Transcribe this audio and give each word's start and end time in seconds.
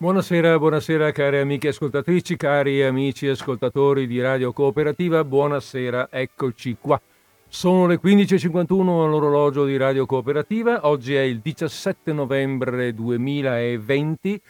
Buonasera, 0.00 0.56
buonasera 0.60 1.10
cari 1.10 1.38
amiche 1.38 1.68
ascoltatrici, 1.68 2.36
cari 2.36 2.84
amici 2.84 3.26
ascoltatori 3.26 4.06
di 4.06 4.20
Radio 4.20 4.52
Cooperativa, 4.52 5.24
buonasera, 5.24 6.06
eccoci 6.12 6.76
qua. 6.80 7.00
Sono 7.48 7.88
le 7.88 7.98
15.51 8.00 8.78
all'orologio 8.78 9.64
di 9.64 9.76
Radio 9.76 10.06
Cooperativa, 10.06 10.86
oggi 10.86 11.16
è 11.16 11.22
il 11.22 11.40
17 11.40 12.12
novembre 12.12 12.94
2020, 12.94 14.40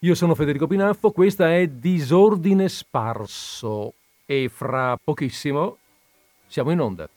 io 0.00 0.14
sono 0.14 0.34
Federico 0.34 0.66
Pinaffo, 0.66 1.12
questa 1.12 1.54
è 1.56 1.66
Disordine 1.66 2.68
Sparso 2.68 3.94
e 4.26 4.50
fra 4.52 4.98
pochissimo 5.02 5.78
siamo 6.46 6.72
in 6.72 6.80
onda. 6.80 7.08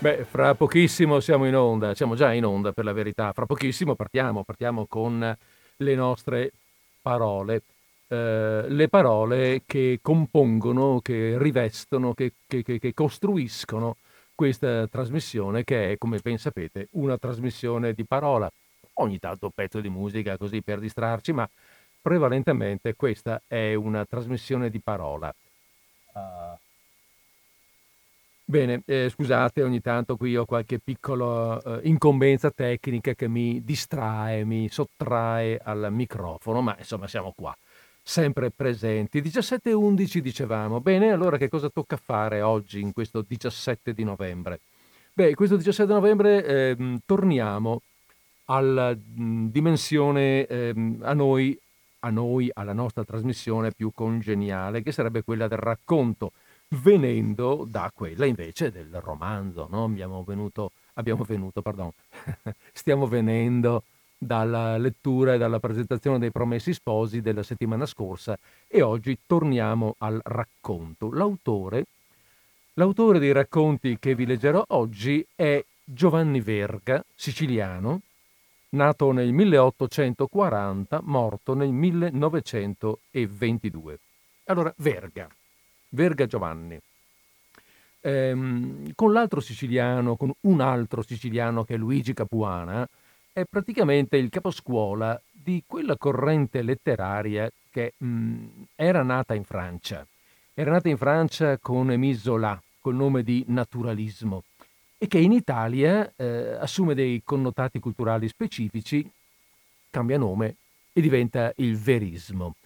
Beh, 0.00 0.24
fra 0.24 0.54
pochissimo 0.54 1.18
siamo 1.18 1.44
in 1.46 1.56
onda, 1.56 1.92
siamo 1.92 2.14
già 2.14 2.32
in 2.32 2.44
onda 2.44 2.70
per 2.70 2.84
la 2.84 2.92
verità, 2.92 3.32
fra 3.32 3.46
pochissimo 3.46 3.96
partiamo, 3.96 4.44
partiamo 4.44 4.86
con 4.86 5.36
le 5.76 5.94
nostre 5.96 6.52
parole, 7.02 7.62
eh, 8.06 8.64
le 8.68 8.88
parole 8.88 9.62
che 9.66 9.98
compongono, 10.00 11.00
che 11.00 11.36
rivestono, 11.36 12.14
che, 12.14 12.32
che, 12.46 12.62
che, 12.62 12.94
costruiscono 12.94 13.96
questa 14.36 14.86
trasmissione 14.86 15.64
che 15.64 15.90
è, 15.90 15.98
come 15.98 16.20
ben 16.22 16.38
sapete, 16.38 16.86
una 16.92 17.18
trasmissione 17.18 17.92
di 17.92 18.04
parola. 18.04 18.48
Ogni 19.00 19.18
tanto 19.18 19.46
un 19.46 19.52
pezzo 19.52 19.80
di 19.80 19.88
musica 19.88 20.36
così 20.36 20.62
per 20.62 20.78
distrarci, 20.78 21.32
ma 21.32 21.48
prevalentemente 22.00 22.94
questa 22.94 23.42
è 23.48 23.74
una 23.74 24.04
trasmissione 24.04 24.70
di 24.70 24.78
parola. 24.78 25.34
Uh, 26.12 26.56
Bene, 28.50 28.80
eh, 28.86 29.10
scusate, 29.10 29.62
ogni 29.62 29.82
tanto 29.82 30.16
qui 30.16 30.34
ho 30.34 30.46
qualche 30.46 30.78
piccola 30.78 31.60
eh, 31.60 31.80
incombenza 31.82 32.50
tecnica 32.50 33.12
che 33.12 33.28
mi 33.28 33.62
distrae, 33.62 34.42
mi 34.46 34.70
sottrae 34.70 35.60
al 35.62 35.88
microfono, 35.90 36.62
ma 36.62 36.74
insomma 36.78 37.06
siamo 37.06 37.34
qua, 37.36 37.54
sempre 38.02 38.50
presenti. 38.50 39.20
17 39.20 39.68
e 39.68 39.72
11 39.74 40.22
dicevamo. 40.22 40.80
Bene, 40.80 41.12
allora 41.12 41.36
che 41.36 41.50
cosa 41.50 41.68
tocca 41.68 41.98
fare 41.98 42.40
oggi 42.40 42.80
in 42.80 42.94
questo 42.94 43.20
17 43.20 43.92
di 43.92 44.02
novembre? 44.02 44.60
Beh, 45.12 45.34
questo 45.34 45.56
17 45.56 45.92
novembre 45.92 46.42
eh, 46.42 46.98
torniamo 47.04 47.82
alla 48.46 48.94
mh, 48.94 49.48
dimensione 49.50 50.46
ehm, 50.46 51.00
a 51.02 51.12
noi, 51.12 51.54
a 51.98 52.08
noi, 52.08 52.50
alla 52.54 52.72
nostra 52.72 53.04
trasmissione 53.04 53.72
più 53.72 53.90
congeniale, 53.94 54.82
che 54.82 54.90
sarebbe 54.90 55.22
quella 55.22 55.48
del 55.48 55.58
racconto 55.58 56.32
venendo 56.68 57.64
da 57.66 57.90
quella 57.94 58.26
invece 58.26 58.70
del 58.70 59.00
romanzo. 59.02 59.66
No? 59.70 59.84
Abbiamo 59.84 60.22
venuto, 60.22 60.72
abbiamo 60.94 61.24
venuto 61.24 61.62
pardon, 61.62 61.90
stiamo 62.72 63.06
venendo 63.06 63.84
dalla 64.18 64.76
lettura 64.76 65.34
e 65.34 65.38
dalla 65.38 65.60
presentazione 65.60 66.18
dei 66.18 66.32
Promessi 66.32 66.72
Sposi 66.72 67.20
della 67.20 67.44
settimana 67.44 67.86
scorsa 67.86 68.36
e 68.66 68.82
oggi 68.82 69.16
torniamo 69.26 69.94
al 69.98 70.20
racconto. 70.24 71.12
L'autore, 71.12 71.84
l'autore 72.74 73.20
dei 73.20 73.32
racconti 73.32 73.96
che 73.98 74.14
vi 74.14 74.26
leggerò 74.26 74.62
oggi 74.68 75.26
è 75.34 75.64
Giovanni 75.84 76.40
Verga, 76.40 77.02
siciliano, 77.14 78.00
nato 78.70 79.12
nel 79.12 79.32
1840, 79.32 81.00
morto 81.04 81.54
nel 81.54 81.70
1922. 81.70 83.98
Allora, 84.46 84.74
Verga. 84.76 85.28
Verga 85.88 86.26
Giovanni. 86.26 86.78
Ehm, 88.00 88.92
con 88.94 89.12
l'altro 89.12 89.40
siciliano, 89.40 90.16
con 90.16 90.32
un 90.42 90.60
altro 90.60 91.02
siciliano 91.02 91.64
che 91.64 91.74
è 91.74 91.76
Luigi 91.76 92.14
Capuana, 92.14 92.88
è 93.32 93.44
praticamente 93.44 94.16
il 94.16 94.30
caposcuola 94.30 95.20
di 95.30 95.62
quella 95.66 95.96
corrente 95.96 96.62
letteraria 96.62 97.50
che 97.70 97.94
mh, 97.96 98.44
era 98.74 99.02
nata 99.02 99.34
in 99.34 99.44
Francia. 99.44 100.06
Era 100.54 100.72
nata 100.72 100.88
in 100.88 100.96
Francia 100.96 101.56
con 101.58 101.90
Émile 101.90 102.18
Zola, 102.18 102.60
col 102.80 102.94
nome 102.94 103.22
di 103.22 103.44
naturalismo, 103.48 104.42
e 104.98 105.06
che 105.06 105.18
in 105.18 105.32
Italia 105.32 106.12
eh, 106.16 106.56
assume 106.58 106.94
dei 106.94 107.22
connotati 107.24 107.78
culturali 107.78 108.26
specifici, 108.28 109.08
cambia 109.90 110.18
nome 110.18 110.56
e 110.92 111.00
diventa 111.00 111.52
il 111.56 111.76
verismo. 111.76 112.56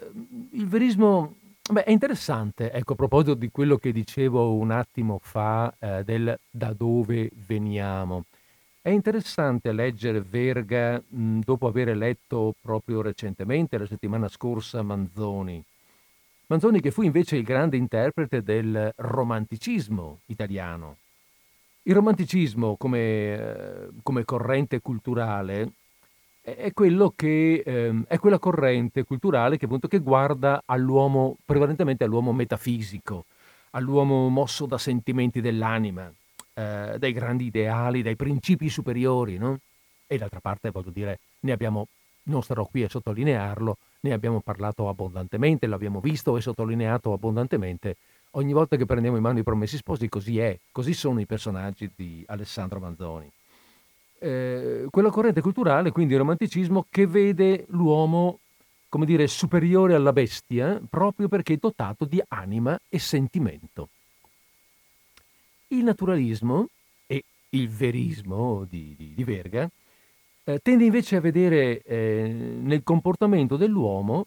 Ehm, 0.00 0.48
il 0.52 0.68
verismo 0.68 1.34
Beh, 1.68 1.82
è 1.82 1.90
interessante, 1.90 2.70
ecco, 2.70 2.92
a 2.92 2.96
proposito 2.96 3.34
di 3.34 3.50
quello 3.50 3.76
che 3.76 3.90
dicevo 3.90 4.54
un 4.54 4.70
attimo 4.70 5.18
fa 5.20 5.74
eh, 5.80 6.04
del 6.04 6.38
da 6.48 6.72
dove 6.72 7.28
veniamo. 7.46 8.24
È 8.80 8.90
interessante 8.90 9.72
leggere 9.72 10.20
Verga 10.20 11.02
mh, 11.04 11.40
dopo 11.40 11.66
aver 11.66 11.96
letto 11.96 12.54
proprio 12.60 13.02
recentemente, 13.02 13.78
la 13.78 13.86
settimana 13.86 14.28
scorsa, 14.28 14.82
Manzoni. 14.82 15.62
Manzoni 16.46 16.80
che 16.80 16.92
fu 16.92 17.02
invece 17.02 17.34
il 17.36 17.42
grande 17.42 17.76
interprete 17.76 18.44
del 18.44 18.92
romanticismo 18.94 20.20
italiano. 20.26 20.98
Il 21.82 21.94
romanticismo 21.94 22.76
come, 22.76 22.98
eh, 23.00 23.88
come 24.04 24.24
corrente 24.24 24.80
culturale 24.80 25.72
è, 26.54 26.72
quello 26.72 27.12
che, 27.16 27.62
ehm, 27.66 28.04
è 28.06 28.18
quella 28.18 28.38
corrente 28.38 29.02
culturale 29.02 29.56
che, 29.56 29.64
appunto, 29.64 29.88
che 29.88 29.98
guarda 29.98 30.62
all'uomo, 30.66 31.36
prevalentemente 31.44 32.04
all'uomo 32.04 32.32
metafisico, 32.32 33.24
all'uomo 33.70 34.28
mosso 34.28 34.64
da 34.66 34.78
sentimenti 34.78 35.40
dell'anima, 35.40 36.08
eh, 36.54 36.94
dai 36.98 37.12
grandi 37.12 37.46
ideali, 37.46 38.02
dai 38.02 38.14
principi 38.14 38.68
superiori, 38.68 39.38
no? 39.38 39.58
E 40.06 40.18
d'altra 40.18 40.38
parte, 40.38 40.70
voglio 40.70 40.90
dire, 40.90 41.18
ne 41.40 41.50
abbiamo, 41.50 41.88
non 42.24 42.44
starò 42.44 42.64
qui 42.66 42.84
a 42.84 42.88
sottolinearlo, 42.88 43.78
ne 44.02 44.12
abbiamo 44.12 44.40
parlato 44.40 44.88
abbondantemente, 44.88 45.66
l'abbiamo 45.66 45.98
visto 45.98 46.36
e 46.36 46.40
sottolineato 46.40 47.12
abbondantemente. 47.12 47.96
Ogni 48.32 48.52
volta 48.52 48.76
che 48.76 48.86
prendiamo 48.86 49.16
in 49.16 49.22
mano 49.22 49.40
i 49.40 49.42
promessi 49.42 49.78
sposi, 49.78 50.08
così 50.08 50.38
è, 50.38 50.56
così 50.70 50.94
sono 50.94 51.18
i 51.18 51.26
personaggi 51.26 51.90
di 51.96 52.22
Alessandro 52.28 52.78
Manzoni 52.78 53.32
eh, 54.18 54.86
quella 54.90 55.10
corrente 55.10 55.40
culturale, 55.40 55.92
quindi 55.92 56.14
il 56.14 56.20
romanticismo, 56.20 56.86
che 56.90 57.06
vede 57.06 57.66
l'uomo, 57.68 58.40
come 58.88 59.06
dire, 59.06 59.26
superiore 59.26 59.94
alla 59.94 60.12
bestia, 60.12 60.80
proprio 60.88 61.28
perché 61.28 61.54
è 61.54 61.58
dotato 61.58 62.04
di 62.04 62.22
anima 62.28 62.78
e 62.88 62.98
sentimento. 62.98 63.88
Il 65.68 65.84
naturalismo 65.84 66.68
e 67.06 67.24
il 67.50 67.68
verismo 67.68 68.64
di, 68.68 68.94
di, 68.96 69.12
di 69.14 69.24
Verga 69.24 69.68
eh, 70.44 70.60
tende 70.62 70.84
invece 70.84 71.16
a 71.16 71.20
vedere 71.20 71.82
eh, 71.82 72.28
nel 72.28 72.82
comportamento 72.84 73.56
dell'uomo 73.56 74.26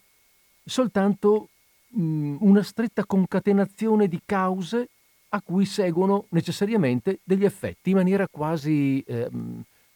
soltanto 0.66 1.48
mh, 1.88 2.38
una 2.40 2.62
stretta 2.62 3.06
concatenazione 3.06 4.08
di 4.08 4.20
cause 4.26 4.90
a 5.30 5.42
cui 5.42 5.66
seguono 5.66 6.26
necessariamente 6.30 7.20
degli 7.24 7.46
effetti 7.46 7.92
in 7.92 7.98
maniera 7.98 8.28
quasi 8.28 9.02
eh, 9.06 9.30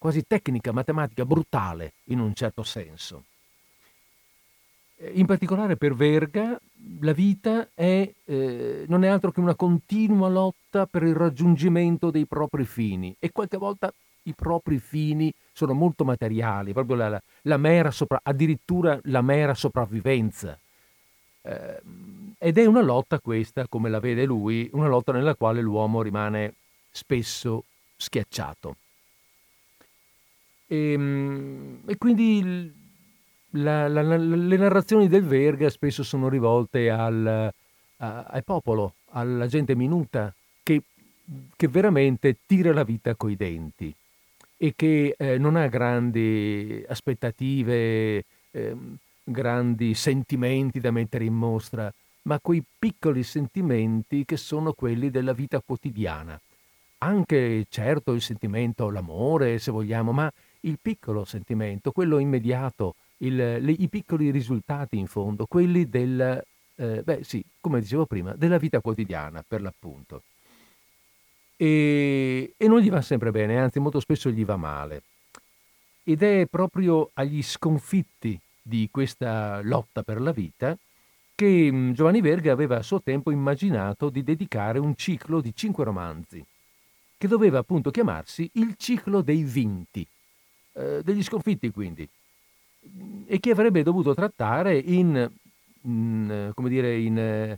quasi 0.03 0.28
tecnica, 0.28 0.74
matematica, 0.74 1.24
brutale 1.24 1.94
in 2.08 2.19
un 2.19 2.34
certo 2.34 2.62
senso. 2.64 3.24
Eh, 4.97 5.14
in 5.14 5.25
particolare 5.25 5.78
per 5.78 5.96
Verga 5.96 6.59
la 7.00 7.14
vita 7.14 7.69
è, 7.74 8.12
eh, 8.25 8.84
non 8.90 9.06
è 9.06 9.08
altro 9.08 9.31
che 9.31 9.40
una 9.40 9.56
continua 9.56 10.28
lotta 10.28 10.88
per 10.88 11.03
il 11.03 11.16
raggiungimento 11.16 12.12
dei 12.12 12.25
propri 12.25 12.66
fini 12.66 13.16
e 13.18 13.31
qualche 13.31 13.56
volta 13.56 13.94
i 14.24 14.34
propri 14.34 14.78
fini 14.78 15.34
sono 15.53 15.72
molto 15.72 16.03
materiali, 16.03 16.74
proprio 16.74 16.97
la, 16.97 17.22
la 17.44 17.58
mera 17.58 17.90
sopra, 17.90 18.20
addirittura 18.22 18.99
la 19.03 19.22
mera 19.22 19.53
sopravvivenza. 19.53 20.59
Eh, 21.44 21.82
ed 22.40 22.58
è 22.58 22.66
una 22.66 22.82
lotta 22.82 23.20
questa, 23.20 23.70
come 23.70 23.90
la 23.90 24.02
vede 24.02 24.26
lui, 24.26 24.70
una 24.73 24.90
lotta 24.90 25.14
nella 25.14 25.35
quale 25.35 25.61
l'uomo 25.61 26.02
rimane 26.02 26.56
spesso 26.91 27.64
schiacciato. 27.96 28.76
E, 30.67 30.91
ehm, 30.93 31.81
e 31.85 31.97
quindi 31.97 32.81
la, 33.51 33.87
la, 33.87 34.01
la, 34.01 34.17
le 34.17 34.57
narrazioni 34.57 35.07
del 35.07 35.23
Verga 35.23 35.69
spesso 35.69 36.03
sono 36.03 36.29
rivolte 36.29 36.89
al, 36.89 37.51
a, 37.97 38.23
al 38.23 38.43
popolo, 38.43 38.95
alla 39.09 39.47
gente 39.47 39.75
minuta, 39.75 40.33
che, 40.63 40.81
che, 41.55 41.67
veramente 41.67 42.37
tira 42.45 42.73
la 42.73 42.83
vita 42.83 43.15
coi 43.15 43.35
denti 43.35 43.93
e 44.57 44.73
che 44.75 45.15
eh, 45.17 45.37
non 45.37 45.55
ha 45.55 45.67
grandi 45.67 46.83
aspettative, 46.87 48.23
eh, 48.51 48.75
grandi 49.23 49.93
sentimenti 49.93 50.79
da 50.79 50.91
mettere 50.91 51.25
in 51.25 51.33
mostra, 51.33 51.93
ma 52.23 52.39
quei 52.39 52.63
piccoli 52.79 53.23
sentimenti 53.23 54.25
che 54.25 54.37
sono 54.37 54.73
quelli 54.73 55.09
della 55.09 55.33
vita 55.33 55.61
quotidiana. 55.63 56.39
Anche 56.99 57.65
certo 57.69 58.13
il 58.13 58.21
sentimento, 58.21 58.89
l'amore, 58.89 59.59
se 59.59 59.71
vogliamo, 59.71 60.13
ma 60.13 60.31
il 60.63 60.77
piccolo 60.81 61.25
sentimento, 61.25 61.91
quello 61.91 62.19
immediato, 62.19 62.95
il, 63.17 63.35
le, 63.35 63.71
i 63.71 63.87
piccoli 63.87 64.31
risultati 64.31 64.97
in 64.97 65.07
fondo, 65.07 65.45
quelli 65.45 65.89
del, 65.89 66.43
eh, 66.75 67.01
beh 67.03 67.23
sì, 67.23 67.43
come 67.59 67.79
dicevo 67.79 68.05
prima, 68.05 68.33
della 68.33 68.57
vita 68.57 68.79
quotidiana 68.81 69.43
per 69.47 69.61
l'appunto. 69.61 70.23
e, 71.57 72.53
e 72.57 72.67
non 72.67 72.79
gli 72.79 72.89
va 72.89 73.01
sempre 73.01 73.31
bene, 73.31 73.59
anzi 73.59 73.79
molto 73.79 73.99
spesso 73.99 74.29
gli 74.29 74.45
va 74.45 74.57
male. 74.57 75.03
Ed 76.03 76.21
è 76.21 76.45
proprio 76.49 77.09
agli 77.13 77.41
sconfitti 77.41 78.37
di 78.61 78.89
questa 78.91 79.61
lotta 79.63 80.03
per 80.03 80.19
la 80.21 80.31
vita 80.31 80.77
che 81.35 81.69
mm, 81.71 81.91
Giovanni 81.93 82.21
Verga 82.21 82.51
aveva 82.51 82.77
a 82.77 82.83
suo 82.83 83.01
tempo 83.01 83.31
immaginato 83.31 84.09
di 84.09 84.23
dedicare 84.23 84.79
un 84.79 84.95
ciclo 84.95 85.41
di 85.41 85.53
cinque 85.55 85.83
romanzi, 85.83 86.43
che 87.17 87.27
doveva 87.27 87.59
appunto 87.59 87.91
chiamarsi 87.91 88.49
Il 88.53 88.75
ciclo 88.77 89.21
dei 89.21 89.43
vinti, 89.43 90.05
eh, 90.73 91.02
degli 91.03 91.23
sconfitti 91.23 91.72
quindi, 91.72 92.08
e 93.25 93.40
che 93.40 93.52
avrebbe 93.52 93.84
dovuto 93.84 94.14
trattare 94.14 94.78
in, 94.78 95.29
in, 95.84 96.52
come 96.53 96.70
dire, 96.70 96.97
in, 96.97 97.58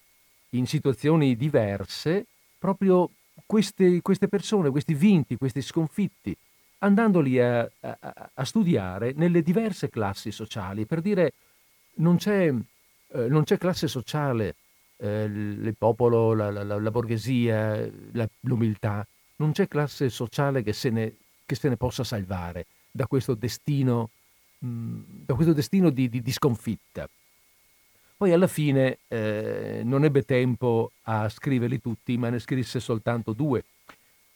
in 0.50 0.67
situazioni 0.67 1.35
diverse 1.35 2.25
proprio 2.59 3.09
queste, 3.45 4.01
queste, 4.01 4.27
persone, 4.27 4.69
questi 4.69 4.94
vinti, 4.94 5.38
questi 5.38 5.62
sconfitti, 5.62 6.35
andandoli 6.79 7.39
a, 7.39 7.69
a, 7.79 8.31
a, 8.33 8.44
studiare 8.45 9.13
nelle 9.15 9.41
diverse 9.41 9.89
classi 9.89 10.31
sociali, 10.31 10.85
per 10.85 11.01
dire 11.01 11.33
non 11.95 12.17
c'è, 12.17 12.47
eh, 12.47 13.27
non 13.27 13.44
c'è 13.44 13.57
classe 13.57 13.88
sociale, 13.88 14.56
eh, 14.97 15.23
il 15.23 15.75
popolo, 15.77 16.33
la, 16.33 16.50
la, 16.51 16.63
la 16.63 16.91
borghesia, 16.91 17.89
la, 18.13 18.27
l'umiltà, 18.41 19.06
non 19.38 19.51
c'è 19.51 19.67
classe 19.67 20.09
sociale 20.09 20.63
che 20.63 20.73
se 20.73 20.89
ne, 20.89 21.13
che 21.45 21.56
se 21.56 21.69
ne 21.69 21.77
possa 21.77 22.03
salvare 22.03 22.65
da 22.95 23.07
questo 23.07 23.33
destino, 23.33 24.09
da 24.57 25.33
questo 25.33 25.51
destino 25.51 25.89
di, 25.89 26.07
di, 26.07 26.21
di, 26.21 26.31
sconfitta. 26.31 27.09
Poi 28.15 28.31
alla 28.31 28.47
fine 28.47 29.00
eh, 29.09 29.81
non 29.83 30.06
ebbe 30.06 30.24
tempo 30.24 30.92
a 31.03 31.27
scriverli 31.27 31.81
tutti, 31.81 32.18
ma 32.18 32.30
ne 32.30 32.39
scrisse 32.39 32.80
soltanto 32.80 33.33
due 33.33 33.65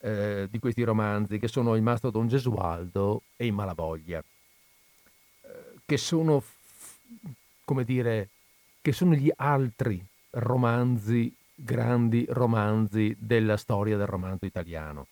eh, 0.00 0.46
di 0.50 0.58
questi 0.58 0.82
romanzi, 0.82 1.38
che 1.38 1.48
sono 1.48 1.74
Il 1.74 1.80
mastro 1.80 2.10
Don 2.10 2.28
Gesualdo 2.28 3.22
e 3.36 3.46
I 3.46 3.50
Malavoglia, 3.50 4.18
eh, 4.18 5.48
che 5.86 5.96
sono, 5.96 6.42
come 7.64 7.84
dire, 7.84 8.28
che 8.82 8.92
sono 8.92 9.14
gli 9.14 9.32
altri 9.36 10.04
romanzi, 10.32 11.34
grandi 11.54 12.26
romanzi 12.28 13.16
della 13.18 13.56
storia 13.56 13.96
del 13.96 14.06
romanzo 14.06 14.44
italiano. 14.44 15.06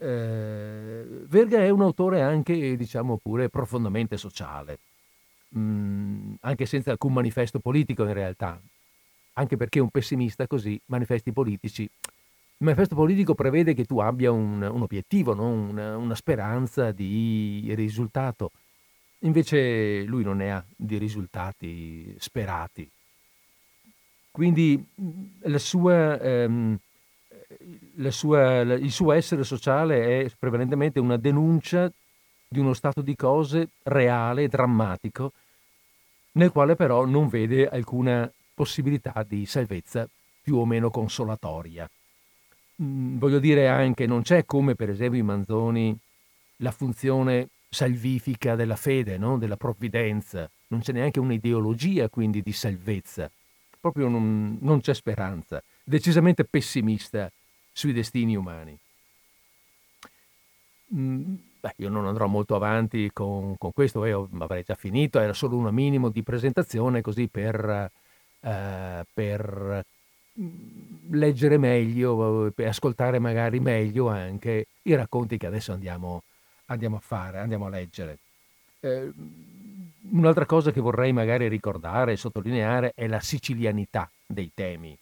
Eh, 0.00 1.04
Verga 1.26 1.58
è 1.58 1.70
un 1.70 1.82
autore 1.82 2.22
anche, 2.22 2.76
diciamo 2.76 3.18
pure, 3.18 3.48
profondamente 3.48 4.16
sociale, 4.16 4.78
mm, 5.56 6.34
anche 6.40 6.66
senza 6.66 6.90
alcun 6.90 7.12
manifesto 7.12 7.58
politico 7.58 8.04
in 8.04 8.12
realtà, 8.12 8.60
anche 9.34 9.56
perché 9.56 9.80
un 9.80 9.90
pessimista 9.90 10.46
così, 10.46 10.80
manifesti 10.86 11.32
politici, 11.32 11.82
il 12.60 12.66
manifesto 12.66 12.96
politico 12.96 13.34
prevede 13.34 13.72
che 13.72 13.84
tu 13.84 14.00
abbia 14.00 14.32
un, 14.32 14.60
un 14.62 14.82
obiettivo, 14.82 15.32
no? 15.32 15.48
una, 15.48 15.96
una 15.96 16.16
speranza 16.16 16.90
di 16.90 17.72
risultato. 17.76 18.50
Invece 19.20 20.02
lui 20.02 20.24
non 20.24 20.38
ne 20.38 20.52
ha 20.52 20.64
di 20.76 20.98
risultati 20.98 22.14
sperati. 22.18 22.88
Quindi 24.32 24.84
la 25.42 25.58
sua, 25.58 26.20
ehm, 26.20 26.78
sua, 28.10 28.64
la, 28.64 28.74
il 28.74 28.90
suo 28.90 29.12
essere 29.12 29.44
sociale 29.44 30.24
è 30.24 30.30
prevalentemente 30.38 31.00
una 31.00 31.16
denuncia 31.16 31.90
di 32.48 32.58
uno 32.58 32.72
stato 32.72 33.02
di 33.02 33.14
cose 33.14 33.68
reale, 33.84 34.48
drammatico, 34.48 35.32
nel 36.32 36.50
quale 36.50 36.76
però 36.76 37.04
non 37.04 37.28
vede 37.28 37.68
alcuna 37.68 38.30
possibilità 38.54 39.24
di 39.26 39.44
salvezza 39.46 40.08
più 40.42 40.56
o 40.56 40.64
meno 40.64 40.90
consolatoria. 40.90 41.88
Mm, 42.82 43.18
voglio 43.18 43.38
dire 43.38 43.68
anche, 43.68 44.06
non 44.06 44.22
c'è 44.22 44.44
come 44.44 44.74
per 44.74 44.90
esempio 44.90 45.18
in 45.18 45.26
Manzoni 45.26 45.98
la 46.56 46.70
funzione 46.70 47.48
salvifica 47.68 48.54
della 48.54 48.76
fede, 48.76 49.18
no? 49.18 49.36
della 49.36 49.56
provvidenza, 49.56 50.50
non 50.68 50.80
c'è 50.80 50.92
neanche 50.92 51.20
un'ideologia 51.20 52.08
quindi 52.08 52.40
di 52.40 52.52
salvezza, 52.52 53.30
proprio 53.80 54.08
non, 54.08 54.58
non 54.60 54.80
c'è 54.80 54.94
speranza, 54.94 55.62
decisamente 55.84 56.44
pessimista 56.44 57.30
sui 57.78 57.92
destini 57.92 58.34
umani. 58.34 58.76
Mm, 60.92 61.34
beh, 61.60 61.74
io 61.76 61.88
non 61.88 62.06
andrò 62.08 62.26
molto 62.26 62.56
avanti 62.56 63.08
con, 63.12 63.56
con 63.56 63.72
questo, 63.72 64.04
eh, 64.04 64.10
avrei 64.12 64.64
già 64.64 64.74
finito, 64.74 65.20
era 65.20 65.32
solo 65.32 65.56
un 65.56 65.72
minimo 65.72 66.08
di 66.08 66.24
presentazione 66.24 67.02
così 67.02 67.28
per, 67.28 67.88
eh, 68.40 69.06
per 69.14 69.84
mm, 70.40 71.12
leggere 71.12 71.56
meglio 71.56 72.52
e 72.52 72.66
ascoltare 72.66 73.20
magari 73.20 73.60
meglio 73.60 74.08
anche 74.08 74.66
i 74.82 74.94
racconti 74.96 75.36
che 75.38 75.46
adesso 75.46 75.70
andiamo, 75.70 76.22
andiamo 76.66 76.96
a 76.96 77.00
fare, 77.00 77.38
andiamo 77.38 77.66
a 77.66 77.70
leggere. 77.70 78.18
Eh, 78.80 79.12
un'altra 80.10 80.46
cosa 80.46 80.72
che 80.72 80.80
vorrei 80.80 81.12
magari 81.12 81.46
ricordare 81.46 82.12
e 82.12 82.16
sottolineare 82.16 82.92
è 82.96 83.06
la 83.06 83.20
sicilianità 83.20 84.10
dei 84.26 84.50
temi. 84.52 84.98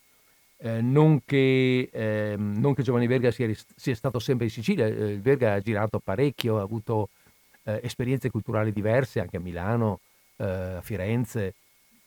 Eh, 0.59 0.81
non, 0.81 1.23
che, 1.25 1.91
eh, 1.93 2.35
non, 2.37 2.75
che, 2.75 2.83
Giovanni 2.83 3.07
Verga 3.07 3.31
sia, 3.31 3.51
sia 3.75 3.95
stato 3.95 4.19
sempre 4.19 4.47
in 4.47 4.51
Sicilia, 4.51 4.87
eh, 4.87 5.19
Verga 5.19 5.55
ha 5.55 5.61
girato 5.61 5.99
parecchio, 5.99 6.59
ha 6.59 6.63
avuto 6.63 7.11
eh, 7.65 7.81
esperienze 7.83 8.31
culturali 8.31 8.73
diverse 8.73 9.21
anche 9.21 9.37
a 9.37 9.41
Milano, 9.41 10.01
eh, 10.37 10.45
a 10.45 10.81
Firenze 10.81 11.55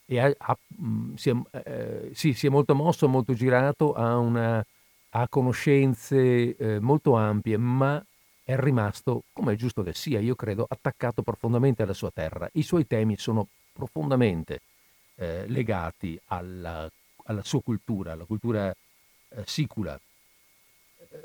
e 0.06 0.20
ha, 0.20 0.34
ha, 0.36 0.58
mm, 0.82 1.14
si, 1.14 1.30
è, 1.30 1.36
eh, 1.64 2.10
sì, 2.14 2.34
si, 2.34 2.48
è, 2.48 2.50
molto 2.50 2.74
mosso, 2.74 3.08
molto 3.08 3.34
girato, 3.34 3.94
ha, 3.94 4.18
una, 4.18 4.66
ha 5.12 5.28
conoscenze 5.28 6.80
molto 6.80 7.16
ampie, 7.16 7.58
ma 7.58 8.04
è 8.44 8.58
rimasto, 8.58 9.26
come 9.32 9.54
è 9.54 9.56
giusto 9.56 9.84
che 9.84 9.94
sia, 9.94 10.20
io 10.20 10.34
credo, 10.34 10.66
attaccato 10.68 11.22
profondamente 11.22 11.84
alla 11.84 11.94
sua 11.94 12.10
terra. 12.12 12.50
I 12.54 12.64
suoi 12.64 12.88
temi 12.88 13.16
sono 13.16 13.48
profondamente 13.72 14.62
eh, 15.18 15.46
legati 15.48 16.20
alla, 16.28 16.90
alla, 17.30 17.44
sua 17.44 17.62
cultura, 17.62 18.14
alla 18.14 18.26
cultura 18.26 18.70
eh, 18.70 19.44
sicula, 19.46 20.00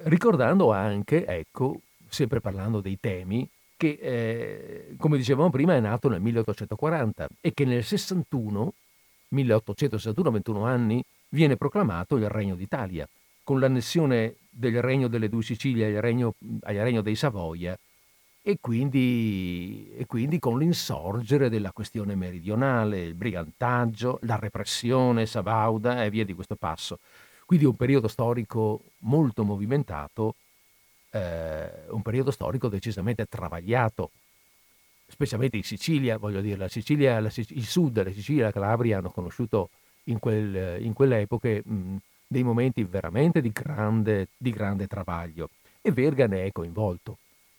ricordando 0.04 0.72
anche, 0.72 1.26
ecco, 1.26 1.80
sempre 2.08 2.40
parlando 2.40 2.80
dei 2.80 2.98
temi, 3.00 3.48
che, 3.76 3.98
eh, 4.00 4.94
come 4.98 5.16
dicevamo 5.16 5.50
prima, 5.50 5.74
è 5.74 5.80
nato 5.80 6.08
nel 6.08 6.20
1840 6.20 7.28
e 7.40 7.52
che 7.52 7.64
nel 7.64 7.82
61, 7.82 8.72
1861, 9.28 10.30
21 10.30 10.64
anni, 10.64 11.04
viene 11.30 11.56
proclamato 11.56 12.16
il 12.16 12.28
Regno 12.28 12.54
d'Italia 12.54 13.08
con 13.42 13.58
l'annessione 13.58 14.36
del 14.48 14.80
regno 14.80 15.08
delle 15.08 15.28
due 15.28 15.42
Sicilie 15.42 15.94
al 15.96 16.00
regno, 16.00 16.34
al 16.62 16.74
regno 16.76 17.02
dei 17.02 17.16
Savoia 17.16 17.76
e 18.46 18.58
quindi, 18.60 19.90
e 19.96 20.04
quindi, 20.04 20.38
con 20.38 20.58
l'insorgere 20.58 21.48
della 21.48 21.72
questione 21.72 22.14
meridionale, 22.14 23.00
il 23.00 23.14
brigantaggio, 23.14 24.18
la 24.24 24.36
repressione 24.36 25.24
sabauda 25.24 26.04
e 26.04 26.10
via 26.10 26.26
di 26.26 26.34
questo 26.34 26.54
passo. 26.54 26.98
Quindi 27.46 27.64
un 27.64 27.74
periodo 27.74 28.06
storico 28.06 28.82
molto 28.98 29.44
movimentato, 29.44 30.34
eh, 31.12 31.70
un 31.88 32.02
periodo 32.02 32.30
storico 32.30 32.68
decisamente 32.68 33.24
travagliato, 33.24 34.10
specialmente 35.06 35.56
in 35.56 35.62
Sicilia, 35.62 36.18
voglio 36.18 36.42
dire, 36.42 36.58
la 36.58 36.68
Sicilia, 36.68 37.18
la, 37.20 37.30
il 37.34 37.64
sud, 37.64 38.02
la 38.04 38.12
Sicilia 38.12 38.42
e 38.42 38.44
la 38.44 38.52
Calabria 38.52 38.98
hanno 38.98 39.10
conosciuto 39.10 39.70
in, 40.04 40.18
quel, 40.18 40.82
in 40.82 40.92
quelle 40.92 41.26
mh, 41.26 41.96
dei 42.26 42.42
momenti 42.42 42.84
veramente 42.84 43.40
di 43.40 43.50
grande, 43.52 44.28
di 44.36 44.50
grande 44.50 44.86
travaglio 44.86 45.48
e 45.80 45.90
Verga 45.92 46.26
ne 46.26 46.44
è 46.44 46.52
coinvolto. 46.52 47.16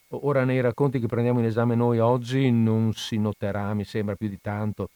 Ora 0.09 0.45
nei 0.45 0.61
racconti 0.61 0.99
che 0.99 1.07
prendiamo 1.07 1.39
in 1.39 1.45
esame 1.45 1.75
noi 1.75 1.99
oggi 1.99 2.51
non 2.51 2.93
si 2.93 3.17
noterà, 3.17 3.73
mi 3.73 3.83
sembra 3.83 4.15
più 4.15 4.29
di 4.29 4.39
tanto, 4.41 4.89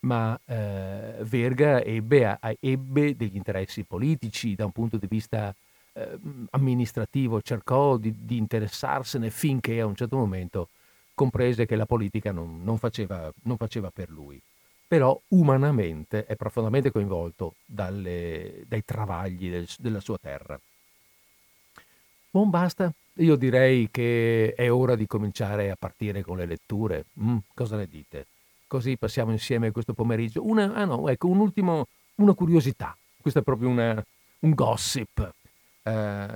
ma 0.00 0.38
eh, 0.46 1.16
Verga 1.22 1.82
ebbe, 1.82 2.38
ebbe, 2.60 3.16
degli 3.16 3.36
interessi 3.36 3.84
politici 3.84 4.54
da 4.54 4.64
un 4.64 4.72
punto 4.72 4.96
di 4.96 5.06
vista 5.08 5.54
eh, 5.92 6.18
amministrativo, 6.50 7.40
cercò 7.42 7.96
di, 7.96 8.14
di, 8.24 8.36
interessarsene 8.36 9.30
finché 9.30 9.80
a 9.80 9.86
un 9.86 9.94
certo 9.96 10.16
momento 10.16 10.68
comprese 11.14 11.66
che 11.66 11.76
la 11.76 11.86
politica 11.86 12.32
non, 12.32 12.62
non, 12.62 12.78
faceva, 12.78 13.32
non 13.42 13.56
faceva 13.56 13.90
per 13.90 14.10
lui 14.10 14.40
però 14.86 15.18
umanamente 15.28 16.24
è 16.24 16.36
profondamente 16.36 16.92
coinvolto 16.92 17.54
dalle, 17.64 18.62
dai 18.68 18.84
travagli 18.84 19.50
del, 19.50 19.66
della 19.78 19.98
sua 19.98 20.18
terra. 20.18 20.56
Buon 22.34 22.50
basta, 22.50 22.92
io 23.18 23.36
direi 23.36 23.88
che 23.92 24.54
è 24.56 24.68
ora 24.68 24.96
di 24.96 25.06
cominciare 25.06 25.70
a 25.70 25.76
partire 25.78 26.22
con 26.22 26.36
le 26.36 26.46
letture. 26.46 27.04
Mm, 27.22 27.36
cosa 27.54 27.76
ne 27.76 27.86
dite? 27.86 28.26
Così 28.66 28.96
passiamo 28.96 29.30
insieme 29.30 29.70
questo 29.70 29.92
pomeriggio. 29.92 30.44
Una, 30.44 30.74
ah 30.74 30.84
no, 30.84 31.08
ecco, 31.08 31.28
un 31.28 31.38
ultimo, 31.38 31.86
una 32.16 32.32
curiosità. 32.32 32.96
Questo 33.20 33.38
è 33.38 33.42
proprio 33.44 33.68
una, 33.68 34.04
un 34.40 34.50
gossip. 34.52 35.32
Eh, 35.84 35.90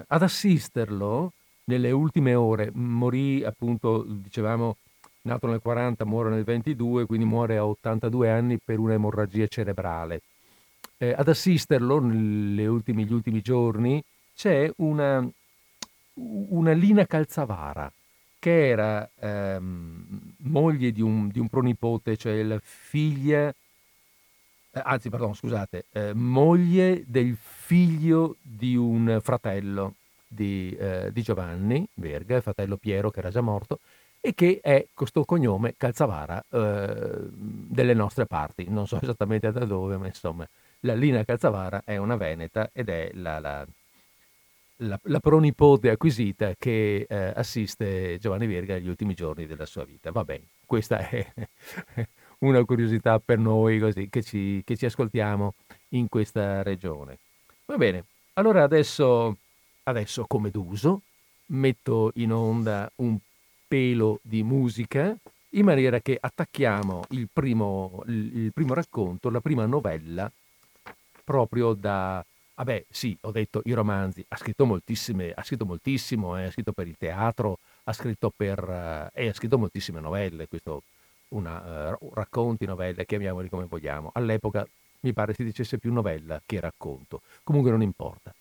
ad 0.06 0.22
assisterlo 0.22 1.32
nelle 1.64 1.90
ultime 1.90 2.36
ore 2.36 2.70
morì 2.72 3.42
appunto, 3.42 4.04
dicevamo, 4.06 4.76
nato 5.22 5.48
nel 5.48 5.60
40, 5.60 6.04
muore 6.04 6.30
nel 6.30 6.44
22, 6.44 7.06
quindi 7.06 7.26
muore 7.26 7.56
a 7.56 7.66
82 7.66 8.30
anni 8.30 8.58
per 8.64 8.78
un'emorragia 8.78 9.48
cerebrale. 9.48 10.22
Eh, 10.96 11.10
ad 11.10 11.26
assisterlo 11.26 11.96
ultimi, 11.96 13.02
negli 13.02 13.12
ultimi 13.12 13.40
giorni 13.40 14.00
c'è 14.36 14.70
una, 14.76 15.28
una 16.48 16.72
Lina 16.72 17.06
Calzavara, 17.06 17.90
che 18.38 18.68
era 18.68 19.08
ehm, 19.18 20.34
moglie 20.38 20.92
di 20.92 21.02
un, 21.02 21.28
di 21.28 21.38
un, 21.38 21.48
pronipote, 21.48 22.16
cioè 22.16 22.42
la 22.42 22.58
figlia, 22.62 23.48
eh, 23.48 24.82
anzi, 24.82 25.08
pardon, 25.08 25.34
scusate, 25.34 25.86
eh, 25.92 26.12
moglie 26.14 27.04
del 27.06 27.36
figlio 27.36 28.36
di 28.42 28.76
un 28.76 29.18
fratello 29.22 29.94
di, 30.26 30.76
eh, 30.78 31.10
di 31.12 31.22
Giovanni 31.22 31.86
Verga, 31.94 32.36
il 32.36 32.42
fratello 32.42 32.76
Piero 32.76 33.10
che 33.10 33.20
era 33.20 33.30
già 33.30 33.40
morto, 33.40 33.80
e 34.20 34.34
che 34.34 34.58
è 34.62 34.86
questo 34.94 35.24
cognome 35.24 35.74
Calzavara 35.76 36.44
eh, 36.50 37.28
delle 37.30 37.94
nostre 37.94 38.26
parti. 38.26 38.66
Non 38.68 38.86
so 38.86 39.00
esattamente 39.00 39.50
da 39.50 39.64
dove, 39.64 39.96
ma 39.96 40.06
insomma, 40.06 40.46
la 40.80 40.94
Lina 40.94 41.24
Calzavara 41.24 41.82
è 41.84 41.96
una 41.96 42.16
veneta 42.16 42.70
ed 42.72 42.88
è 42.88 43.10
la, 43.14 43.38
la, 43.38 43.66
la, 44.78 44.98
la 45.04 45.20
pronipote 45.20 45.90
acquisita 45.90 46.54
che 46.56 47.06
eh, 47.08 47.32
assiste 47.34 48.18
Giovanni 48.18 48.46
Verga 48.46 48.74
negli 48.74 48.88
ultimi 48.88 49.14
giorni 49.14 49.46
della 49.46 49.66
sua 49.66 49.84
vita. 49.84 50.10
Va 50.12 50.24
bene, 50.24 50.48
questa 50.66 50.98
è 51.08 51.26
una 52.40 52.64
curiosità 52.64 53.18
per 53.18 53.38
noi 53.38 53.78
così, 53.78 54.08
che, 54.08 54.22
ci, 54.22 54.62
che 54.64 54.76
ci 54.76 54.86
ascoltiamo 54.86 55.54
in 55.90 56.08
questa 56.08 56.62
regione. 56.62 57.18
Va 57.66 57.76
bene, 57.76 58.04
allora 58.34 58.62
adesso, 58.62 59.36
adesso 59.84 60.24
come 60.26 60.50
d'uso 60.50 61.02
metto 61.46 62.12
in 62.14 62.32
onda 62.32 62.90
un 62.96 63.18
pelo 63.66 64.20
di 64.22 64.42
musica 64.42 65.16
in 65.52 65.64
maniera 65.64 66.00
che 66.00 66.16
attacchiamo 66.20 67.04
il 67.10 67.28
primo, 67.32 68.02
il 68.06 68.50
primo 68.52 68.74
racconto, 68.74 69.30
la 69.30 69.40
prima 69.40 69.66
novella, 69.66 70.30
proprio 71.24 71.72
da... 71.74 72.24
Vabbè, 72.58 72.86
sì, 72.90 73.16
ho 73.20 73.30
detto 73.30 73.62
i 73.66 73.72
romanzi, 73.72 74.24
ha 74.26 74.36
scritto 74.36 74.66
moltissime, 74.66 75.30
ha 75.30 75.44
scritto 75.44 75.64
moltissimo, 75.64 76.36
eh, 76.36 76.46
ha 76.46 76.50
scritto 76.50 76.72
per 76.72 76.88
il 76.88 76.96
teatro, 76.98 77.60
ha 77.84 77.92
scritto 77.92 78.32
per... 78.34 79.10
Eh, 79.14 79.28
ha 79.28 79.32
scritto 79.32 79.58
moltissime 79.58 80.00
novelle, 80.00 80.48
questo, 80.48 80.82
una, 81.28 81.94
uh, 82.00 82.10
racconti, 82.14 82.66
novelle, 82.66 83.06
chiamiamoli 83.06 83.48
come 83.48 83.66
vogliamo. 83.66 84.10
All'epoca 84.12 84.66
mi 85.02 85.12
pare 85.12 85.34
si 85.34 85.44
dicesse 85.44 85.78
più 85.78 85.92
novella 85.92 86.42
che 86.44 86.58
racconto, 86.58 87.22
comunque 87.44 87.70
non 87.70 87.80
importa. 87.80 88.34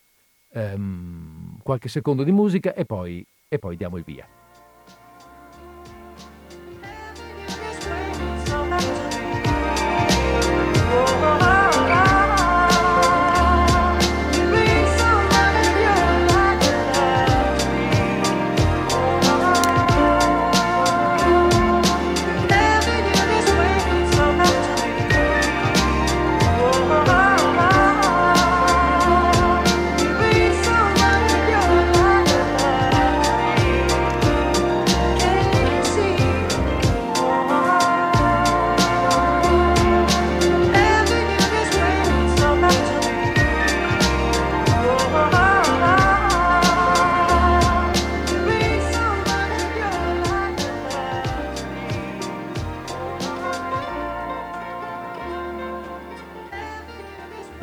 Um, 0.49 1.59
qualche 1.61 1.87
secondo 1.87 2.23
di 2.23 2.31
musica 2.31 2.73
e 2.73 2.85
poi, 2.85 3.23
e 3.47 3.59
poi 3.59 3.77
diamo 3.77 3.97
il 3.97 4.03
via. 4.03 4.36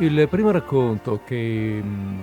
Il 0.05 0.27
primo 0.29 0.51
racconto 0.51 1.23
che, 1.25 1.81
mm, 1.83 2.19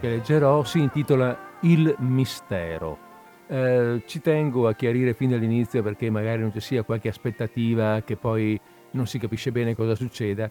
che 0.00 0.08
leggerò 0.08 0.64
si 0.64 0.80
intitola 0.80 1.52
Il 1.60 1.94
mistero. 2.00 2.98
Eh, 3.46 4.02
ci 4.04 4.20
tengo 4.20 4.66
a 4.66 4.74
chiarire 4.74 5.14
fin 5.14 5.30
dall'inizio 5.30 5.80
perché 5.80 6.10
magari 6.10 6.40
non 6.40 6.50
ci 6.50 6.58
sia 6.58 6.82
qualche 6.82 7.06
aspettativa 7.06 8.02
che 8.04 8.16
poi 8.16 8.60
non 8.90 9.06
si 9.06 9.20
capisce 9.20 9.52
bene 9.52 9.76
cosa 9.76 9.94
succeda. 9.94 10.50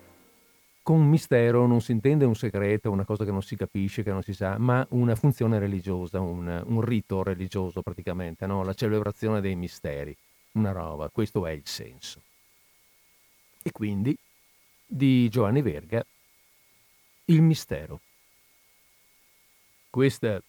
Con 0.82 1.06
mistero 1.06 1.68
non 1.68 1.82
si 1.82 1.92
intende 1.92 2.24
un 2.24 2.34
segreto, 2.34 2.90
una 2.92 3.04
cosa 3.04 3.26
che 3.26 3.32
non 3.32 3.42
si 3.42 3.58
capisce, 3.58 4.02
che 4.02 4.12
non 4.12 4.24
si 4.24 4.34
sa, 4.34 4.58
ma 4.58 4.88
una 4.92 5.16
funzione 5.16 5.60
religiosa, 5.60 6.22
un, 6.22 6.64
un 6.66 6.80
rito 6.80 7.24
religioso 7.24 7.82
praticamente, 7.82 8.46
no? 8.46 8.64
la 8.64 8.74
celebrazione 8.74 9.42
dei 9.42 9.58
misteri, 9.58 10.16
una 10.54 10.72
roba, 10.72 11.10
questo 11.10 11.46
è 11.46 11.52
il 11.52 11.64
senso. 11.66 12.22
E 13.62 13.70
quindi 13.74 14.18
di 14.86 15.28
Giovanni 15.28 15.62
Verga 15.62 16.06
il 17.26 17.42
mistero. 17.42 18.02
Questa, 19.90 20.42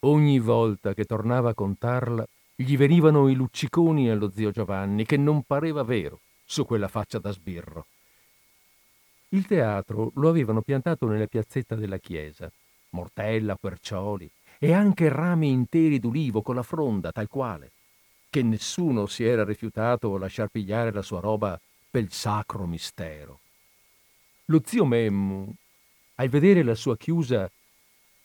ogni 0.00 0.38
volta 0.38 0.94
che 0.94 1.04
tornava 1.04 1.50
a 1.50 1.54
contarla, 1.54 2.26
gli 2.54 2.76
venivano 2.76 3.28
i 3.28 3.34
lucciconi 3.34 4.10
allo 4.10 4.30
zio 4.30 4.50
Giovanni, 4.50 5.04
che 5.04 5.16
non 5.16 5.42
pareva 5.42 5.82
vero 5.82 6.20
su 6.44 6.64
quella 6.64 6.88
faccia 6.88 7.18
da 7.18 7.30
sbirro. 7.32 7.86
Il 9.30 9.46
teatro 9.46 10.10
lo 10.14 10.28
avevano 10.28 10.60
piantato 10.62 11.06
nella 11.06 11.26
piazzetta 11.26 11.74
della 11.74 11.98
chiesa, 11.98 12.50
mortella, 12.90 13.56
quercioli 13.56 14.30
e 14.58 14.72
anche 14.72 15.08
rami 15.08 15.50
interi 15.50 15.98
d'ulivo 15.98 16.42
con 16.42 16.54
la 16.54 16.62
fronda, 16.62 17.12
tal 17.12 17.28
quale, 17.28 17.72
che 18.28 18.42
nessuno 18.42 19.06
si 19.06 19.24
era 19.24 19.44
rifiutato 19.44 20.14
a 20.14 20.18
lasciar 20.18 20.48
pigliare 20.48 20.92
la 20.92 21.02
sua 21.02 21.20
roba 21.20 21.58
pel 21.90 22.10
sacro 22.10 22.66
mistero. 22.66 23.40
Lo 24.46 24.60
zio 24.64 24.84
Memmu, 24.84 25.54
a 26.20 26.28
vedere 26.28 26.62
la 26.62 26.74
sua 26.74 26.98
chiusa, 26.98 27.50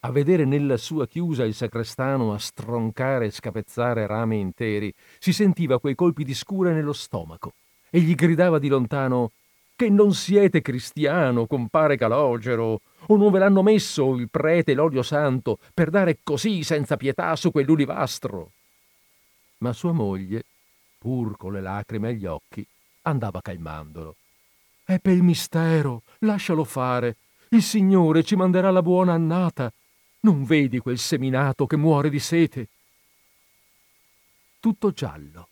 a 0.02 0.12
vedere 0.12 0.44
nella 0.44 0.76
sua 0.76 1.08
chiusa 1.08 1.46
il 1.46 1.54
sacrestano 1.54 2.34
a 2.34 2.38
stroncare 2.38 3.28
e 3.28 3.32
scapezzare 3.32 4.06
rami 4.06 4.42
interi, 4.42 4.94
si 5.18 5.32
sentiva 5.32 5.80
quei 5.80 5.96
colpi 5.96 6.26
di 6.26 6.34
scura 6.34 6.74
nello 6.74 6.92
stomaco 6.92 7.54
e 7.90 8.02
gli 8.02 8.14
gridava 8.14 8.60
di 8.60 8.68
lontano 8.68 9.32
che 9.78 9.90
non 9.90 10.14
siete 10.14 10.62
cristiano, 10.62 11.48
compare 11.48 11.96
Calogero, 11.96 12.82
o 13.08 13.16
non 13.16 13.32
ve 13.32 13.40
l'hanno 13.40 13.64
messo 13.64 14.16
il 14.16 14.30
prete 14.30 14.74
l'olio 14.74 15.02
santo 15.02 15.60
per 15.74 15.90
dare 15.90 16.20
così 16.22 16.64
senza 16.64 16.98
pietà 16.98 17.34
su 17.38 17.52
quell'ulivastro. 17.52 18.52
Ma 19.60 19.72
sua 19.72 19.94
moglie, 19.94 20.44
pur 20.98 21.38
con 21.38 21.54
le 21.54 21.62
lacrime 21.62 22.10
agli 22.10 22.26
occhi, 22.26 22.66
andava 23.04 23.42
calmandolo. 23.42 24.18
È 24.84 25.00
per 25.00 25.14
il 25.14 25.24
mistero, 25.24 26.04
lascialo 26.20 26.64
fare, 26.64 27.18
il 27.56 27.64
Signore 27.64 28.24
ci 28.24 28.36
manderà 28.36 28.70
la 28.70 28.82
buona 28.82 29.14
annata. 29.14 29.72
Non 30.22 30.44
vedi 30.44 30.80
quel 30.80 30.98
seminato 30.98 31.66
che 31.66 31.78
muore 31.78 32.10
di 32.10 32.20
sete? 32.20 32.68
Tutto 34.60 34.92
giallo. 34.92 35.48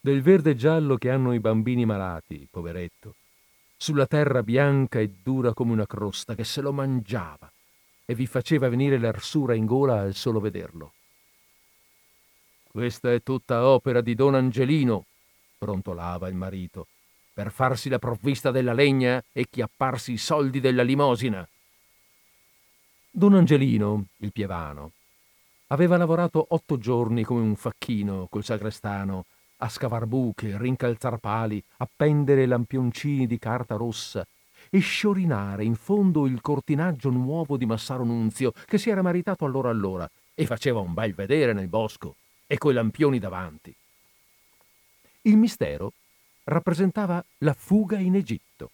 Del 0.00 0.22
verde 0.22 0.56
giallo 0.56 0.96
che 0.96 1.10
hanno 1.10 1.32
i 1.32 1.40
bambini 1.40 1.84
malati, 1.84 2.48
poveretto. 2.50 3.14
Sulla 3.76 4.06
terra 4.06 4.42
bianca 4.42 4.98
e 4.98 5.08
dura 5.22 5.54
come 5.54 5.72
una 5.72 5.86
crosta 5.86 6.34
che 6.34 6.44
se 6.44 6.60
lo 6.60 6.72
mangiava 6.72 7.50
e 8.04 8.14
vi 8.14 8.26
faceva 8.26 8.68
venire 8.68 8.98
l'arsura 8.98 9.54
in 9.54 9.66
gola 9.66 10.00
al 10.00 10.14
solo 10.14 10.40
vederlo. 10.40 10.92
Questa 12.70 13.12
è 13.12 13.22
tutta 13.22 13.66
opera 13.66 14.00
di 14.00 14.14
Don 14.14 14.34
Angelino, 14.34 15.04
brontolava 15.58 16.26
il 16.28 16.34
marito 16.34 16.88
per 17.38 17.52
farsi 17.52 17.88
la 17.88 18.00
provvista 18.00 18.50
della 18.50 18.72
legna 18.72 19.22
e 19.30 19.46
chiapparsi 19.48 20.10
i 20.10 20.16
soldi 20.16 20.58
della 20.58 20.82
limosina. 20.82 21.48
Don 23.08 23.32
Angelino, 23.34 24.06
il 24.16 24.32
pievano, 24.32 24.90
aveva 25.68 25.96
lavorato 25.96 26.44
otto 26.48 26.78
giorni 26.78 27.22
come 27.22 27.42
un 27.42 27.54
facchino 27.54 28.26
col 28.28 28.42
sagrestano 28.42 29.26
a 29.58 29.68
scavar 29.68 30.06
buche, 30.06 30.58
rincalzar 30.58 31.18
pali, 31.18 31.62
appendere 31.76 32.44
lampioncini 32.44 33.28
di 33.28 33.38
carta 33.38 33.76
rossa 33.76 34.26
e 34.68 34.80
sciorinare 34.80 35.62
in 35.62 35.76
fondo 35.76 36.26
il 36.26 36.40
cortinaggio 36.40 37.10
nuovo 37.10 37.56
di 37.56 37.66
Massaro 37.66 38.02
Nunzio 38.02 38.52
che 38.66 38.78
si 38.78 38.90
era 38.90 39.00
maritato 39.00 39.44
allora 39.44 39.70
allora 39.70 40.10
e 40.34 40.44
faceva 40.44 40.80
un 40.80 40.92
bel 40.92 41.14
vedere 41.14 41.52
nel 41.52 41.68
bosco 41.68 42.16
e 42.48 42.58
coi 42.58 42.74
lampioni 42.74 43.20
davanti. 43.20 43.72
Il 45.22 45.36
mistero 45.36 45.92
rappresentava 46.48 47.24
la 47.38 47.54
fuga 47.54 47.98
in 47.98 48.14
Egitto 48.14 48.70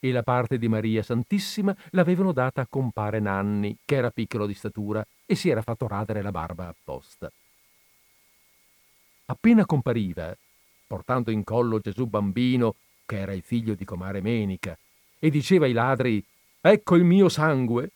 e 0.00 0.10
la 0.10 0.22
parte 0.22 0.58
di 0.58 0.68
Maria 0.68 1.02
Santissima 1.02 1.74
l'avevano 1.90 2.32
data 2.32 2.60
a 2.62 2.66
compare 2.68 3.20
Nanni, 3.20 3.76
che 3.84 3.96
era 3.96 4.10
piccolo 4.10 4.46
di 4.46 4.54
statura 4.54 5.06
e 5.24 5.34
si 5.34 5.48
era 5.48 5.62
fatto 5.62 5.86
radere 5.86 6.22
la 6.22 6.32
barba 6.32 6.68
apposta. 6.68 7.30
Appena 9.26 9.64
compariva, 9.64 10.36
portando 10.86 11.30
in 11.30 11.44
collo 11.44 11.78
Gesù 11.78 12.06
bambino, 12.06 12.74
che 13.06 13.18
era 13.18 13.32
il 13.32 13.42
figlio 13.42 13.74
di 13.74 13.84
comare 13.84 14.20
Menica, 14.20 14.76
e 15.18 15.30
diceva 15.30 15.66
ai 15.66 15.72
ladri 15.72 16.24
Ecco 16.64 16.94
il 16.94 17.02
mio 17.02 17.28
sangue, 17.28 17.90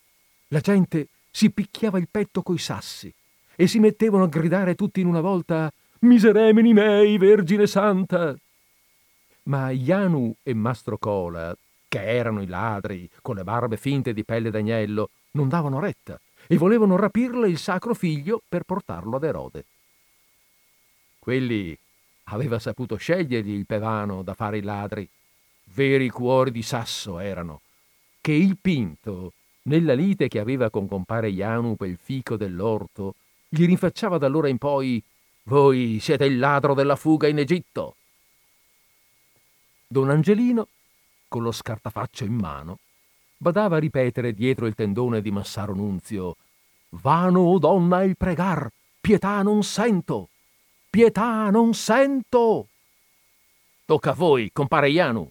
la 0.49 0.59
gente 0.59 1.09
si 1.31 1.51
picchiava 1.51 1.99
il 1.99 2.09
petto 2.11 2.43
coi 2.43 2.59
sassi 2.59 3.13
e 3.55 3.69
si 3.69 3.79
mettevano 3.79 4.25
a 4.25 4.29
gridare 4.29 4.75
tutti 4.75 5.01
in 5.01 5.07
una 5.07 5.21
volta 5.21 5.73
Miseremini 6.01 6.73
mei, 6.73 7.17
Vergine 7.17 7.69
Santa! 7.69 8.37
Ma 9.47 9.71
Ianu 9.71 10.35
e 10.43 10.55
Mastro 10.55 10.99
Cola, 10.99 11.57
che 11.89 12.03
erano 12.03 12.43
i 12.43 12.47
ladri, 12.47 13.09
con 13.23 13.37
le 13.37 13.45
barbe 13.45 13.77
finte 13.77 14.13
di 14.13 14.25
pelle 14.25 14.51
d'agnello, 14.51 15.11
non 15.33 15.49
davano 15.49 15.79
retta 15.79 16.21
e 16.47 16.57
volevano 16.57 16.97
rapirle 16.97 17.49
il 17.49 17.59
sacro 17.59 17.95
figlio 17.95 18.43
per 18.49 18.65
portarlo 18.65 19.17
ad 19.17 19.25
Erode. 19.25 19.65
Quelli 21.19 21.77
aveva 22.25 22.59
saputo 22.59 22.97
scegliergli 22.97 23.51
il 23.51 23.67
pevano 23.67 24.23
da 24.23 24.35
fare 24.35 24.59
i 24.59 24.63
ladri. 24.63 25.09
Veri 25.75 26.09
cuori 26.11 26.51
di 26.51 26.63
sasso 26.63 27.19
erano, 27.19 27.61
che 28.21 28.33
il 28.33 28.57
Pinto, 28.61 29.33
nella 29.63 29.95
lite 29.95 30.29
che 30.29 30.39
aveva 30.39 30.71
con 30.71 30.89
compare 30.89 31.29
Ianu 31.29 31.77
per 31.77 31.89
il 31.89 31.99
fico 32.01 32.37
dell'orto, 32.37 33.15
gli 33.49 33.65
rinfacciava 33.65 34.19
da 34.19 34.27
allora 34.27 34.49
in 34.49 34.59
poi 34.59 35.03
Voi 35.49 35.99
siete 36.01 36.25
il 36.25 36.41
ladro 36.41 36.75
della 36.75 36.97
fuga 36.97 37.29
in 37.29 37.39
Egitto. 37.39 37.95
Don 39.89 40.11
Angelino, 40.11 40.67
con 41.29 41.43
lo 41.43 41.53
scartafaccio 41.53 42.25
in 42.25 42.35
mano, 42.35 42.79
badava 43.37 43.77
a 43.77 43.79
ripetere 43.79 44.33
dietro 44.33 44.67
il 44.67 44.75
tendone 44.75 45.21
di 45.23 45.31
Massaro 45.31 45.75
Nunzio 45.75 46.37
Vano, 46.91 47.41
o 47.41 47.59
donna, 47.59 48.03
il 48.03 48.17
pregar, 48.17 48.69
pietà 49.01 49.43
non 49.43 49.63
sento, 49.63 50.29
pietà 50.91 51.51
non 51.51 51.75
sento. 51.75 52.69
Tocca 53.85 54.11
a 54.11 54.15
voi, 54.15 54.51
compare 54.53 54.91
Ianu. 54.91 55.31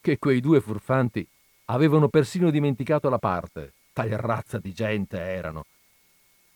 Che 0.00 0.18
quei 0.18 0.40
due 0.40 0.60
furfanti 0.60 1.26
avevano 1.66 2.08
persino 2.08 2.50
dimenticato 2.50 3.08
la 3.08 3.18
parte, 3.18 3.74
tal 3.92 4.08
razza 4.10 4.58
di 4.58 4.72
gente 4.72 5.18
erano. 5.18 5.64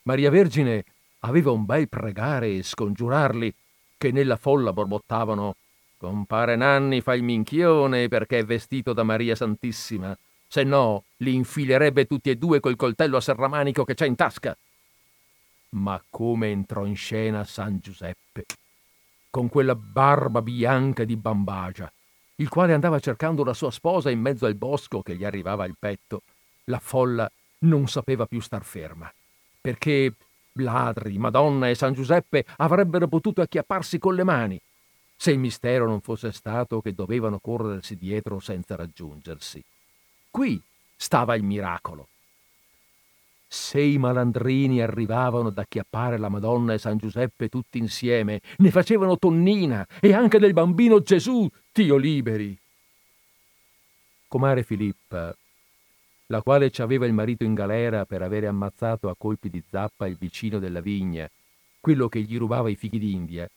Maria 0.03 0.31
Vergine 0.31 0.85
aveva 1.21 1.53
un 1.53 1.65
bel 1.65 1.89
pregare 1.89 2.57
e 2.57 2.63
scongiurarli, 2.63 3.55
che 3.97 4.11
nella 4.11 4.37
folla 4.37 4.73
borbottavano 4.73 5.55
Compare 5.99 6.55
Nanni 6.55 7.01
fa 7.01 7.17
il 7.17 7.25
minchione 7.25 8.07
perché 8.07 8.39
è 8.39 8.45
vestito 8.45 8.93
da 8.93 9.03
Maria 9.03 9.35
Santissima, 9.35 10.17
se 10.47 10.63
no 10.63 11.03
li 11.17 11.35
infilerebbe 11.35 12.07
tutti 12.07 12.31
e 12.31 12.37
due 12.37 12.61
col 12.61 12.77
coltello 12.77 13.17
a 13.17 13.21
serramanico 13.21 13.83
che 13.83 13.95
c'è 13.95 14.07
in 14.07 14.15
tasca. 14.15 14.57
Ma 15.71 16.01
come 16.09 16.53
entrò 16.53 16.85
in 16.85 16.95
scena 16.95 17.43
San 17.43 17.81
Giuseppe, 17.81 18.45
con 19.29 19.49
quella 19.49 19.75
barba 19.75 20.41
bianca 20.41 21.03
di 21.03 21.17
bambagia, 21.17 21.93
il 22.37 22.49
quale 22.49 22.75
andava 22.75 23.01
cercando 23.01 23.43
la 23.43 23.53
sua 23.53 23.73
sposa 23.73 24.09
in 24.09 24.21
mezzo 24.21 24.47
al 24.47 24.55
bosco 24.55 25.03
che 25.03 25.17
gli 25.17 25.25
arrivava 25.25 25.65
al 25.65 25.75
petto, 25.77 26.23
la 26.67 26.79
folla 26.79 27.29
non 27.63 27.89
sapeva 27.89 28.25
più 28.27 28.39
star 28.39 28.63
ferma, 28.63 29.13
perché 29.61 30.15
ladri, 30.53 31.19
Madonna 31.19 31.69
e 31.69 31.75
San 31.75 31.93
Giuseppe 31.93 32.45
avrebbero 32.59 33.09
potuto 33.09 33.41
acchiapparsi 33.41 33.99
con 33.99 34.15
le 34.15 34.23
mani, 34.23 34.61
se 35.21 35.33
il 35.33 35.41
mistero 35.41 35.85
non 35.85 36.01
fosse 36.01 36.31
stato 36.31 36.81
che 36.81 36.95
dovevano 36.95 37.41
corrersi 37.41 37.97
dietro 37.97 38.39
senza 38.39 38.77
raggiungersi. 38.77 39.63
Qui 40.31 40.63
stava 40.97 41.35
il 41.35 41.43
miracolo. 41.43 42.07
Se 43.49 43.81
i 43.81 43.99
malandrini 43.99 44.81
arrivavano 44.81 45.49
ad 45.49 45.59
acchiappare 45.59 46.19
la 46.19 46.29
Madonna 46.29 46.75
e 46.75 46.79
San 46.79 46.99
Giuseppe 46.99 47.49
tutti 47.49 47.79
insieme, 47.79 48.43
ne 48.59 48.71
facevano 48.71 49.19
tonnina 49.19 49.85
e 50.01 50.13
anche 50.13 50.39
del 50.39 50.53
bambino 50.53 51.01
Gesù, 51.01 51.51
Dio 51.73 51.97
liberi. 51.97 52.57
Comare 54.29 54.63
Filippa, 54.63 55.37
la 56.27 56.43
quale 56.43 56.71
ci 56.71 56.81
aveva 56.81 57.07
il 57.07 57.13
marito 57.13 57.43
in 57.43 57.55
galera 57.55 58.05
per 58.05 58.23
avere 58.23 58.47
ammazzato 58.47 59.09
a 59.09 59.17
colpi 59.19 59.51
di 59.51 59.61
zappa 59.69 60.07
il 60.07 60.17
vicino 60.17 60.61
della 60.61 60.81
vigna, 60.81 61.29
quello 61.81 62.09
che 62.09 62.21
gli 62.21 62.37
rubava 62.37 62.71
i 62.71 62.77
fichi 62.77 63.01
d'India, 63.01 63.49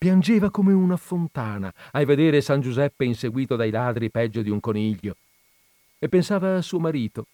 piangeva 0.00 0.50
come 0.50 0.72
una 0.72 0.96
fontana 0.96 1.70
a 1.90 2.02
vedere 2.06 2.40
San 2.40 2.62
Giuseppe 2.62 3.04
inseguito 3.04 3.54
dai 3.54 3.70
ladri 3.70 4.10
peggio 4.10 4.40
di 4.40 4.48
un 4.48 4.58
coniglio. 4.58 5.14
E 5.98 6.08
pensava 6.08 6.56
a 6.56 6.62
suo 6.62 6.80
marito 6.80 7.26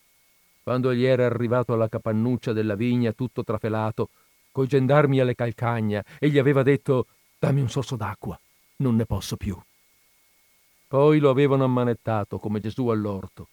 quando 0.64 0.92
gli 0.92 1.04
era 1.04 1.26
arrivato 1.26 1.74
alla 1.74 1.88
capannuccia 1.88 2.52
della 2.52 2.74
vigna 2.74 3.12
tutto 3.12 3.44
trafelato 3.44 4.08
coi 4.50 4.66
gendarmi 4.66 5.20
alle 5.20 5.36
calcagna 5.36 6.04
e 6.18 6.28
gli 6.28 6.38
aveva 6.38 6.64
detto 6.64 7.06
dammi 7.38 7.60
un 7.60 7.70
sorso 7.70 7.94
d'acqua 7.94 8.36
non 8.78 8.96
ne 8.96 9.06
posso 9.06 9.36
più. 9.36 9.56
Poi 10.88 11.20
lo 11.20 11.30
avevano 11.30 11.62
ammanettato 11.62 12.40
come 12.40 12.58
Gesù 12.58 12.88
all'orto 12.88 13.46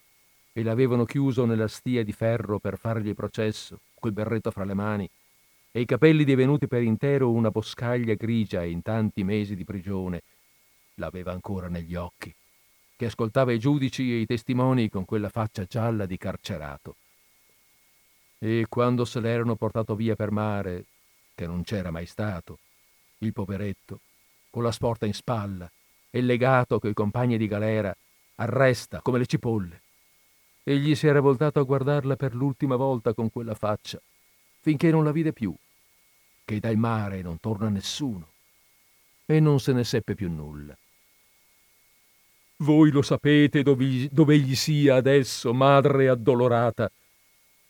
e 0.52 0.64
l'avevano 0.64 1.04
chiuso 1.04 1.44
nella 1.44 1.68
stia 1.68 2.02
di 2.02 2.12
ferro 2.12 2.58
per 2.58 2.78
fargli 2.78 3.14
processo 3.14 3.78
col 3.94 4.10
berretto 4.10 4.50
fra 4.50 4.64
le 4.64 4.74
mani 4.74 5.08
e 5.76 5.80
i 5.80 5.86
capelli 5.86 6.22
divenuti 6.22 6.68
per 6.68 6.82
intero 6.82 7.32
una 7.32 7.50
boscaglia 7.50 8.14
grigia 8.14 8.62
in 8.62 8.80
tanti 8.80 9.24
mesi 9.24 9.56
di 9.56 9.64
prigione, 9.64 10.22
l'aveva 10.94 11.32
ancora 11.32 11.66
negli 11.66 11.96
occhi, 11.96 12.32
che 12.94 13.06
ascoltava 13.06 13.50
i 13.50 13.58
giudici 13.58 14.12
e 14.12 14.20
i 14.20 14.24
testimoni 14.24 14.88
con 14.88 15.04
quella 15.04 15.28
faccia 15.28 15.64
gialla 15.64 16.06
di 16.06 16.16
carcerato. 16.16 16.94
E 18.38 18.66
quando 18.68 19.04
se 19.04 19.18
l'erano 19.18 19.56
portato 19.56 19.96
via 19.96 20.14
per 20.14 20.30
mare, 20.30 20.84
che 21.34 21.44
non 21.48 21.64
c'era 21.64 21.90
mai 21.90 22.06
stato, 22.06 22.60
il 23.18 23.32
poveretto, 23.32 23.98
con 24.50 24.62
la 24.62 24.70
sporta 24.70 25.06
in 25.06 25.14
spalla 25.14 25.68
e 26.08 26.20
legato 26.20 26.78
coi 26.78 26.94
compagni 26.94 27.36
di 27.36 27.48
galera, 27.48 27.92
arresta 28.36 29.00
come 29.00 29.18
le 29.18 29.26
cipolle. 29.26 29.82
Egli 30.62 30.94
si 30.94 31.08
era 31.08 31.18
voltato 31.18 31.58
a 31.58 31.64
guardarla 31.64 32.14
per 32.14 32.32
l'ultima 32.32 32.76
volta 32.76 33.12
con 33.12 33.28
quella 33.28 33.56
faccia, 33.56 34.00
finché 34.60 34.92
non 34.92 35.02
la 35.02 35.10
vide 35.10 35.32
più 35.32 35.52
che 36.44 36.60
dal 36.60 36.76
mare 36.76 37.22
non 37.22 37.40
torna 37.40 37.68
nessuno. 37.68 38.28
E 39.26 39.40
non 39.40 39.58
se 39.58 39.72
ne 39.72 39.84
seppe 39.84 40.14
più 40.14 40.30
nulla. 40.30 40.76
Voi 42.58 42.90
lo 42.90 43.02
sapete 43.02 43.62
dove, 43.62 44.08
dove 44.10 44.34
egli 44.34 44.54
sia 44.54 44.96
adesso, 44.96 45.52
madre 45.52 46.08
addolorata, 46.08 46.90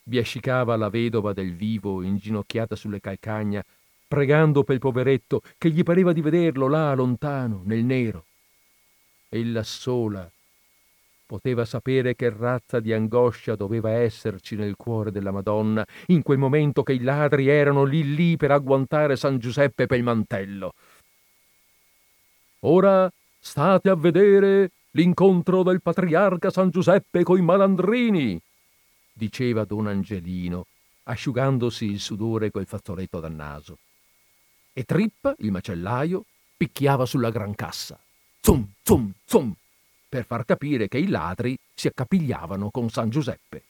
biascicava 0.03 0.75
la 0.75 0.89
vedova 0.89 1.33
del 1.33 1.55
vivo 1.55 2.03
inginocchiata 2.03 2.75
sulle 2.75 2.99
calcagna, 2.99 3.63
pregando 4.07 4.63
pel 4.63 4.79
poveretto 4.79 5.41
che 5.57 5.71
gli 5.71 5.81
pareva 5.81 6.13
di 6.13 6.21
vederlo 6.21 6.67
là 6.67 6.93
lontano, 6.93 7.61
nel 7.65 7.83
nero. 7.83 8.25
Ella 9.29 9.63
sola 9.63 10.29
poteva 11.25 11.65
sapere 11.65 12.15
che 12.15 12.29
razza 12.29 12.79
di 12.79 12.93
angoscia 12.93 13.55
doveva 13.55 13.89
esserci 13.89 14.55
nel 14.55 14.75
cuore 14.75 15.11
della 15.11 15.31
Madonna 15.31 15.85
in 16.07 16.21
quel 16.21 16.37
momento 16.37 16.83
che 16.83 16.93
i 16.93 17.01
ladri 17.01 17.47
erano 17.47 17.83
lì 17.83 18.13
lì 18.15 18.37
per 18.37 18.51
agguantare 18.51 19.15
San 19.15 19.39
Giuseppe 19.39 19.87
per 19.87 19.97
il 19.97 20.03
mantello. 20.03 20.73
Ora 22.59 23.11
state 23.39 23.89
a 23.89 23.95
vedere 23.95 24.71
l'incontro 24.91 25.63
del 25.63 25.81
patriarca 25.81 26.49
San 26.49 26.69
Giuseppe 26.69 27.23
coi 27.23 27.41
malandrini, 27.41 28.39
diceva 29.13 29.65
don 29.65 29.87
Angelino, 29.87 30.65
asciugandosi 31.03 31.85
il 31.85 31.99
sudore 31.99 32.51
col 32.51 32.65
fazzoletto 32.65 33.19
dal 33.19 33.33
naso. 33.33 33.77
E 34.73 34.83
Trippa, 34.83 35.35
il 35.39 35.51
macellaio, 35.51 36.25
picchiava 36.57 37.05
sulla 37.05 37.29
gran 37.29 37.55
cassa. 37.55 37.99
Zum, 38.41 38.73
zum, 38.83 39.13
zum, 39.25 39.55
per 40.07 40.25
far 40.25 40.45
capire 40.45 40.87
che 40.87 40.97
i 40.97 41.07
ladri 41.07 41.57
si 41.73 41.87
accapigliavano 41.87 42.69
con 42.69 42.89
San 42.89 43.09
Giuseppe. 43.09 43.63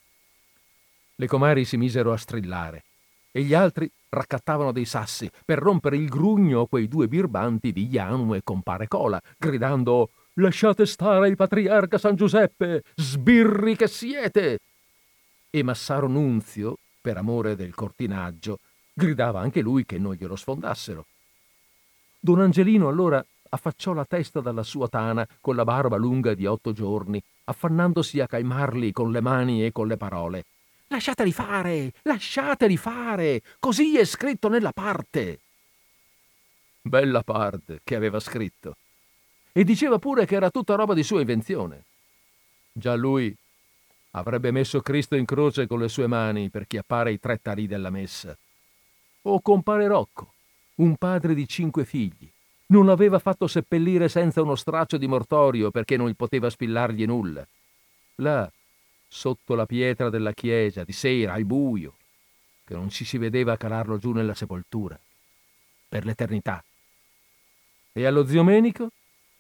Le 1.16 1.28
comari 1.28 1.66
si 1.66 1.78
misero 1.78 2.12
a 2.12 2.18
strillare 2.18 2.84
e 3.32 3.42
gli 3.42 3.54
altri 3.54 3.90
raccattavano 4.10 4.72
dei 4.72 4.86
sassi 4.86 5.30
per 5.44 5.60
rompere 5.60 5.98
il 5.98 6.08
grugno 6.08 6.62
a 6.62 6.68
quei 6.68 6.88
due 6.88 7.08
birbanti 7.08 7.72
di 7.72 7.88
Ianu 7.90 8.34
e 8.34 8.42
compare 8.44 8.88
Cola, 8.88 9.22
gridando 9.38 10.10
Lasciate 10.40 10.86
stare 10.86 11.30
il 11.30 11.38
patriarca 11.38 11.98
San 11.98 12.16
Giuseppe, 12.16 12.84
sbirri 12.96 13.78
che 13.78 13.88
siete! 13.88 14.60
E 15.50 15.64
Massaro 15.64 16.08
Nunzio, 16.08 16.78
per 17.00 17.16
amore 17.16 17.56
del 17.56 17.74
cortinaggio, 17.74 18.60
gridava 18.94 19.40
anche 19.40 19.62
lui 19.62 19.86
che 19.86 19.98
non 19.98 20.14
glielo 20.14 20.36
sfondassero. 20.36 21.06
Don 22.20 22.42
Angelino 22.42 22.90
allora 22.90 23.26
affacciò 23.50 23.94
la 23.94 24.06
testa 24.06 24.42
dalla 24.42 24.64
sua 24.64 24.88
tana 24.88 25.28
con 25.42 25.56
la 25.56 25.64
barba 25.64 25.98
lunga 25.98 26.34
di 26.34 26.46
otto 26.46 26.72
giorni, 26.74 27.22
affannandosi 27.46 28.20
a 28.20 28.28
calmarli 28.28 28.92
con 28.92 29.12
le 29.12 29.22
mani 29.22 29.66
e 29.66 29.72
con 29.72 29.88
le 29.88 29.98
parole. 29.98 30.46
Lasciateli 30.88 31.32
fare, 31.32 31.94
lasciateli 32.04 32.78
fare, 32.78 33.42
così 33.60 33.98
è 33.98 34.06
scritto 34.06 34.50
nella 34.50 34.72
parte. 34.72 35.40
Bella 36.82 37.24
parte 37.24 37.82
che 37.84 37.96
aveva 37.96 38.20
scritto. 38.20 38.76
E 39.52 39.64
diceva 39.64 39.98
pure 39.98 40.26
che 40.26 40.36
era 40.36 40.52
tutta 40.52 40.76
roba 40.76 40.94
di 40.94 41.02
sua 41.02 41.22
invenzione. 41.22 41.86
Già 42.72 42.94
lui 42.96 43.36
avrebbe 44.12 44.52
messo 44.52 44.82
Cristo 44.82 45.16
in 45.16 45.26
croce 45.26 45.66
con 45.66 45.80
le 45.80 45.88
sue 45.88 46.08
mani 46.08 46.50
per 46.50 46.68
chiappare 46.68 47.12
i 47.12 47.20
tre 47.20 47.40
tarì 47.42 47.68
della 47.68 47.90
messa. 47.90 48.38
O 49.24 49.42
compare 49.42 49.88
Rocco, 49.88 50.34
un 50.76 50.96
padre 50.98 51.34
di 51.34 51.48
cinque 51.48 51.86
figli, 51.86 52.32
non 52.68 52.86
l'aveva 52.86 53.20
fatto 53.20 53.48
seppellire 53.48 54.10
senza 54.10 54.42
uno 54.42 54.56
straccio 54.56 54.98
di 54.98 55.08
mortorio 55.08 55.72
perché 55.72 55.98
non 55.98 56.14
poteva 56.16 56.50
spillargli 56.50 57.06
nulla. 57.06 57.46
Là, 58.16 58.52
sotto 59.08 59.56
la 59.56 59.66
pietra 59.66 60.10
della 60.10 60.34
chiesa, 60.34 60.84
di 60.84 60.92
sera, 60.92 61.34
al 61.34 61.46
buio, 61.46 61.94
che 62.66 62.74
non 62.74 62.90
ci 62.90 63.06
si 63.06 63.18
vedeva 63.18 63.58
calarlo 63.58 63.98
giù 63.98 64.12
nella 64.12 64.34
sepoltura, 64.34 65.00
per 65.88 66.06
l'eternità. 66.06 66.64
E 67.94 68.06
allo 68.06 68.26
zio 68.26 68.44
Menico 68.44 68.90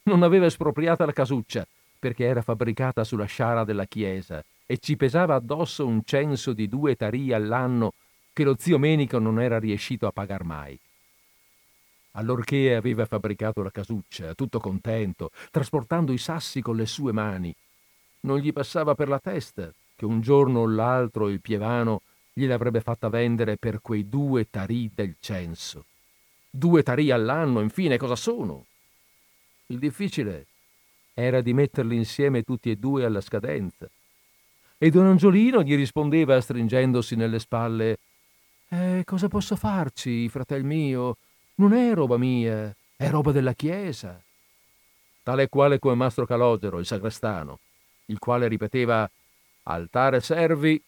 non 0.03 0.23
aveva 0.23 0.45
espropriata 0.45 1.05
la 1.05 1.11
casuccia, 1.11 1.67
perché 1.97 2.25
era 2.25 2.41
fabbricata 2.41 3.03
sulla 3.03 3.25
sciara 3.25 3.63
della 3.63 3.85
chiesa 3.85 4.43
e 4.67 4.77
ci 4.77 4.95
pesava 4.95 5.35
addosso 5.35 5.87
un 5.87 6.03
censo 6.03 6.53
di 6.53 6.67
due 6.67 6.95
tarì 6.95 7.33
all'anno 7.33 7.93
che 8.31 8.43
lo 8.43 8.55
zio 8.57 8.77
Menico 8.77 9.17
non 9.17 9.41
era 9.41 9.59
riuscito 9.59 10.05
a 10.05 10.11
pagar 10.11 10.43
mai. 10.43 10.79
Allorché 12.17 12.75
aveva 12.75 13.05
fabbricato 13.05 13.61
la 13.61 13.71
casuccia, 13.71 14.33
tutto 14.35 14.59
contento, 14.59 15.31
trasportando 15.51 16.13
i 16.13 16.17
sassi 16.17 16.61
con 16.61 16.77
le 16.77 16.85
sue 16.85 17.11
mani, 17.11 17.53
non 18.21 18.39
gli 18.39 18.53
passava 18.53 18.95
per 18.95 19.09
la 19.09 19.19
testa 19.19 19.71
che 19.95 20.05
un 20.05 20.21
giorno 20.21 20.61
o 20.61 20.67
l'altro 20.67 21.29
il 21.29 21.41
pievano 21.41 22.01
gliel'avrebbe 22.33 22.81
fatta 22.81 23.09
vendere 23.09 23.57
per 23.57 23.81
quei 23.81 24.07
due 24.07 24.49
tarì 24.49 24.89
del 24.93 25.15
censo. 25.19 25.85
Due 26.49 26.83
tarì 26.83 27.11
all'anno, 27.11 27.61
infine, 27.61 27.97
cosa 27.97 28.15
sono? 28.15 28.65
Il 29.67 29.79
difficile 29.79 30.45
era 31.13 31.41
di 31.41 31.53
metterli 31.53 31.95
insieme 31.95 32.43
tutti 32.43 32.71
e 32.71 32.77
due 32.77 33.05
alla 33.05 33.21
scadenza. 33.21 33.89
E 34.77 34.89
don 34.89 35.05
Angiolino 35.05 35.63
gli 35.63 35.75
rispondeva 35.75 36.39
stringendosi 36.39 37.15
nelle 37.15 37.39
spalle 37.39 37.97
Eh, 38.69 39.03
cosa 39.05 39.27
posso 39.27 39.55
farci, 39.55 40.27
fratel 40.29 40.63
mio? 40.63 41.17
Non 41.55 41.73
è 41.73 41.93
roba 41.93 42.17
mia, 42.17 42.75
è 42.95 43.09
roba 43.09 43.31
della 43.31 43.53
chiesa. 43.53 44.21
Tale 45.23 45.43
e 45.43 45.49
quale 45.49 45.79
come 45.79 45.95
Mastro 45.95 46.25
Calogero, 46.25 46.79
il 46.79 46.85
sagrestano, 46.85 47.59
il 48.07 48.19
quale 48.19 48.47
ripeteva 48.47 49.09
Altare 49.67 50.21
servi, 50.21 50.79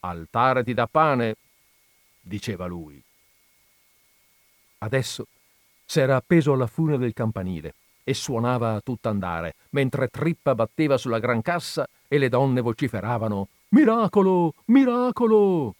altare 0.00 0.62
ti 0.62 0.74
dà 0.74 0.86
pane, 0.86 1.34
diceva 2.20 2.66
lui. 2.66 3.02
Adesso 4.78 5.26
s'era 5.84 6.14
appeso 6.14 6.52
alla 6.52 6.68
fune 6.68 6.98
del 6.98 7.14
campanile 7.14 7.74
e 8.04 8.14
suonava 8.14 8.74
a 8.74 8.80
tutt'andare, 8.80 9.54
mentre 9.70 10.06
Trippa 10.06 10.54
batteva 10.54 10.98
sulla 10.98 11.18
gran 11.18 11.42
cassa 11.42 11.88
e 12.06 12.18
le 12.18 12.28
donne 12.28 12.60
vociferavano 12.60 13.48
Miracolo! 13.70 14.54
Miracolo! 14.66 15.74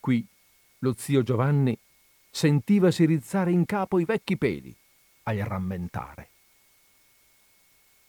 Qui 0.00 0.24
lo 0.78 0.94
zio 0.96 1.22
Giovanni 1.22 1.76
sentivasi 2.30 3.04
rizzare 3.04 3.50
in 3.50 3.64
capo 3.66 3.98
i 3.98 4.04
vecchi 4.04 4.36
peli 4.36 4.74
al 5.24 5.36
rammentare. 5.38 6.28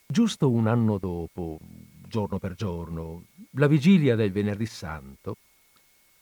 Giusto 0.06 0.50
un 0.50 0.68
anno 0.68 0.98
dopo, 0.98 1.60
giorno 2.08 2.38
per 2.38 2.54
giorno, 2.54 3.26
la 3.52 3.68
vigilia 3.68 4.16
del 4.16 4.32
venerdì 4.32 4.66
santo, 4.66 5.38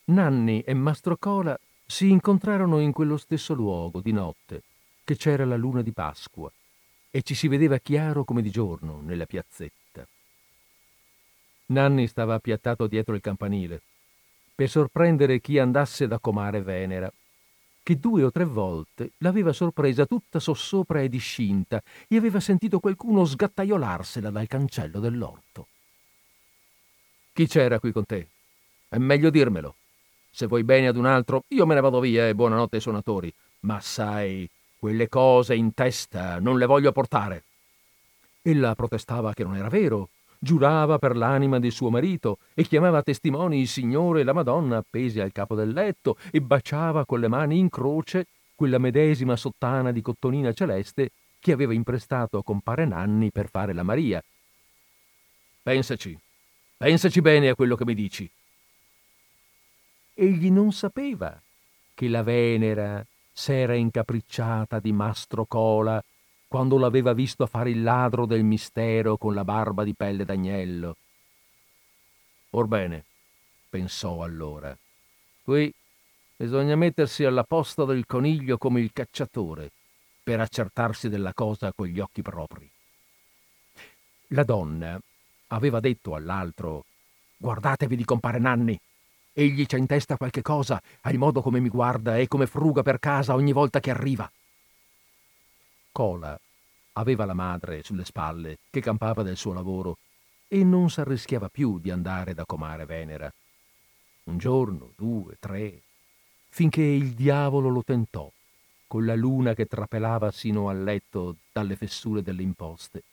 Nanni 0.06 0.62
e 0.62 0.74
Mastro 0.74 1.18
Cola 1.18 1.60
si 1.86 2.10
incontrarono 2.10 2.80
in 2.80 2.92
quello 2.92 3.18
stesso 3.18 3.54
luogo 3.54 4.00
di 4.00 4.12
notte, 4.12 4.64
che 5.04 5.16
c'era 5.16 5.46
la 5.46 5.56
luna 5.58 5.82
di 5.82 5.92
Pasqua, 5.92 6.52
e 7.12 7.22
ci 7.24 7.34
si 7.34 7.48
vedeva 7.48 7.80
chiaro 7.80 8.24
come 8.24 8.42
di 8.42 8.52
giorno 8.52 9.02
nella 9.02 9.26
piazzetta. 9.26 10.08
Nanni 11.68 12.08
stava 12.08 12.36
appiattato 12.36 12.88
dietro 12.88 13.16
il 13.16 13.22
campanile, 13.22 13.82
per 14.54 14.70
sorprendere 14.70 15.40
chi 15.40 15.58
andasse 15.58 16.08
da 16.08 16.20
comare 16.20 16.62
Venera 16.62 17.12
che 17.90 17.98
due 17.98 18.24
o 18.24 18.30
tre 18.30 18.46
volte 18.46 19.14
l'aveva 19.18 19.52
sorpresa 19.52 20.06
tutta 20.06 20.40
sossopra 20.40 21.02
e 21.02 21.10
discinta 21.10 21.82
e 22.08 22.18
aveva 22.18 22.40
sentito 22.40 22.80
qualcuno 22.80 23.26
sgattaiolarsela 23.26 24.30
dal 24.30 24.46
cancello 24.46 25.00
dell'orto. 25.00 25.66
Chi 27.34 27.48
c'era 27.48 27.80
qui 27.80 27.92
con 27.92 28.06
te? 28.06 28.28
È 28.88 28.98
meglio 29.00 29.32
dirmelo. 29.32 29.74
Se 30.30 30.46
vuoi 30.46 30.64
bene 30.64 30.88
ad 30.88 30.98
un 30.98 31.08
altro, 31.08 31.46
io 31.48 31.66
me 31.66 31.74
ne 31.74 31.82
vado 31.82 32.00
via 32.00 32.28
e 32.28 32.36
buonanotte 32.36 32.76
ai 32.76 32.82
suonatori. 32.84 33.34
Ma 33.62 33.82
sai, 33.82 34.48
quelle 34.78 35.10
cose 35.10 35.56
in 35.56 35.74
testa 35.74 36.40
non 36.40 36.60
le 36.60 36.68
voglio 36.68 36.92
portare. 36.92 37.44
Ella 38.44 38.76
protestava 38.76 39.34
che 39.34 39.44
non 39.44 39.56
era 39.56 39.68
vero, 39.68 40.10
giurava 40.40 40.98
per 40.98 41.18
l'anima 41.18 41.60
di 41.60 41.70
suo 41.70 41.90
marito 41.90 42.40
e 42.54 42.64
chiamava 42.64 43.04
testimoni 43.04 43.60
il 43.60 43.68
Signore 43.68 44.22
e 44.22 44.24
la 44.24 44.34
Madonna 44.34 44.78
appesi 44.78 45.20
al 45.20 45.34
capo 45.34 45.54
del 45.54 45.72
letto 45.72 46.18
e 46.32 46.42
baciava 46.42 47.06
con 47.06 47.20
le 47.20 47.28
mani 47.28 47.60
in 47.60 47.70
croce 47.70 48.28
quella 48.56 48.78
medesima 48.78 49.36
sottana 49.36 49.92
di 49.92 50.02
cottonina 50.02 50.54
celeste 50.54 51.12
che 51.40 51.52
aveva 51.52 51.74
imprestato 51.74 52.38
a 52.38 52.44
compare 52.44 52.86
Nanni 52.86 53.32
per 53.32 53.50
fare 53.50 53.74
la 53.74 53.84
Maria. 53.84 54.24
Pensaci, 55.62 56.18
pensaci 56.78 57.22
bene 57.22 57.50
a 57.50 57.56
quello 57.56 57.76
che 57.76 57.86
mi 57.86 57.94
dici. 57.94 58.30
Egli 60.14 60.50
non 60.50 60.72
sapeva 60.72 61.40
che 61.94 62.08
la 62.08 62.24
Venera 62.24 63.06
s'era 63.32 63.76
incapricciata 63.76 64.80
di 64.80 64.92
Mastro 64.92 65.46
Cola 65.46 66.04
quando 66.50 66.80
l'aveva 66.80 67.14
visto 67.14 67.46
fare 67.46 67.70
il 67.70 67.84
ladro 67.84 68.26
del 68.26 68.44
mistero 68.44 69.18
con 69.18 69.36
la 69.36 69.46
barba 69.46 69.84
di 69.84 69.94
pelle 69.94 70.26
d'agnello. 70.26 70.98
Orbene, 72.50 73.06
pensò 73.70 74.24
allora, 74.24 74.76
qui 75.44 75.72
bisogna 76.36 76.76
mettersi 76.76 77.24
alla 77.24 77.44
posta 77.44 77.86
del 77.86 78.08
coniglio 78.08 78.58
come 78.58 78.82
il 78.82 78.92
cacciatore 78.92 79.72
per 80.24 80.40
accertarsi 80.40 81.08
della 81.08 81.34
cosa 81.34 81.72
con 81.72 81.86
gli 81.86 82.00
occhi 82.00 82.24
propri. 82.24 82.68
La 84.30 84.44
donna 84.44 85.00
aveva 85.48 85.80
detto 85.80 86.16
all'altro 86.16 86.84
Guardatevi 87.42 87.96
di 87.96 88.04
compare 88.04 88.38
Nanni. 88.38 88.78
Egli 89.32 89.66
c'ha 89.66 89.78
in 89.78 89.86
testa 89.86 90.18
qualche 90.18 90.42
cosa, 90.42 90.82
al 91.02 91.16
modo 91.16 91.42
come 91.42 91.62
mi 91.62 91.70
guarda 91.70 92.18
e 92.18 92.28
come 92.28 92.48
fruga 92.48 92.82
per 92.82 93.00
casa 93.00 93.34
ogni 93.34 93.54
volta 93.54 93.80
che 93.80 93.92
arriva. 93.92 94.30
Cola 95.92 96.40
aveva 96.94 97.26
la 97.26 97.34
madre 97.34 97.84
sulle 97.84 98.06
spalle 98.06 98.58
che 98.70 98.82
campava 98.82 99.24
del 99.24 99.38
suo 99.38 99.54
lavoro 99.54 99.98
e 100.48 100.64
non 100.64 100.90
s'arrischiava 100.90 101.50
più 101.50 101.80
di 101.80 101.92
andare 101.92 102.34
da 102.34 102.46
comare 102.46 102.86
Venera. 102.86 103.32
Un 104.24 104.38
giorno, 104.38 104.92
due, 104.96 105.38
tre, 105.40 105.82
finché 106.50 106.82
il 106.82 107.14
diavolo 107.14 107.70
lo 107.70 107.84
tentò, 107.84 108.32
con 108.88 109.06
la 109.06 109.16
luna 109.16 109.54
che 109.54 109.66
trapelava 109.66 110.32
sino 110.32 110.70
al 110.70 110.84
letto 110.84 111.38
dalle 111.52 111.76
fessure 111.76 112.22
delle 112.22 112.42
imposte, 112.42 113.04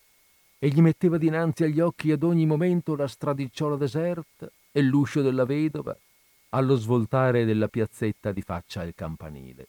e 0.58 0.68
gli 0.68 0.80
metteva 0.80 1.18
dinanzi 1.18 1.64
agli 1.64 1.80
occhi 1.80 2.10
ad 2.10 2.22
ogni 2.22 2.46
momento 2.46 2.96
la 2.96 3.06
stradicciola 3.06 3.76
deserta 3.76 4.50
e 4.72 4.82
l'uscio 4.82 5.20
della 5.20 5.44
vedova 5.44 5.96
allo 6.50 6.76
svoltare 6.76 7.44
della 7.44 7.68
piazzetta 7.68 8.32
di 8.32 8.40
faccia 8.40 8.80
al 8.80 8.94
campanile. 8.94 9.68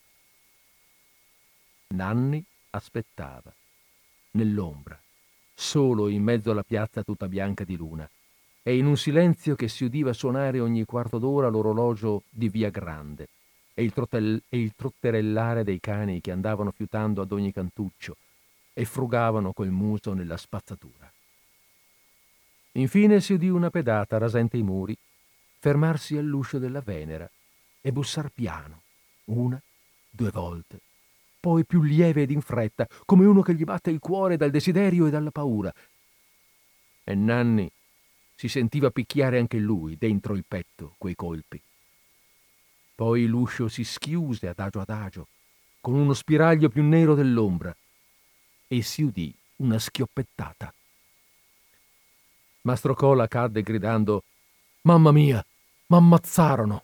Nanni 1.90 2.44
aspettava, 2.72 3.54
nell'ombra, 4.32 5.00
solo 5.54 6.08
in 6.08 6.24
mezzo 6.24 6.52
alla 6.52 6.64
piazza 6.64 7.04
tutta 7.04 7.28
bianca 7.28 7.64
di 7.64 7.76
luna, 7.76 8.10
e 8.62 8.78
in 8.78 8.86
un 8.86 8.98
silenzio 8.98 9.56
che 9.56 9.70
si 9.70 9.86
udiva 9.86 10.12
suonare 10.14 10.60
ogni 10.60 10.84
quarto 10.84 11.20
d'ora 11.20 11.48
l'orologio 11.48 12.24
di 12.30 12.50
Via 12.50 12.70
Grande 12.70 13.30
e 13.74 13.84
il, 13.84 13.94
trottel- 13.94 14.42
e 14.50 14.60
il 14.60 14.74
trotterellare 14.76 15.64
dei 15.64 15.80
cani 15.80 16.20
che 16.20 16.32
andavano 16.32 16.72
fiutando 16.72 17.22
ad 17.22 17.32
ogni 17.32 17.54
cantuccio 17.54 18.18
e 18.74 18.86
frugavano 18.86 19.54
col 19.54 19.70
muso 19.70 20.14
nella 20.14 20.36
spazzatura. 20.36 21.12
Infine 22.74 23.22
si 23.22 23.34
udì 23.34 23.50
una 23.50 23.70
pedata 23.70 24.18
rasente 24.18 24.58
i 24.58 24.64
muri, 24.64 24.98
fermarsi 25.60 26.18
all'uscio 26.18 26.60
della 26.60 26.82
Venera 26.82 27.30
e 27.82 27.92
bussar 27.92 28.30
piano, 28.30 28.82
una, 29.26 29.60
due 30.10 30.30
volte, 30.30 30.82
poi 31.40 31.66
più 31.66 31.82
lieve 31.82 32.24
ed 32.24 32.32
in 32.32 32.42
fretta, 32.42 32.88
come 33.06 33.26
uno 33.26 33.42
che 33.42 33.54
gli 33.54 33.64
batte 33.64 33.90
il 33.90 34.00
cuore 34.00 34.38
dal 34.38 34.52
desiderio 34.52 35.08
e 35.08 35.10
dalla 35.10 35.32
paura. 35.32 35.74
E 37.04 37.16
Nanni 37.16 37.72
si 38.36 38.48
sentiva 38.48 38.92
picchiare 38.92 39.40
anche 39.40 39.58
lui 39.58 39.98
dentro 39.98 40.36
il 40.36 40.46
petto 40.48 40.96
quei 40.98 41.16
colpi. 41.16 41.62
Poi 42.96 43.26
l'uscio 43.26 43.68
si 43.68 43.84
schiuse 43.84 44.48
adagio 44.48 44.80
adagio, 44.80 45.28
con 45.80 45.94
uno 45.94 46.14
spiraglio 46.14 46.70
più 46.70 46.84
nero 46.84 47.16
dell'ombra, 47.16 47.76
e 48.68 48.82
si 48.82 49.04
udì 49.04 49.34
una 49.58 49.80
schioppettata. 49.80 50.74
Mastro 52.62 52.94
Cola 52.96 53.28
cadde 53.28 53.62
gridando 53.62 54.24
Mamma 54.82 55.12
mia, 55.12 55.44
m'ammazzarono! 55.88 56.84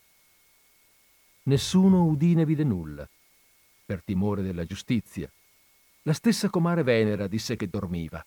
Nessuno 1.43 2.05
udì 2.05 2.35
né 2.35 2.45
vide 2.45 2.63
nulla 2.63 3.07
per 3.93 4.03
timore 4.03 4.41
della 4.41 4.65
giustizia. 4.65 5.29
La 6.03 6.13
stessa 6.13 6.49
comare 6.49 6.81
Venera 6.81 7.27
disse 7.27 7.55
che 7.55 7.67
dormiva. 7.69 8.25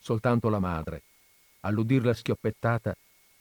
Soltanto 0.00 0.48
la 0.48 0.58
madre, 0.58 1.02
all'udir 1.60 2.04
la 2.04 2.12
schioppettata, 2.12 2.96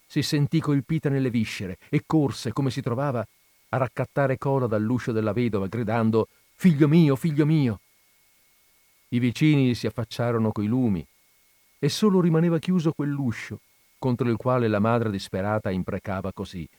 si 0.06 0.22
sentì 0.22 0.60
colpita 0.60 1.10
nelle 1.10 1.32
viscere 1.32 1.80
e 1.90 2.04
corse, 2.06 2.54
come 2.54 2.70
si 2.70 2.82
trovava, 2.82 3.26
a 3.70 3.78
raccattare 3.78 4.38
Cola 4.38 4.68
dall'uscio 4.68 5.12
della 5.12 5.34
vedova, 5.34 5.66
gridando 5.66 6.28
Figlio 6.54 6.88
mio, 6.88 7.16
figlio 7.16 7.48
mio. 7.48 7.80
I 9.10 9.18
vicini 9.18 9.74
si 9.74 9.88
affacciarono 9.88 10.52
coi 10.52 10.68
lumi 10.68 11.04
e 11.80 11.90
solo 11.90 12.22
rimaneva 12.22 12.60
chiuso 12.60 12.92
quell'uscio, 12.92 13.60
contro 13.98 14.30
il 14.30 14.38
quale 14.38 14.68
la 14.68 14.78
madre 14.78 15.10
disperata 15.10 15.72
imprecava 15.72 16.32
così. 16.32 16.70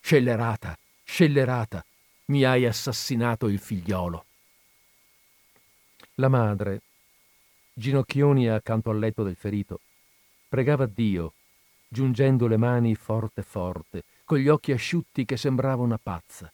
Scellerata, 0.00 0.74
scellerata, 1.04 1.84
mi 2.28 2.44
hai 2.44 2.66
assassinato 2.66 3.48
il 3.48 3.58
figliolo. 3.58 4.24
La 6.16 6.28
madre, 6.28 6.82
ginocchioni 7.72 8.48
accanto 8.48 8.90
al 8.90 8.98
letto 8.98 9.22
del 9.22 9.36
ferito, 9.36 9.80
pregava 10.48 10.86
Dio, 10.86 11.32
giungendo 11.88 12.46
le 12.46 12.56
mani 12.56 12.94
forte 12.94 13.42
forte, 13.42 14.04
con 14.24 14.38
gli 14.38 14.48
occhi 14.48 14.72
asciutti 14.72 15.24
che 15.24 15.36
sembrava 15.36 15.82
una 15.82 15.98
pazza. 16.02 16.52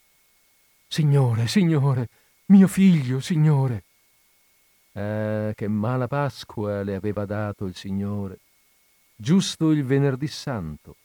Signore, 0.87 1.47
Signore, 1.47 2.07
mio 2.47 2.67
figlio, 2.67 3.19
Signore. 3.19 3.83
Eh, 4.93 5.51
che 5.55 5.67
mala 5.67 6.07
Pasqua 6.07 6.83
le 6.83 6.95
aveva 6.95 7.25
dato 7.25 7.65
il 7.65 7.75
Signore. 7.75 8.39
Giusto 9.13 9.71
il 9.71 9.83
venerdì 9.83 10.27
santo, 10.27 10.95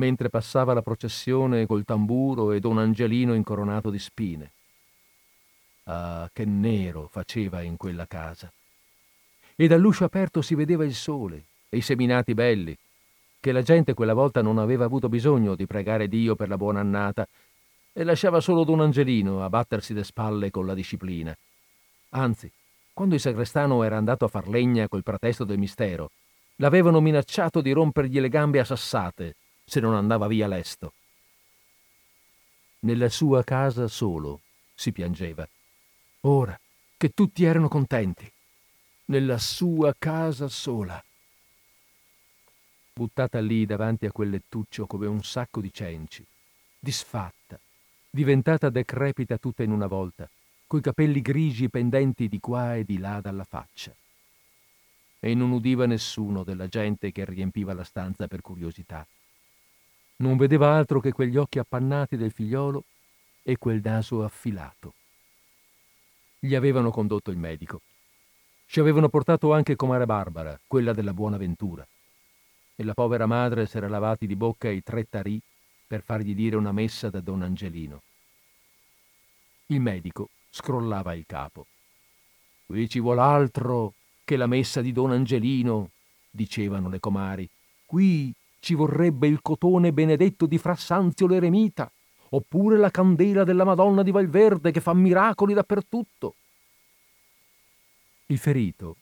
mentre 0.00 0.30
passava 0.30 0.72
la 0.72 0.80
processione 0.80 1.66
col 1.66 1.84
tamburo 1.84 2.52
e 2.52 2.58
don 2.58 2.78
Angelino 2.78 3.34
incoronato 3.34 3.90
di 3.90 3.98
spine. 3.98 4.50
Ah, 5.84 6.28
che 6.32 6.46
nero 6.46 7.06
faceva 7.10 7.60
in 7.60 7.76
quella 7.76 8.06
casa. 8.06 8.50
E 9.54 9.66
dall'uscio 9.66 10.04
aperto 10.04 10.40
si 10.40 10.54
vedeva 10.54 10.86
il 10.86 10.94
sole 10.94 11.44
e 11.68 11.76
i 11.76 11.82
seminati 11.82 12.32
belli, 12.32 12.74
che 13.38 13.52
la 13.52 13.60
gente 13.60 13.92
quella 13.92 14.14
volta 14.14 14.40
non 14.40 14.56
aveva 14.56 14.86
avuto 14.86 15.10
bisogno 15.10 15.54
di 15.54 15.66
pregare 15.66 16.08
Dio 16.08 16.34
per 16.34 16.48
la 16.48 16.56
buona 16.56 16.80
annata 16.80 17.28
e 17.92 18.02
lasciava 18.02 18.40
solo 18.40 18.64
don 18.64 18.80
Angelino 18.80 19.44
a 19.44 19.50
battersi 19.50 19.92
le 19.92 20.04
spalle 20.04 20.50
con 20.50 20.64
la 20.64 20.74
disciplina. 20.74 21.36
Anzi, 22.10 22.50
quando 22.94 23.14
il 23.14 23.20
sagrestano 23.20 23.82
era 23.82 23.98
andato 23.98 24.24
a 24.24 24.28
far 24.28 24.48
legna 24.48 24.88
col 24.88 25.02
pretesto 25.02 25.44
del 25.44 25.58
mistero, 25.58 26.10
l'avevano 26.56 27.00
minacciato 27.00 27.60
di 27.60 27.72
rompergli 27.72 28.18
le 28.18 28.30
gambe 28.30 28.60
a 28.60 28.64
sassate 28.64 29.34
se 29.70 29.78
non 29.78 29.94
andava 29.94 30.26
via 30.26 30.48
lesto. 30.48 30.94
Nella 32.80 33.08
sua 33.08 33.44
casa 33.44 33.86
solo 33.86 34.40
si 34.74 34.90
piangeva. 34.90 35.48
Ora 36.22 36.58
che 36.96 37.10
tutti 37.10 37.44
erano 37.44 37.68
contenti. 37.68 38.28
Nella 39.04 39.38
sua 39.38 39.94
casa 39.96 40.48
sola. 40.48 41.00
Buttata 42.92 43.38
lì 43.38 43.64
davanti 43.64 44.06
a 44.06 44.10
quel 44.10 44.30
lettuccio 44.30 44.86
come 44.86 45.06
un 45.06 45.22
sacco 45.22 45.60
di 45.60 45.72
cenci, 45.72 46.26
disfatta, 46.80 47.56
diventata 48.10 48.70
decrepita 48.70 49.38
tutta 49.38 49.62
in 49.62 49.70
una 49.70 49.86
volta, 49.86 50.28
coi 50.66 50.80
capelli 50.80 51.20
grigi 51.20 51.70
pendenti 51.70 52.28
di 52.28 52.40
qua 52.40 52.74
e 52.74 52.82
di 52.82 52.98
là 52.98 53.20
dalla 53.20 53.44
faccia. 53.44 53.94
E 55.20 55.34
non 55.34 55.52
udiva 55.52 55.86
nessuno 55.86 56.42
della 56.42 56.66
gente 56.66 57.12
che 57.12 57.24
riempiva 57.24 57.72
la 57.72 57.84
stanza 57.84 58.26
per 58.26 58.40
curiosità. 58.40 59.06
Non 60.20 60.36
vedeva 60.36 60.74
altro 60.74 61.00
che 61.00 61.12
quegli 61.12 61.36
occhi 61.36 61.58
appannati 61.58 62.16
del 62.16 62.30
figliolo 62.30 62.84
e 63.42 63.56
quel 63.56 63.80
naso 63.82 64.22
affilato. 64.22 64.94
Gli 66.38 66.54
avevano 66.54 66.90
condotto 66.90 67.30
il 67.30 67.38
medico. 67.38 67.80
Ci 68.66 68.80
avevano 68.80 69.08
portato 69.08 69.52
anche 69.52 69.76
comare 69.76 70.04
Barbara, 70.04 70.58
quella 70.66 70.92
della 70.92 71.14
buona 71.14 71.38
ventura. 71.38 71.86
E 72.76 72.84
la 72.84 72.94
povera 72.94 73.26
madre 73.26 73.66
s'era 73.66 73.88
lavati 73.88 74.26
di 74.26 74.36
bocca 74.36 74.68
i 74.68 74.82
tre 74.82 75.08
tarì 75.08 75.40
per 75.86 76.02
fargli 76.02 76.34
dire 76.34 76.56
una 76.56 76.72
messa 76.72 77.08
da 77.08 77.20
don 77.20 77.42
Angelino. 77.42 78.02
Il 79.66 79.80
medico 79.80 80.28
scrollava 80.50 81.14
il 81.14 81.24
capo. 81.26 81.66
Qui 82.66 82.88
ci 82.88 83.00
vuol 83.00 83.18
altro 83.18 83.94
che 84.22 84.36
la 84.36 84.46
messa 84.46 84.82
di 84.82 84.92
don 84.92 85.12
Angelino, 85.12 85.90
dicevano 86.30 86.88
le 86.88 87.00
comari. 87.00 87.48
Qui 87.86 88.32
ci 88.60 88.74
vorrebbe 88.74 89.26
il 89.26 89.40
cotone 89.42 89.92
benedetto 89.92 90.46
di 90.46 90.58
Fra 90.58 90.76
Sanzio 90.76 91.26
l'eremita, 91.26 91.90
oppure 92.30 92.76
la 92.76 92.90
candela 92.90 93.42
della 93.42 93.64
Madonna 93.64 94.02
di 94.02 94.10
Valverde 94.10 94.70
che 94.70 94.80
fa 94.80 94.94
miracoli 94.94 95.54
dappertutto. 95.54 96.34
Il 98.26 98.38
ferito, 98.38 98.96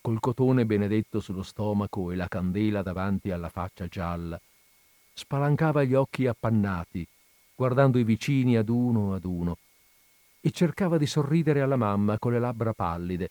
col 0.00 0.20
cotone 0.20 0.64
benedetto 0.66 1.20
sullo 1.20 1.42
stomaco 1.42 2.12
e 2.12 2.16
la 2.16 2.28
candela 2.28 2.82
davanti 2.82 3.30
alla 3.30 3.48
faccia 3.48 3.88
gialla, 3.88 4.40
spalancava 5.14 5.82
gli 5.82 5.94
occhi 5.94 6.26
appannati, 6.26 7.06
guardando 7.54 7.98
i 7.98 8.04
vicini 8.04 8.56
ad 8.56 8.68
uno 8.68 9.14
ad 9.14 9.24
uno, 9.24 9.56
e 10.40 10.50
cercava 10.50 10.98
di 10.98 11.06
sorridere 11.06 11.60
alla 11.60 11.76
mamma 11.76 12.18
con 12.18 12.32
le 12.32 12.38
labbra 12.38 12.72
pallide, 12.72 13.30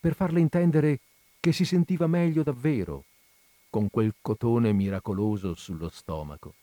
per 0.00 0.14
farle 0.14 0.40
intendere 0.40 1.00
che 1.38 1.52
si 1.52 1.64
sentiva 1.64 2.06
meglio 2.06 2.42
davvero 2.42 3.04
con 3.76 3.90
quel 3.90 4.14
cotone 4.22 4.72
miracoloso 4.72 5.54
sullo 5.54 5.90
stomaco. 5.90 6.54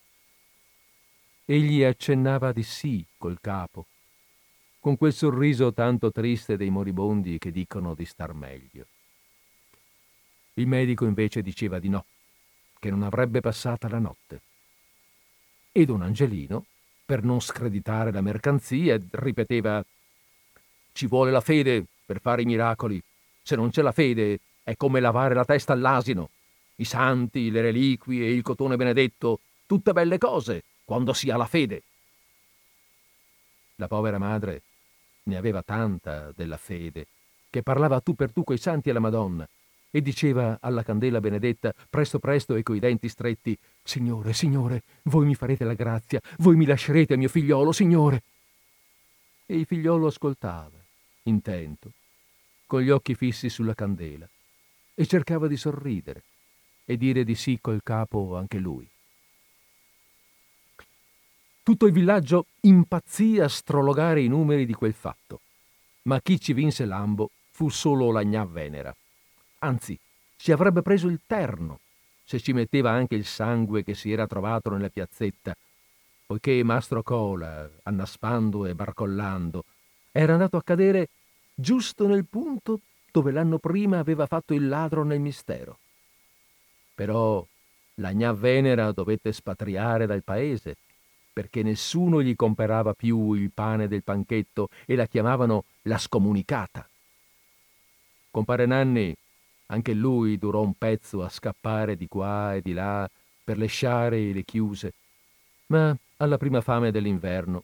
Egli 1.45 1.83
accennava 1.83 2.51
di 2.51 2.63
sì 2.63 3.05
col 3.19 3.37
capo, 3.39 3.85
con 4.79 4.97
quel 4.97 5.13
sorriso 5.13 5.71
tanto 5.73 6.11
triste 6.11 6.57
dei 6.57 6.71
moribondi 6.71 7.37
che 7.37 7.51
dicono 7.51 7.93
di 7.93 8.03
star 8.05 8.33
meglio. 8.33 8.87
Il 10.55 10.65
medico 10.65 11.05
invece 11.05 11.43
diceva 11.43 11.77
di 11.77 11.87
no, 11.87 12.03
che 12.79 12.89
non 12.89 13.03
avrebbe 13.03 13.41
passata 13.41 13.87
la 13.87 13.99
notte. 13.99 14.41
E 15.71 15.85
don 15.85 16.01
Angelino, 16.01 16.65
per 17.05 17.21
non 17.21 17.39
screditare 17.41 18.11
la 18.11 18.21
mercanzia, 18.21 18.99
ripeteva 19.11 19.85
ci 20.93 21.05
vuole 21.05 21.29
la 21.29 21.41
fede 21.41 21.85
per 22.07 22.19
fare 22.19 22.41
i 22.41 22.45
miracoli. 22.45 22.99
Se 23.43 23.55
non 23.55 23.69
c'è 23.69 23.83
la 23.83 23.91
fede 23.91 24.39
è 24.63 24.75
come 24.75 24.99
lavare 24.99 25.35
la 25.35 25.45
testa 25.45 25.73
all'asino. 25.73 26.31
I 26.75 26.85
santi, 26.85 27.51
le 27.51 27.61
reliquie, 27.61 28.29
il 28.29 28.41
cotone 28.41 28.75
benedetto, 28.75 29.39
tutte 29.65 29.93
belle 29.93 30.17
cose, 30.17 30.63
quando 30.83 31.13
si 31.13 31.29
ha 31.29 31.37
la 31.37 31.45
fede. 31.45 31.83
La 33.75 33.87
povera 33.87 34.17
madre 34.17 34.61
ne 35.23 35.37
aveva 35.37 35.61
tanta 35.61 36.31
della 36.35 36.57
fede, 36.57 37.07
che 37.49 37.63
parlava 37.63 38.01
tu 38.01 38.15
per 38.15 38.31
tu 38.31 38.43
coi 38.43 38.57
santi 38.57 38.89
e 38.89 38.93
la 38.93 38.99
Madonna, 38.99 39.47
e 39.95 40.01
diceva 40.01 40.57
alla 40.59 40.83
candela 40.83 41.19
benedetta, 41.19 41.73
presto 41.89 42.17
presto 42.17 42.55
e 42.55 42.63
coi 42.63 42.79
denti 42.79 43.07
stretti, 43.07 43.57
Signore, 43.83 44.33
Signore, 44.33 44.81
voi 45.03 45.25
mi 45.25 45.35
farete 45.35 45.63
la 45.63 45.75
grazia, 45.75 46.19
voi 46.39 46.55
mi 46.55 46.65
lascerete 46.65 47.15
mio 47.15 47.29
figliolo, 47.29 47.71
Signore. 47.71 48.23
E 49.45 49.55
il 49.55 49.65
figliolo 49.67 50.07
ascoltava, 50.07 50.77
intento, 51.23 51.91
con 52.65 52.81
gli 52.81 52.89
occhi 52.89 53.13
fissi 53.13 53.49
sulla 53.49 53.75
candela, 53.75 54.27
e 54.95 55.05
cercava 55.05 55.47
di 55.47 55.57
sorridere 55.57 56.23
e 56.85 56.97
dire 56.97 57.23
di 57.23 57.35
sì 57.35 57.59
col 57.61 57.81
capo 57.83 58.35
anche 58.35 58.57
lui. 58.57 58.87
Tutto 61.63 61.85
il 61.85 61.93
villaggio 61.93 62.47
impazzì 62.61 63.39
a 63.39 63.47
strologare 63.47 64.21
i 64.21 64.27
numeri 64.27 64.65
di 64.65 64.73
quel 64.73 64.93
fatto, 64.93 65.39
ma 66.03 66.19
chi 66.21 66.39
ci 66.39 66.53
vinse 66.53 66.85
l'ambo 66.85 67.31
fu 67.51 67.69
solo 67.69 68.11
la 68.11 68.23
gnà 68.23 68.43
Venera. 68.43 68.93
Anzi, 69.59 69.97
ci 70.35 70.51
avrebbe 70.51 70.81
preso 70.81 71.07
il 71.07 71.21
terno 71.25 71.79
se 72.25 72.39
ci 72.39 72.53
metteva 72.53 72.91
anche 72.91 73.15
il 73.15 73.25
sangue 73.25 73.83
che 73.83 73.93
si 73.93 74.11
era 74.11 74.27
trovato 74.27 74.69
nella 74.69 74.89
piazzetta, 74.89 75.55
poiché 76.25 76.63
Mastro 76.63 77.03
Cola, 77.03 77.69
annaspando 77.83 78.65
e 78.65 78.75
barcollando, 78.75 79.63
era 80.11 80.33
andato 80.33 80.57
a 80.57 80.63
cadere 80.63 81.09
giusto 81.53 82.07
nel 82.07 82.25
punto 82.25 82.79
dove 83.11 83.31
l'anno 83.31 83.59
prima 83.59 83.99
aveva 83.99 84.25
fatto 84.25 84.53
il 84.53 84.67
ladro 84.67 85.03
nel 85.03 85.19
mistero. 85.19 85.77
Però 86.93 87.45
la 87.95 88.11
gnà 88.11 88.33
Venera 88.33 88.91
dovette 88.91 89.31
spatriare 89.31 90.05
dal 90.05 90.23
paese, 90.23 90.77
perché 91.33 91.63
nessuno 91.63 92.21
gli 92.21 92.35
comperava 92.35 92.93
più 92.93 93.33
il 93.33 93.51
pane 93.51 93.87
del 93.87 94.03
panchetto 94.03 94.69
e 94.85 94.95
la 94.95 95.07
chiamavano 95.07 95.65
la 95.83 95.97
scomunicata. 95.97 96.87
Compare 98.29 98.65
Nanni 98.65 99.15
anche 99.67 99.93
lui 99.93 100.37
durò 100.37 100.61
un 100.61 100.73
pezzo 100.75 101.23
a 101.23 101.29
scappare 101.29 101.95
di 101.95 102.07
qua 102.07 102.53
e 102.55 102.61
di 102.61 102.73
là 102.73 103.09
per 103.43 103.57
le 103.57 103.65
sciare 103.65 104.17
e 104.17 104.33
le 104.33 104.43
chiuse, 104.43 104.93
ma 105.67 105.95
alla 106.17 106.37
prima 106.37 106.61
fame 106.61 106.91
dell'inverno 106.91 107.63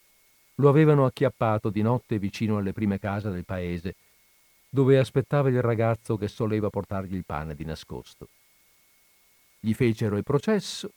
lo 0.55 0.69
avevano 0.69 1.05
acchiappato 1.05 1.69
di 1.69 1.81
notte 1.81 2.19
vicino 2.19 2.57
alle 2.57 2.73
prime 2.73 2.99
case 2.99 3.29
del 3.29 3.45
paese, 3.45 3.95
dove 4.69 4.97
aspettava 4.97 5.49
il 5.49 5.61
ragazzo 5.61 6.17
che 6.17 6.27
soleva 6.27 6.69
portargli 6.69 7.15
il 7.15 7.25
pane 7.25 7.55
di 7.55 7.63
nascosto. 7.63 8.27
Gli 9.59 9.73
fecero 9.73 10.17
il 10.17 10.23
processo 10.23 10.91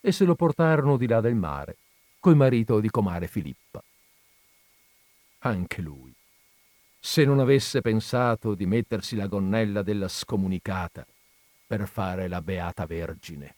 e 0.00 0.12
se 0.12 0.24
lo 0.24 0.34
portarono 0.34 0.96
di 0.96 1.06
là 1.06 1.20
del 1.20 1.34
mare, 1.34 1.76
col 2.18 2.36
marito 2.36 2.80
di 2.80 2.90
comare 2.90 3.26
Filippa. 3.26 3.82
Anche 5.40 5.80
lui 5.80 6.12
se 7.00 7.24
non 7.24 7.38
avesse 7.38 7.80
pensato 7.80 8.54
di 8.54 8.66
mettersi 8.66 9.14
la 9.14 9.28
gonnella 9.28 9.82
della 9.82 10.08
scomunicata 10.08 11.06
per 11.66 11.86
fare 11.86 12.28
la 12.28 12.42
beata 12.42 12.86
vergine. 12.86 13.54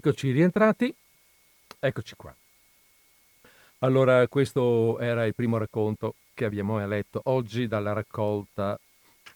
Eccoci 0.00 0.30
rientrati. 0.30 0.94
Eccoci 1.78 2.14
qua. 2.16 2.34
Allora, 3.80 4.26
questo 4.28 4.98
era 4.98 5.26
il 5.26 5.34
primo 5.34 5.58
racconto 5.58 6.14
che 6.32 6.46
abbiamo 6.46 6.84
letto 6.86 7.20
oggi 7.24 7.68
dalla 7.68 7.92
raccolta 7.92 8.80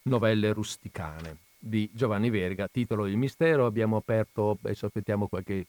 Novelle 0.05 0.55
rusticane 0.55 1.37
di 1.59 1.91
Giovanni 1.93 2.31
Verga, 2.31 2.67
titolo 2.67 3.07
Il 3.07 3.19
mistero. 3.19 3.67
Abbiamo 3.67 3.97
aperto, 3.97 4.57
adesso 4.63 4.87
aspettiamo 4.87 5.27
qualche, 5.27 5.67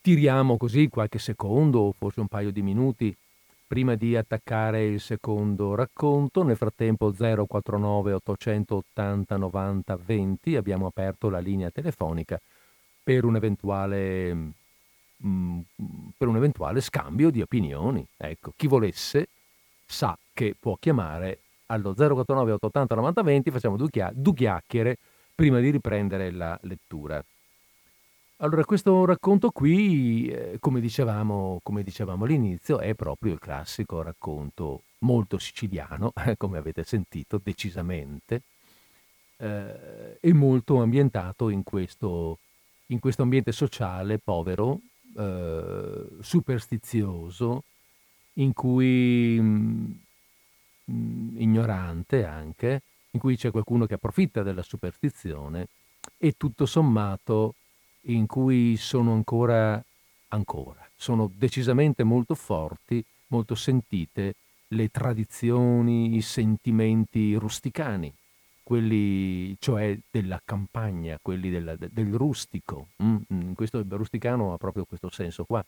tiriamo 0.00 0.56
così 0.56 0.88
qualche 0.88 1.20
secondo, 1.20 1.94
forse 1.96 2.18
un 2.18 2.26
paio 2.26 2.50
di 2.50 2.62
minuti, 2.62 3.16
prima 3.64 3.94
di 3.94 4.16
attaccare 4.16 4.86
il 4.86 5.00
secondo 5.00 5.76
racconto. 5.76 6.42
Nel 6.42 6.56
frattempo 6.56 7.12
049 7.12 8.12
880 8.12 9.36
90 9.36 9.96
20 10.04 10.56
abbiamo 10.56 10.86
aperto 10.86 11.28
la 11.28 11.38
linea 11.38 11.70
telefonica 11.70 12.40
per 13.06 13.24
un 13.24 13.36
eventuale, 13.36 14.34
mm, 15.24 15.60
per 16.16 16.26
un 16.26 16.34
eventuale 16.34 16.80
scambio 16.80 17.30
di 17.30 17.40
opinioni. 17.40 18.04
Ecco, 18.16 18.52
chi 18.56 18.66
volesse 18.66 19.28
sa 19.86 20.18
che 20.32 20.56
può 20.58 20.76
chiamare 20.80 21.38
allo 21.66 21.94
049 21.94 22.50
880 22.54 22.94
90 22.96 23.22
20, 23.22 23.50
facciamo 23.52 23.76
due, 23.76 23.90
chia- 23.90 24.10
due 24.12 24.34
chiacchiere 24.34 24.98
prima 25.36 25.60
di 25.60 25.70
riprendere 25.70 26.32
la 26.32 26.58
lettura. 26.62 27.24
Allora, 28.38 28.64
questo 28.64 29.04
racconto 29.04 29.50
qui, 29.50 30.26
eh, 30.26 30.56
come, 30.58 30.80
dicevamo, 30.80 31.60
come 31.62 31.84
dicevamo 31.84 32.24
all'inizio, 32.24 32.80
è 32.80 32.94
proprio 32.94 33.34
il 33.34 33.38
classico 33.38 34.02
racconto 34.02 34.82
molto 34.98 35.38
siciliano, 35.38 36.12
eh, 36.26 36.36
come 36.36 36.58
avete 36.58 36.82
sentito, 36.82 37.40
decisamente, 37.40 38.42
eh, 39.36 40.18
e 40.20 40.32
molto 40.32 40.82
ambientato 40.82 41.50
in 41.50 41.62
questo, 41.62 42.38
in 42.86 42.98
questo 42.98 43.22
ambiente 43.22 43.52
sociale 43.52 44.18
povero, 44.18 44.80
eh, 45.16 46.06
superstizioso, 46.20 47.62
in 48.34 48.52
cui 48.52 49.38
mh, 49.40 50.00
mm, 50.90 51.40
ignorante 51.40 52.24
anche, 52.24 52.82
in 53.10 53.20
cui 53.20 53.36
c'è 53.36 53.50
qualcuno 53.50 53.86
che 53.86 53.94
approfitta 53.94 54.42
della 54.42 54.62
superstizione 54.62 55.68
e 56.18 56.34
tutto 56.36 56.66
sommato 56.66 57.54
in 58.08 58.26
cui 58.26 58.76
sono 58.76 59.12
ancora, 59.12 59.82
ancora, 60.28 60.88
sono 60.94 61.30
decisamente 61.34 62.04
molto 62.04 62.34
forti, 62.34 63.04
molto 63.28 63.54
sentite 63.54 64.34
le 64.68 64.88
tradizioni, 64.90 66.16
i 66.16 66.22
sentimenti 66.22 67.34
rusticani, 67.34 68.12
quelli 68.66 69.56
cioè 69.60 69.96
della 70.10 70.42
campagna, 70.44 71.20
quelli 71.22 71.50
del, 71.50 71.76
del 71.78 72.12
rustico. 72.14 72.88
Mm? 73.00 73.52
Questo 73.52 73.78
il 73.78 73.86
rusticano 73.88 74.52
ha 74.52 74.56
proprio 74.56 74.84
questo 74.84 75.08
senso 75.08 75.44
qua. 75.44 75.64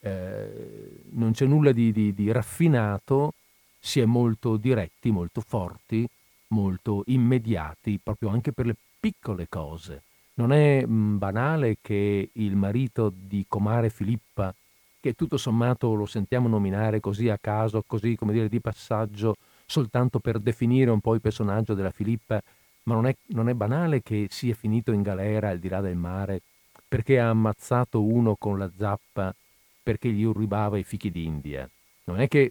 Eh, 0.00 1.02
non 1.12 1.32
c'è 1.32 1.46
nulla 1.46 1.72
di, 1.72 1.90
di, 1.92 2.12
di 2.12 2.30
raffinato, 2.30 3.32
si 3.78 4.00
è 4.00 4.04
molto 4.04 4.58
diretti, 4.58 5.10
molto 5.10 5.40
forti, 5.40 6.06
molto 6.48 7.04
immediati, 7.06 7.98
proprio 8.02 8.28
anche 8.28 8.52
per 8.52 8.66
le 8.66 8.76
piccole 9.00 9.46
cose. 9.48 10.02
Non 10.34 10.52
è 10.52 10.84
mm, 10.84 11.16
banale 11.16 11.78
che 11.80 12.28
il 12.30 12.54
marito 12.54 13.10
di 13.16 13.46
Comare 13.48 13.88
Filippa, 13.88 14.54
che 15.00 15.14
tutto 15.14 15.38
sommato 15.38 15.94
lo 15.94 16.04
sentiamo 16.04 16.48
nominare 16.48 17.00
così 17.00 17.30
a 17.30 17.38
caso, 17.40 17.82
così 17.86 18.14
come 18.14 18.34
dire 18.34 18.50
di 18.50 18.60
passaggio, 18.60 19.36
soltanto 19.70 20.18
per 20.18 20.40
definire 20.40 20.90
un 20.90 20.98
po' 20.98 21.14
il 21.14 21.20
personaggio 21.20 21.74
della 21.74 21.92
Filippa, 21.92 22.42
ma 22.84 22.94
non 22.94 23.06
è, 23.06 23.14
non 23.26 23.48
è 23.48 23.54
banale 23.54 24.02
che 24.02 24.26
sia 24.28 24.52
finito 24.52 24.90
in 24.90 25.02
galera 25.02 25.50
al 25.50 25.60
di 25.60 25.68
là 25.68 25.80
del 25.80 25.94
mare 25.94 26.42
perché 26.88 27.20
ha 27.20 27.28
ammazzato 27.28 28.02
uno 28.02 28.34
con 28.34 28.58
la 28.58 28.68
zappa 28.76 29.32
perché 29.80 30.10
gli 30.10 30.24
urribava 30.24 30.76
i 30.76 30.82
fichi 30.82 31.12
d'India. 31.12 31.70
Non 32.04 32.18
è 32.20 32.26
che 32.26 32.50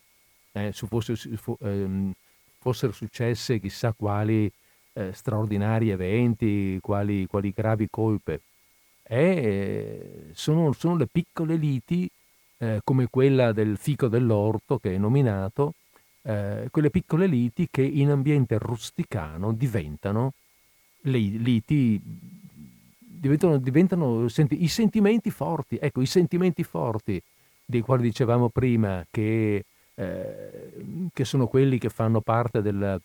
eh, 0.54 0.72
fosse, 0.72 1.14
eh, 1.60 2.12
fossero 2.58 2.94
successe 2.94 3.60
chissà 3.60 3.92
quali 3.92 4.50
eh, 4.94 5.12
straordinari 5.12 5.90
eventi, 5.90 6.80
quali, 6.82 7.26
quali 7.26 7.52
gravi 7.54 7.90
colpe. 7.90 8.40
Sono, 10.34 10.72
sono, 10.72 10.96
le 10.96 11.08
piccole 11.08 11.56
liti, 11.58 12.10
eh, 12.60 12.80
come 12.82 13.08
quella 13.10 13.52
del 13.52 13.76
fico 13.76 14.08
dell'orto 14.08 14.78
che 14.78 14.96
è 14.96 14.98
nominato, 14.98 15.74
eh, 16.30 16.68
quelle 16.70 16.92
piccole 16.92 17.26
liti 17.26 17.68
che 17.72 17.82
in 17.82 18.12
ambiente 18.12 18.60
rusticano 18.60 19.52
diventano 19.52 20.34
le 21.02 21.18
liti, 21.18 22.00
diventano, 23.00 23.58
diventano 23.58 24.28
senti, 24.28 24.64
i 24.64 24.68
sentimenti 24.68 25.32
forti, 25.32 25.80
ecco, 25.82 26.02
i 26.02 26.06
sentimenti 26.06 26.64
forti 26.64 27.20
dei 27.66 27.82
quali 27.82 28.04
dicevamo 28.04 28.50
prima 28.50 29.04
che, 29.10 29.66
eh, 29.96 31.10
che 31.12 31.26
sono 31.26 31.48
quelli 31.48 31.80
che 31.80 31.90
fanno 31.90 32.22
parte 32.22 32.62
del, 32.62 33.02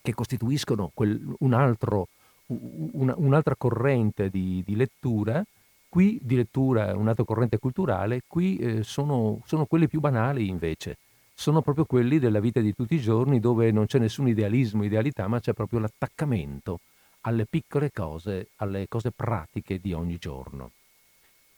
che 0.00 0.14
costituiscono 0.14 0.90
quel, 0.94 1.20
un 1.40 1.52
altro, 1.52 2.08
una, 2.46 3.14
un'altra 3.18 3.54
corrente 3.56 4.30
di, 4.30 4.62
di, 4.64 4.76
lettura, 4.76 5.44
qui 5.90 6.18
di 6.22 6.36
lettura, 6.36 6.96
un'altra 6.96 7.24
corrente 7.24 7.58
culturale, 7.58 8.22
qui 8.26 8.56
eh, 8.56 8.82
sono, 8.82 9.42
sono 9.44 9.66
quelli 9.66 9.88
più 9.88 10.00
banali 10.00 10.48
invece 10.48 10.96
sono 11.38 11.60
proprio 11.60 11.84
quelli 11.84 12.18
della 12.18 12.40
vita 12.40 12.60
di 12.60 12.74
tutti 12.74 12.94
i 12.94 13.00
giorni 13.00 13.40
dove 13.40 13.70
non 13.70 13.84
c'è 13.84 13.98
nessun 13.98 14.26
idealismo, 14.26 14.84
idealità, 14.84 15.28
ma 15.28 15.38
c'è 15.38 15.52
proprio 15.52 15.80
l'attaccamento 15.80 16.80
alle 17.20 17.44
piccole 17.44 17.92
cose, 17.92 18.48
alle 18.56 18.88
cose 18.88 19.10
pratiche 19.10 19.78
di 19.78 19.92
ogni 19.92 20.16
giorno. 20.16 20.70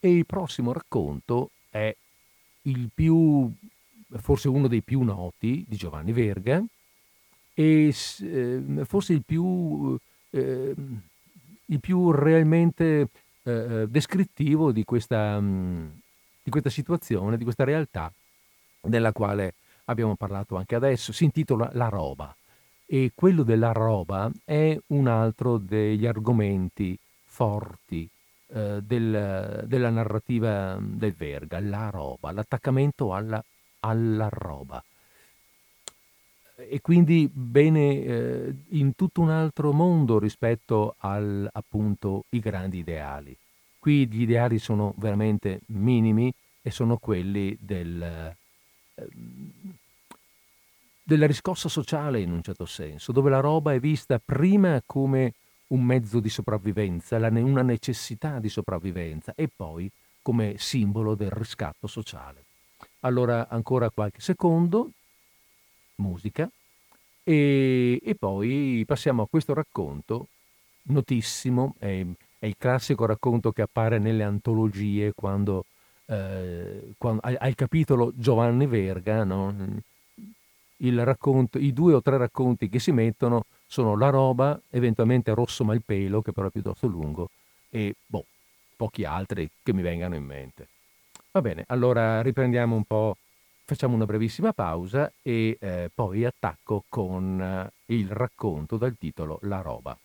E 0.00 0.10
il 0.10 0.26
prossimo 0.26 0.72
racconto 0.72 1.50
è 1.70 1.94
il 2.62 2.90
più, 2.92 3.50
forse 4.16 4.48
uno 4.48 4.66
dei 4.66 4.82
più 4.82 5.02
noti 5.02 5.64
di 5.68 5.76
Giovanni 5.76 6.12
Verga 6.12 6.60
e 7.54 7.94
eh, 8.20 8.62
forse 8.84 9.12
il 9.12 9.22
più, 9.24 9.96
eh, 10.30 10.74
il 11.66 11.80
più 11.80 12.10
realmente 12.10 13.10
eh, 13.44 13.86
descrittivo 13.88 14.72
di 14.72 14.82
questa, 14.82 15.38
di 15.40 16.50
questa 16.50 16.70
situazione, 16.70 17.36
di 17.36 17.44
questa 17.44 17.62
realtà 17.62 18.12
della 18.80 19.12
quale 19.12 19.54
abbiamo 19.88 20.14
parlato 20.16 20.56
anche 20.56 20.74
adesso, 20.74 21.12
si 21.12 21.24
intitola 21.24 21.70
La 21.72 21.88
roba 21.88 22.34
e 22.86 23.12
quello 23.14 23.42
della 23.42 23.72
roba 23.72 24.30
è 24.44 24.78
un 24.88 25.08
altro 25.08 25.58
degli 25.58 26.06
argomenti 26.06 26.98
forti 27.24 28.08
eh, 28.48 28.80
del, 28.82 29.64
della 29.66 29.90
narrativa 29.90 30.78
del 30.80 31.12
Verga, 31.12 31.60
la 31.60 31.90
roba, 31.90 32.32
l'attaccamento 32.32 33.12
alla, 33.12 33.42
alla 33.80 34.28
roba. 34.30 34.82
E 36.56 36.80
quindi 36.80 37.30
bene 37.30 38.02
eh, 38.02 38.54
in 38.70 38.94
tutto 38.96 39.20
un 39.20 39.30
altro 39.30 39.72
mondo 39.72 40.18
rispetto 40.18 40.94
al, 40.98 41.48
appunto, 41.52 42.24
i 42.30 42.40
grandi 42.40 42.78
ideali. 42.78 43.36
Qui 43.78 44.08
gli 44.08 44.22
ideali 44.22 44.58
sono 44.58 44.94
veramente 44.96 45.60
minimi 45.66 46.32
e 46.62 46.70
sono 46.70 46.96
quelli 46.96 47.56
del, 47.60 48.34
della 51.08 51.26
riscossa 51.26 51.70
sociale 51.70 52.20
in 52.20 52.30
un 52.30 52.42
certo 52.42 52.66
senso, 52.66 53.12
dove 53.12 53.30
la 53.30 53.40
roba 53.40 53.72
è 53.72 53.80
vista 53.80 54.20
prima 54.22 54.82
come 54.84 55.32
un 55.68 55.82
mezzo 55.82 56.20
di 56.20 56.28
sopravvivenza, 56.28 57.16
una 57.16 57.62
necessità 57.62 58.38
di 58.38 58.50
sopravvivenza 58.50 59.32
e 59.34 59.48
poi 59.48 59.90
come 60.20 60.56
simbolo 60.58 61.14
del 61.14 61.30
riscatto 61.30 61.86
sociale. 61.86 62.44
Allora 63.00 63.48
ancora 63.48 63.88
qualche 63.88 64.20
secondo, 64.20 64.90
musica, 65.94 66.46
e, 67.24 67.98
e 68.04 68.14
poi 68.14 68.84
passiamo 68.86 69.22
a 69.22 69.28
questo 69.28 69.54
racconto 69.54 70.28
notissimo, 70.88 71.74
è, 71.78 72.04
è, 72.38 72.44
il 72.44 72.56
classico 72.58 73.06
racconto 73.06 73.50
che 73.52 73.62
appare 73.62 73.98
nelle 73.98 74.24
antologie 74.24 75.14
quando, 75.14 75.64
eh, 76.04 76.92
quando 76.98 77.22
al, 77.24 77.38
al, 77.40 77.54
capitolo 77.54 78.12
Giovanni 78.14 78.66
Verga, 78.66 79.24
no? 79.24 79.54
Racconto, 81.04 81.58
i 81.58 81.72
due 81.72 81.94
o 81.94 82.02
tre 82.02 82.16
racconti 82.16 82.68
che 82.68 82.78
si 82.78 82.92
mettono 82.92 83.44
sono 83.66 83.96
La 83.96 84.10
roba, 84.10 84.58
eventualmente 84.70 85.34
Rosso 85.34 85.64
Malpelo, 85.64 86.22
che 86.22 86.32
però 86.32 86.48
è 86.48 86.50
piuttosto 86.50 86.86
lungo, 86.86 87.30
e 87.70 87.94
boh, 88.06 88.24
pochi 88.76 89.04
altri 89.04 89.48
che 89.62 89.72
mi 89.72 89.82
vengano 89.82 90.14
in 90.14 90.24
mente. 90.24 90.68
Va 91.32 91.42
bene, 91.42 91.64
allora 91.68 92.22
riprendiamo 92.22 92.74
un 92.74 92.84
po', 92.84 93.16
facciamo 93.64 93.94
una 93.94 94.06
brevissima 94.06 94.52
pausa 94.52 95.12
e 95.20 95.58
eh, 95.60 95.90
poi 95.94 96.24
attacco 96.24 96.84
con 96.88 97.40
eh, 97.40 97.94
il 97.94 98.08
racconto 98.08 98.76
dal 98.76 98.96
titolo 98.98 99.38
La 99.42 99.60
roba. 99.60 99.98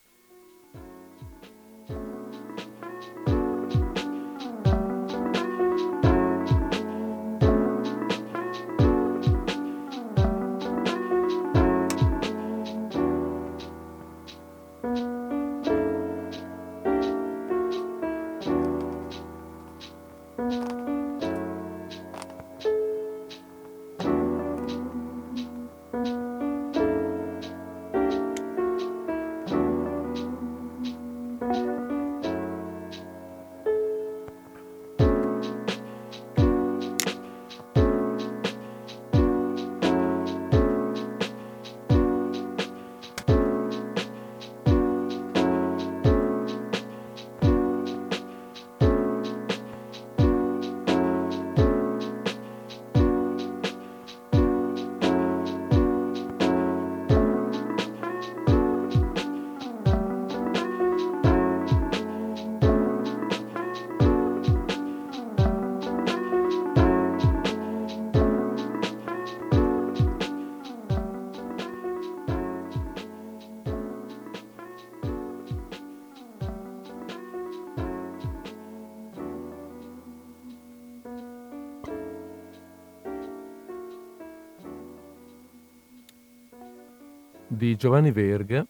Di 87.63 87.77
Giovanni 87.77 88.11
Verga 88.11 88.67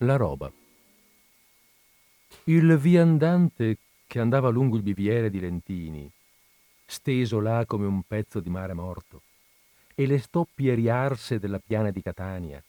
La 0.00 0.16
roba. 0.16 0.52
Il 2.44 2.76
viandante 2.76 3.78
che 4.06 4.20
andava 4.20 4.50
lungo 4.50 4.76
il 4.76 4.82
biviere 4.82 5.30
di 5.30 5.40
Lentini, 5.40 6.10
steso 6.84 7.40
là 7.40 7.64
come 7.66 7.86
un 7.86 8.02
pezzo 8.02 8.40
di 8.40 8.50
mare 8.50 8.74
morto, 8.74 9.22
e 9.94 10.04
le 10.04 10.18
stoppie 10.18 10.74
riarse 10.74 11.38
della 11.38 11.58
piana 11.58 11.90
di 11.90 12.02
Catania, 12.02 12.62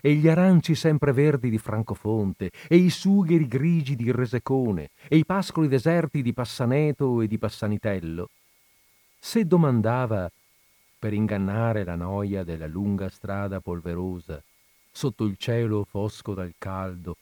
e 0.00 0.14
gli 0.14 0.26
aranci 0.26 0.74
sempre 0.74 1.12
verdi 1.12 1.48
di 1.48 1.58
Francofonte, 1.58 2.50
e 2.66 2.74
i 2.74 2.90
sugheri 2.90 3.46
grigi 3.46 3.94
di 3.94 4.10
Resecone, 4.10 4.90
e 5.06 5.16
i 5.16 5.24
pascoli 5.24 5.68
deserti 5.68 6.22
di 6.22 6.32
Passaneto 6.32 7.20
e 7.20 7.28
di 7.28 7.38
Passanitello, 7.38 8.30
se 9.16 9.46
domandava, 9.46 10.28
per 10.98 11.12
ingannare 11.12 11.84
la 11.84 11.94
noia 11.94 12.42
della 12.42 12.66
lunga 12.66 13.08
strada 13.08 13.60
polverosa, 13.60 14.42
sotto 14.92 15.24
il 15.24 15.36
cielo 15.38 15.84
fosco 15.84 16.34
dal 16.34 16.54
caldo, 16.58 17.16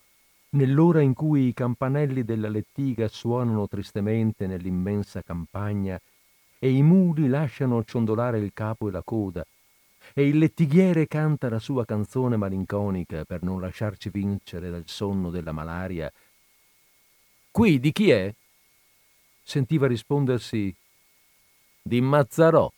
nell'ora 0.51 1.01
in 1.01 1.15
cui 1.15 1.49
i 1.49 1.55
campanelli 1.55 2.25
della 2.25 2.49
lettiga 2.49 3.09
suonano 3.09 3.69
tristemente 3.69 4.47
nell'immensa 4.47 5.23
campagna 5.23 5.99
e 6.59 6.71
i 6.71 6.83
muli 6.83 7.29
lasciano 7.29 7.83
ciondolare 7.85 8.39
il 8.39 8.51
capo 8.53 8.89
e 8.89 8.91
la 8.91 9.03
coda, 9.03 9.47
e 10.13 10.27
il 10.27 10.39
lettighiere 10.39 11.07
canta 11.07 11.49
la 11.49 11.59
sua 11.59 11.85
canzone 11.85 12.37
malinconica 12.37 13.25
per 13.25 13.43
non 13.43 13.61
lasciarci 13.61 14.11
vincere 14.11 14.69
dal 14.71 14.85
sonno 14.87 15.31
della 15.31 15.53
malaria. 15.53 16.13
Qui 17.51 17.79
di 17.79 17.93
chi 17.93 18.11
è? 18.11 18.35
Sentiva 19.43 19.87
rispondersi 19.87 20.75
di 21.83 22.01
Mazzarò. 22.01 22.71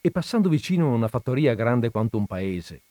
E 0.00 0.10
passando 0.10 0.48
vicino 0.48 0.86
a 0.86 0.94
una 0.94 1.08
fattoria 1.08 1.54
grande 1.54 1.90
quanto 1.90 2.16
un 2.16 2.26
paese, 2.26 2.82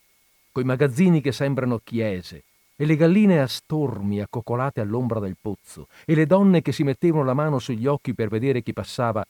coi 0.55 0.63
magazzini 0.63 1.19
che 1.19 1.33
sembrano 1.33 1.81
chiese, 1.83 2.45
e 2.77 2.85
le 2.85 2.95
galline 2.95 3.41
a 3.41 3.45
stormi 3.45 4.21
accoccolate 4.21 4.79
all'ombra 4.79 5.19
del 5.19 5.35
pozzo, 5.35 5.89
e 6.05 6.15
le 6.15 6.25
donne 6.25 6.61
che 6.61 6.71
si 6.71 6.83
mettevano 6.83 7.25
la 7.25 7.33
mano 7.33 7.59
sugli 7.59 7.85
occhi 7.87 8.13
per 8.13 8.29
vedere 8.29 8.63
chi 8.63 8.71
passava. 8.71 9.25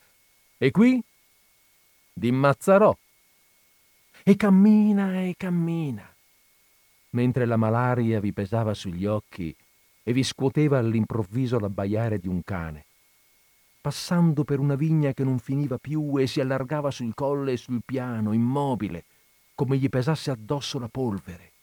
E 0.55 0.69
qui? 0.69 1.01
Di 2.13 2.31
Mazzarò. 2.31 2.95
E 4.21 4.35
cammina 4.35 5.21
e 5.21 5.33
cammina, 5.35 6.07
mentre 7.09 7.45
la 7.45 7.57
malaria 7.57 8.19
vi 8.19 8.31
pesava 8.31 8.75
sugli 8.75 9.07
occhi 9.07 9.55
e 10.03 10.13
vi 10.13 10.21
scuoteva 10.21 10.77
all'improvviso 10.77 11.57
l'abbaiare 11.57 12.19
di 12.19 12.27
un 12.27 12.43
cane, 12.43 12.85
passando 13.81 14.43
per 14.43 14.59
una 14.59 14.75
vigna 14.75 15.11
che 15.13 15.23
non 15.23 15.39
finiva 15.39 15.79
più 15.79 16.19
e 16.19 16.27
si 16.27 16.39
allargava 16.39 16.91
sul 16.91 17.15
colle 17.15 17.53
e 17.53 17.57
sul 17.57 17.81
piano, 17.83 18.31
immobile, 18.31 19.05
come 19.55 19.77
gli 19.77 19.89
pesasse 19.89 20.29
addosso 20.29 20.77
la 20.77 20.89
polvere. 20.89 21.53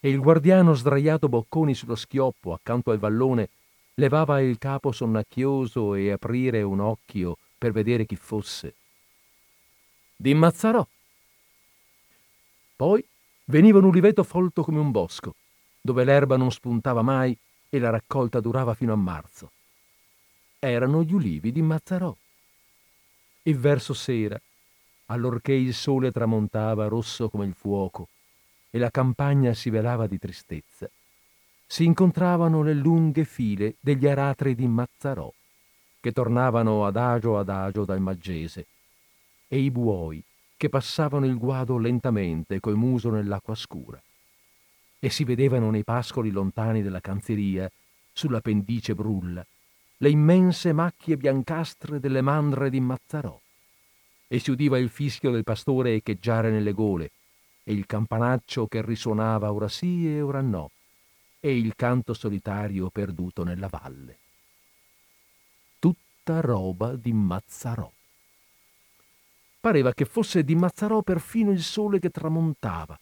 E 0.00 0.08
il 0.08 0.18
guardiano 0.18 0.74
sdraiato 0.74 1.28
bocconi 1.28 1.74
sullo 1.74 1.94
schioppo 1.94 2.52
accanto 2.52 2.90
al 2.90 2.98
vallone 2.98 3.50
levava 3.94 4.40
il 4.40 4.58
capo 4.58 4.92
sonnacchioso 4.92 5.94
e 5.94 6.10
aprire 6.10 6.62
un 6.62 6.80
occhio 6.80 7.38
per 7.56 7.72
vedere 7.72 8.04
chi 8.04 8.16
fosse. 8.16 8.74
Di 10.16 10.34
Mazzarò. 10.34 10.86
Poi 12.76 13.06
veniva 13.44 13.78
un 13.78 13.84
uliveto 13.84 14.22
folto 14.22 14.62
come 14.62 14.78
un 14.78 14.90
bosco, 14.90 15.34
dove 15.80 16.04
l'erba 16.04 16.36
non 16.36 16.50
spuntava 16.50 17.02
mai 17.02 17.36
e 17.68 17.78
la 17.78 17.90
raccolta 17.90 18.40
durava 18.40 18.74
fino 18.74 18.92
a 18.92 18.96
marzo. 18.96 19.50
Erano 20.58 21.02
gli 21.02 21.14
ulivi 21.14 21.52
di 21.52 21.62
Mazzarò. 21.62 22.14
E 23.42 23.54
verso 23.54 23.94
sera 23.94 24.40
allorché 25.06 25.52
il 25.52 25.74
sole 25.74 26.10
tramontava 26.10 26.88
rosso 26.88 27.28
come 27.28 27.46
il 27.46 27.54
fuoco 27.54 28.08
e 28.70 28.78
la 28.78 28.90
campagna 28.90 29.54
si 29.54 29.70
velava 29.70 30.06
di 30.06 30.18
tristezza, 30.18 30.88
si 31.66 31.84
incontravano 31.84 32.62
le 32.62 32.74
lunghe 32.74 33.24
file 33.24 33.76
degli 33.80 34.06
aratri 34.06 34.54
di 34.54 34.66
Mazzarò, 34.66 35.32
che 36.00 36.12
tornavano 36.12 36.84
adagio 36.84 37.38
adagio 37.38 37.84
dal 37.84 38.00
Maggese, 38.00 38.66
e 39.48 39.58
i 39.58 39.70
buoi 39.70 40.22
che 40.56 40.68
passavano 40.68 41.26
il 41.26 41.36
guado 41.36 41.78
lentamente 41.78 42.60
col 42.60 42.76
muso 42.76 43.10
nell'acqua 43.10 43.54
scura, 43.54 44.00
e 44.98 45.10
si 45.10 45.24
vedevano 45.24 45.70
nei 45.70 45.84
pascoli 45.84 46.30
lontani 46.30 46.82
della 46.82 47.00
canzeria, 47.00 47.70
sulla 48.12 48.40
pendice 48.40 48.94
brulla, 48.94 49.44
le 49.98 50.10
immense 50.10 50.72
macchie 50.72 51.16
biancastre 51.16 52.00
delle 52.00 52.22
mandre 52.22 52.70
di 52.70 52.80
Mazzarò 52.80 53.38
e 54.28 54.38
si 54.38 54.50
udiva 54.50 54.78
il 54.78 54.88
fischio 54.88 55.30
del 55.30 55.44
pastore 55.44 55.94
echeggiare 55.94 56.50
nelle 56.50 56.72
gole, 56.72 57.10
e 57.62 57.72
il 57.72 57.86
campanaccio 57.86 58.66
che 58.66 58.82
risuonava 58.82 59.52
ora 59.52 59.68
sì 59.68 60.06
e 60.08 60.20
ora 60.20 60.40
no, 60.40 60.70
e 61.40 61.56
il 61.56 61.74
canto 61.74 62.14
solitario 62.14 62.90
perduto 62.90 63.44
nella 63.44 63.68
valle. 63.68 64.18
Tutta 65.78 66.40
roba 66.40 66.96
di 66.96 67.12
Mazzarò. 67.12 67.90
Pareva 69.60 69.92
che 69.92 70.04
fosse 70.04 70.44
di 70.44 70.54
Mazzarò 70.54 71.02
perfino 71.02 71.50
il 71.50 71.62
sole 71.62 71.98
che 71.98 72.10
tramontava, 72.10 72.98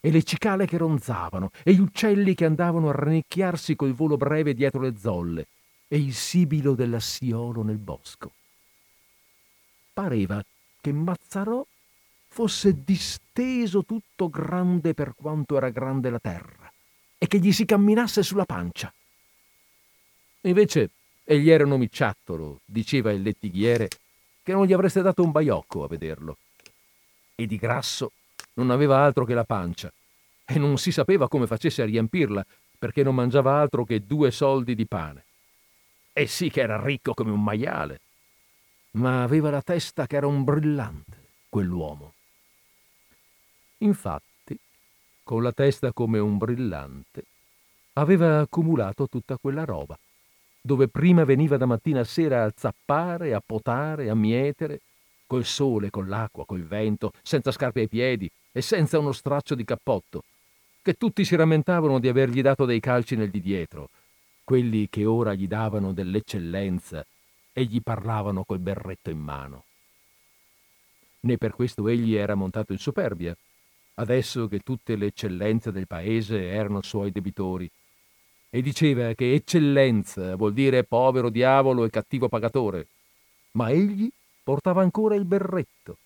e 0.00 0.10
le 0.10 0.22
cicale 0.22 0.66
che 0.66 0.78
ronzavano, 0.78 1.50
e 1.64 1.74
gli 1.74 1.80
uccelli 1.80 2.34
che 2.34 2.44
andavano 2.44 2.88
a 2.88 2.92
rannicchiarsi 2.92 3.74
col 3.74 3.92
volo 3.92 4.16
breve 4.16 4.54
dietro 4.54 4.80
le 4.80 4.96
zolle, 4.96 5.46
e 5.88 5.98
il 5.98 6.14
sibilo 6.14 6.74
dell'assiolo 6.74 7.62
nel 7.62 7.78
bosco. 7.78 8.32
Pareva 9.92 10.40
che 10.86 10.92
Mazzarò 10.92 11.66
fosse 12.28 12.84
disteso 12.84 13.84
tutto 13.84 14.30
grande 14.30 14.94
per 14.94 15.14
quanto 15.16 15.56
era 15.56 15.70
grande 15.70 16.10
la 16.10 16.20
terra 16.20 16.72
e 17.18 17.26
che 17.26 17.40
gli 17.40 17.50
si 17.50 17.64
camminasse 17.64 18.22
sulla 18.22 18.44
pancia. 18.44 18.92
Invece 20.42 20.90
egli 21.24 21.50
era 21.50 21.64
un 21.64 21.72
omiciattolo, 21.72 22.60
diceva 22.64 23.10
il 23.10 23.22
lettighiere, 23.22 23.88
che 24.44 24.52
non 24.52 24.64
gli 24.64 24.72
avreste 24.72 25.02
dato 25.02 25.24
un 25.24 25.32
baiocco 25.32 25.82
a 25.82 25.88
vederlo. 25.88 26.36
E 27.34 27.46
di 27.48 27.56
grasso 27.56 28.12
non 28.52 28.70
aveva 28.70 29.02
altro 29.02 29.24
che 29.24 29.34
la 29.34 29.42
pancia, 29.42 29.92
e 30.44 30.56
non 30.56 30.78
si 30.78 30.92
sapeva 30.92 31.26
come 31.26 31.48
facesse 31.48 31.82
a 31.82 31.86
riempirla, 31.86 32.46
perché 32.78 33.02
non 33.02 33.16
mangiava 33.16 33.58
altro 33.58 33.84
che 33.84 34.06
due 34.06 34.30
soldi 34.30 34.76
di 34.76 34.86
pane. 34.86 35.24
E 36.12 36.28
sì 36.28 36.48
che 36.48 36.60
era 36.60 36.80
ricco 36.80 37.12
come 37.12 37.32
un 37.32 37.42
maiale 37.42 38.02
ma 38.96 39.22
aveva 39.22 39.50
la 39.50 39.62
testa 39.62 40.06
che 40.06 40.16
era 40.16 40.26
un 40.26 40.44
brillante, 40.44 41.16
quell'uomo. 41.48 42.12
Infatti, 43.78 44.58
con 45.22 45.42
la 45.42 45.52
testa 45.52 45.92
come 45.92 46.18
un 46.18 46.38
brillante, 46.38 47.24
aveva 47.94 48.40
accumulato 48.40 49.06
tutta 49.08 49.36
quella 49.36 49.64
roba, 49.64 49.98
dove 50.60 50.88
prima 50.88 51.24
veniva 51.24 51.56
da 51.56 51.66
mattina 51.66 52.00
a 52.00 52.04
sera 52.04 52.44
a 52.44 52.52
zappare, 52.54 53.34
a 53.34 53.42
potare, 53.44 54.08
a 54.08 54.14
mietere, 54.14 54.80
col 55.26 55.44
sole, 55.44 55.90
con 55.90 56.08
l'acqua, 56.08 56.46
col 56.46 56.64
vento, 56.64 57.12
senza 57.22 57.50
scarpe 57.50 57.80
ai 57.80 57.88
piedi 57.88 58.30
e 58.50 58.62
senza 58.62 58.98
uno 58.98 59.12
straccio 59.12 59.54
di 59.54 59.64
cappotto, 59.64 60.24
che 60.80 60.94
tutti 60.94 61.24
si 61.24 61.36
rammentavano 61.36 61.98
di 61.98 62.08
avergli 62.08 62.40
dato 62.40 62.64
dei 62.64 62.80
calci 62.80 63.14
nel 63.14 63.30
di 63.30 63.40
dietro, 63.40 63.90
quelli 64.42 64.88
che 64.88 65.04
ora 65.04 65.34
gli 65.34 65.46
davano 65.46 65.92
dell'eccellenza 65.92 67.04
e 67.58 67.64
gli 67.64 67.80
parlavano 67.80 68.44
col 68.44 68.58
berretto 68.58 69.08
in 69.08 69.18
mano. 69.18 69.64
Né 71.20 71.38
per 71.38 71.52
questo 71.52 71.88
egli 71.88 72.14
era 72.14 72.34
montato 72.34 72.72
in 72.72 72.78
superbia, 72.78 73.34
adesso 73.94 74.46
che 74.46 74.58
tutte 74.58 74.94
le 74.94 75.06
eccellenze 75.06 75.72
del 75.72 75.86
paese 75.86 76.50
erano 76.50 76.82
suoi 76.82 77.10
debitori, 77.10 77.70
e 78.50 78.60
diceva 78.60 79.14
che 79.14 79.32
eccellenza 79.32 80.36
vuol 80.36 80.52
dire 80.52 80.84
povero 80.84 81.30
diavolo 81.30 81.86
e 81.86 81.90
cattivo 81.90 82.28
pagatore, 82.28 82.88
ma 83.52 83.70
egli 83.70 84.10
portava 84.42 84.82
ancora 84.82 85.14
il 85.14 85.24
berretto. 85.24 85.96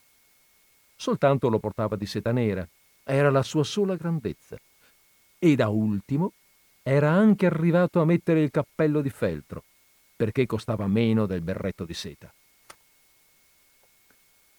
Soltanto 0.94 1.48
lo 1.48 1.58
portava 1.58 1.96
di 1.96 2.06
seta 2.06 2.30
nera, 2.30 2.64
era 3.02 3.28
la 3.28 3.42
sua 3.42 3.64
sola 3.64 3.96
grandezza. 3.96 4.56
E 5.36 5.56
da 5.56 5.66
ultimo 5.66 6.32
era 6.80 7.10
anche 7.10 7.46
arrivato 7.46 8.00
a 8.00 8.04
mettere 8.04 8.40
il 8.40 8.52
cappello 8.52 9.00
di 9.00 9.10
feltro, 9.10 9.64
perché 10.20 10.44
costava 10.44 10.86
meno 10.86 11.24
del 11.24 11.40
berretto 11.40 11.86
di 11.86 11.94
seta. 11.94 12.30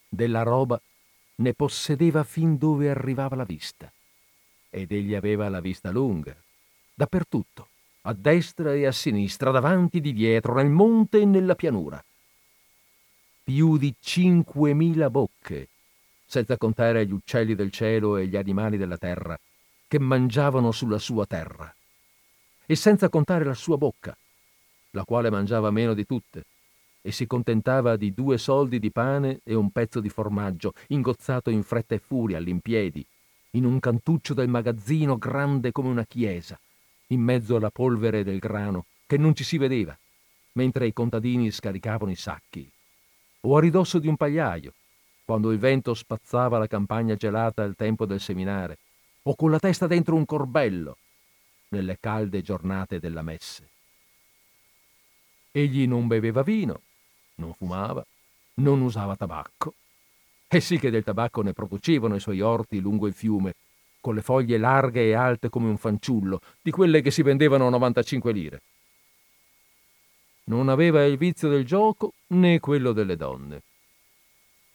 Della 0.10 0.42
roba 0.42 0.82
ne 1.36 1.54
possedeva 1.54 2.24
fin 2.24 2.58
dove 2.58 2.90
arrivava 2.90 3.36
la 3.36 3.44
vista, 3.44 3.94
ed 4.72 4.92
egli 4.92 5.14
aveva 5.14 5.50
la 5.50 5.60
vista 5.60 5.92
lunga, 5.92 6.36
dappertutto, 6.96 7.68
a 8.02 8.14
destra 8.14 8.74
e 8.74 8.88
a 8.88 8.92
sinistra, 8.92 9.52
davanti 9.52 9.98
e 9.98 10.02
di 10.02 10.14
dietro, 10.14 10.56
nel 10.56 10.72
monte 10.72 11.20
e 11.20 11.26
nella 11.26 11.54
pianura. 11.54 12.04
Più 13.44 13.78
di 13.78 13.94
cinquemila 14.00 15.12
bocche, 15.12 15.68
senza 16.26 16.58
contare 16.58 17.06
gli 17.06 17.12
uccelli 17.12 17.54
del 17.54 17.70
cielo 17.70 18.18
e 18.18 18.26
gli 18.26 18.36
animali 18.36 18.78
della 18.78 18.98
terra, 18.98 19.40
che 19.88 20.00
mangiavano 20.00 20.72
sulla 20.72 20.98
sua 20.98 21.28
terra, 21.28 21.72
e 22.66 22.76
senza 22.76 23.10
contare 23.10 23.46
la 23.46 23.54
sua 23.54 23.78
bocca, 23.78 24.18
la 24.92 25.04
quale 25.04 25.30
mangiava 25.30 25.72
meno 25.72 25.94
di 25.94 26.06
tutte, 26.06 26.46
e 27.02 27.12
si 27.12 27.26
contentava 27.26 27.96
di 27.96 28.14
due 28.14 28.38
soldi 28.38 28.80
di 28.80 28.92
pane 28.92 29.42
e 29.44 29.56
un 29.56 29.72
pezzo 29.72 30.00
di 30.00 30.10
formaggio, 30.10 30.74
ingozzato 30.88 31.50
in 31.50 31.64
fretta 31.64 31.96
e 31.96 32.00
furia 32.00 32.38
all'impiedi, 32.38 33.06
in 33.52 33.66
un 33.66 33.80
cantuccio 33.80 34.34
del 34.34 34.48
magazzino 34.48 35.18
grande 35.18 35.72
come 35.72 35.90
una 35.90 36.06
chiesa, 36.06 36.60
in 37.08 37.22
mezzo 37.22 37.56
alla 37.56 37.72
polvere 37.72 38.24
del 38.24 38.40
grano 38.40 38.86
che 39.06 39.18
non 39.18 39.36
ci 39.36 39.44
si 39.44 39.58
vedeva, 39.58 39.98
mentre 40.54 40.88
i 40.88 40.94
contadini 40.94 41.52
scaricavano 41.52 42.12
i 42.12 42.16
sacchi, 42.16 42.70
o 43.42 43.58
a 43.58 43.60
ridosso 43.60 44.00
di 44.00 44.08
un 44.08 44.16
pagliaio, 44.16 44.74
quando 45.26 45.52
il 45.52 45.60
vento 45.60 45.94
spazzava 45.94 46.58
la 46.58 46.68
campagna 46.68 47.16
gelata 47.16 47.64
al 47.64 47.76
tempo 47.76 48.06
del 48.06 48.20
seminare, 48.20 48.78
o 49.24 49.36
con 49.36 49.52
la 49.52 49.60
testa 49.60 49.88
dentro 49.88 50.16
un 50.16 50.26
corbello, 50.26 50.98
nelle 51.70 51.98
calde 52.00 52.42
giornate 52.42 53.00
della 53.00 53.22
messe. 53.22 53.71
Egli 55.52 55.86
non 55.86 56.08
beveva 56.08 56.44
vino, 56.44 56.82
non 57.36 57.54
fumava, 57.54 58.06
non 58.56 58.82
usava 58.82 59.18
tabacco. 59.18 59.74
E 60.48 60.62
sì 60.62 60.80
che 60.80 60.90
del 60.90 61.04
tabacco 61.04 61.42
ne 61.42 61.54
producevano 61.54 62.16
i 62.16 62.20
suoi 62.20 62.42
orti 62.42 62.80
lungo 62.80 63.08
il 63.08 63.14
fiume, 63.14 63.56
con 64.00 64.16
le 64.16 64.22
foglie 64.22 64.58
larghe 64.58 65.08
e 65.08 65.14
alte 65.14 65.50
come 65.50 65.68
un 65.68 65.78
fanciullo, 65.78 66.40
di 66.62 66.72
quelle 66.72 67.02
che 67.02 67.12
si 67.12 67.22
vendevano 67.22 67.68
a 67.68 67.70
95 67.70 68.32
lire. 68.32 68.62
Non 70.46 70.70
aveva 70.70 71.06
il 71.06 71.18
vizio 71.18 71.50
del 71.50 71.66
gioco 71.66 72.14
né 72.28 72.60
quello 72.60 72.94
delle 72.94 73.16
donne. 73.16 73.62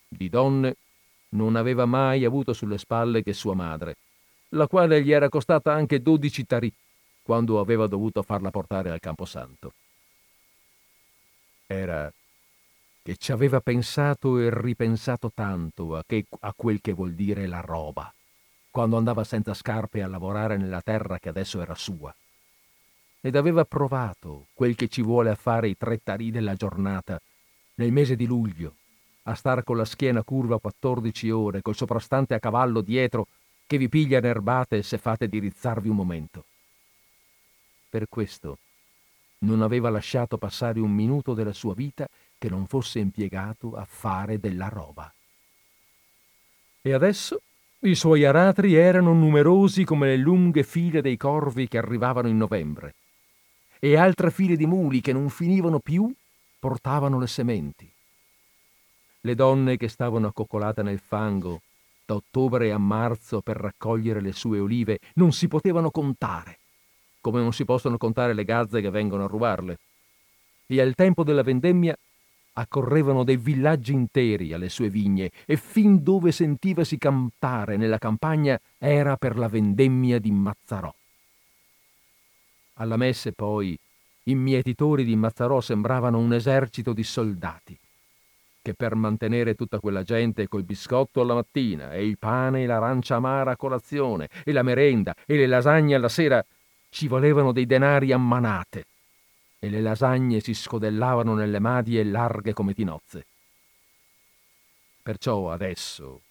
Di 0.09 0.29
donne 0.29 0.77
non 1.31 1.57
aveva 1.57 1.87
mai 1.87 2.24
avuto 2.24 2.53
sulle 2.53 2.79
spalle 2.79 3.22
che 3.22 3.33
sua 3.33 3.55
madre, 3.55 3.97
la 4.51 4.66
quale 4.68 5.03
gli 5.03 5.11
era 5.11 5.29
costata 5.29 5.72
anche 5.72 6.01
12 6.01 6.47
tarì 6.47 6.72
quando 7.22 7.59
aveva 7.61 7.87
dovuto 7.87 8.22
farla 8.22 8.51
portare 8.51 8.91
al 8.91 9.01
Camposanto. 9.01 9.72
Era 11.67 12.12
che 13.03 13.17
ci 13.19 13.31
aveva 13.31 13.61
pensato 13.61 14.39
e 14.39 14.51
ripensato 14.53 15.31
tanto 15.33 15.97
a, 15.97 16.03
che, 16.05 16.27
a 16.41 16.53
quel 16.57 16.81
che 16.81 16.93
vuol 16.93 17.12
dire 17.12 17.47
la 17.47 17.61
roba, 17.61 18.12
quando 18.69 18.97
andava 18.97 19.23
senza 19.23 19.55
scarpe 19.55 20.03
a 20.03 20.09
lavorare 20.09 20.57
nella 20.57 20.83
terra 20.83 21.21
che 21.21 21.29
adesso 21.29 21.61
era 21.61 21.77
sua. 21.77 22.12
Ed 23.21 23.37
aveva 23.37 23.64
provato 23.64 24.47
quel 24.55 24.75
che 24.75 24.89
ci 24.89 25.03
vuole 25.03 25.31
a 25.31 25.37
fare 25.37 25.69
i 25.69 25.77
tre 25.77 26.01
tarì 26.03 26.33
della 26.33 26.55
giornata, 26.55 27.21
nel 27.77 27.93
mese 27.93 28.17
di 28.17 28.27
luglio, 28.27 28.75
a 29.23 29.35
star 29.35 29.62
con 29.62 29.77
la 29.77 29.85
schiena 29.85 30.25
curva 30.25 30.59
14 30.59 31.31
ore, 31.31 31.62
col 31.62 31.77
soprastante 31.77 32.35
a 32.35 32.41
cavallo 32.41 32.81
dietro, 32.81 33.29
che 33.67 33.79
vi 33.79 33.89
piglia 33.89 34.19
nerbate 34.19 34.83
se 34.83 34.99
fate 34.99 35.29
dirizzarvi 35.29 35.89
un 35.89 35.97
momento. 35.97 36.45
Per 37.89 38.09
questo 38.09 38.59
non 39.47 39.62
aveva 39.62 39.88
lasciato 39.88 40.36
passare 40.36 40.80
un 40.80 40.90
minuto 40.90 41.32
della 41.32 41.53
sua 41.53 41.72
vita 41.72 42.07
che 42.36 42.51
non 42.51 42.66
fosse 42.66 42.99
impiegato 42.99 43.74
a 43.76 43.86
fare 43.88 44.38
della 44.38 44.68
roba. 44.68 45.11
E 46.82 46.92
adesso 46.92 47.40
i 47.80 47.94
suoi 47.94 48.24
aratri 48.24 48.74
erano 48.74 49.12
numerosi 49.12 49.84
come 49.84 50.09
le 50.09 50.16
lunghe 50.16 50.64
file 50.64 51.01
dei 51.01 51.16
corvi 51.16 51.68
che 51.68 51.78
arrivavano 51.78 52.28
in 52.28 52.36
novembre, 52.36 52.94
e 53.78 53.97
altre 53.97 54.30
file 54.30 54.57
di 54.57 54.66
muli 54.66 55.01
che 55.01 55.12
non 55.12 55.28
finivano 55.28 55.78
più 55.78 56.12
portavano 56.59 57.18
le 57.18 57.26
sementi. 57.26 57.90
Le 59.20 59.34
donne 59.34 59.76
che 59.76 59.88
stavano 59.88 60.26
accoccolate 60.26 60.82
nel 60.82 60.99
fango 60.99 61.62
da 62.05 62.14
ottobre 62.14 62.72
a 62.72 62.78
marzo 62.78 63.40
per 63.40 63.57
raccogliere 63.57 64.20
le 64.20 64.32
sue 64.32 64.61
olive 64.61 64.99
non 65.14 65.32
si 65.32 65.49
potevano 65.49 65.90
contare 65.90 66.59
come 67.27 67.41
non 67.41 67.53
si 67.53 67.64
possono 67.64 67.97
contare 67.97 68.35
le 68.35 68.45
gazze 68.45 68.81
che 68.81 68.89
vengono 68.89 69.24
a 69.24 69.27
rubarle. 69.27 69.79
E 70.64 70.81
al 70.81 70.95
tempo 70.95 71.24
della 71.24 71.43
vendemmia 71.43 71.99
accorrevano 72.53 73.24
dei 73.24 73.37
villaggi 73.37 73.93
interi 73.93 74.53
alle 74.53 74.68
sue 74.68 74.89
vigne 74.89 75.33
e 75.45 75.57
fin 75.57 76.05
dove 76.05 76.31
sentivasi 76.31 76.99
cantare 76.99 77.77
nella 77.77 77.99
campagna 77.99 78.57
era 78.79 79.16
per 79.16 79.37
la 79.37 79.49
vendemmia 79.49 80.20
di 80.20 80.31
Mazzarò. 80.31 80.95
Alla 82.74 82.97
messe 82.97 83.33
poi 83.33 83.77
i 84.24 84.35
mietitori 84.37 85.03
di 85.03 85.16
Mazzarò 85.16 85.61
sembravano 85.61 86.18
un 86.18 86.33
esercito 86.33 86.93
di 86.93 87.03
soldati 87.03 87.77
che 88.62 88.74
per 88.74 88.95
mantenere 88.95 89.55
tutta 89.55 89.81
quella 89.81 90.03
gente 90.03 90.47
col 90.47 90.64
biscotto 90.64 91.20
alla 91.20 91.35
mattina 91.35 91.93
e 91.93 92.07
il 92.07 92.18
pane 92.18 92.62
e 92.62 92.66
l'arancia 92.66 93.16
amara 93.16 93.53
a 93.53 93.57
colazione 93.57 94.29
e 94.45 94.53
la 94.53 94.62
merenda 94.62 95.14
e 95.24 95.37
le 95.37 95.47
lasagne 95.47 95.95
alla 95.95 96.09
sera 96.09 96.45
ci 96.97 97.09
volevano 97.09 97.53
dei 97.53 97.66
denari 97.66 98.11
a 98.11 98.16
manate 98.16 98.86
e 99.59 99.68
le 99.68 99.82
lasagne 99.82 100.40
si 100.40 100.55
scodellavano 100.55 101.34
nelle 101.34 101.59
madie 101.59 102.03
larghe 102.03 102.55
come 102.55 102.72
tinozze. 102.72 103.26
Perciò 105.03 105.51
adesso, 105.51 106.22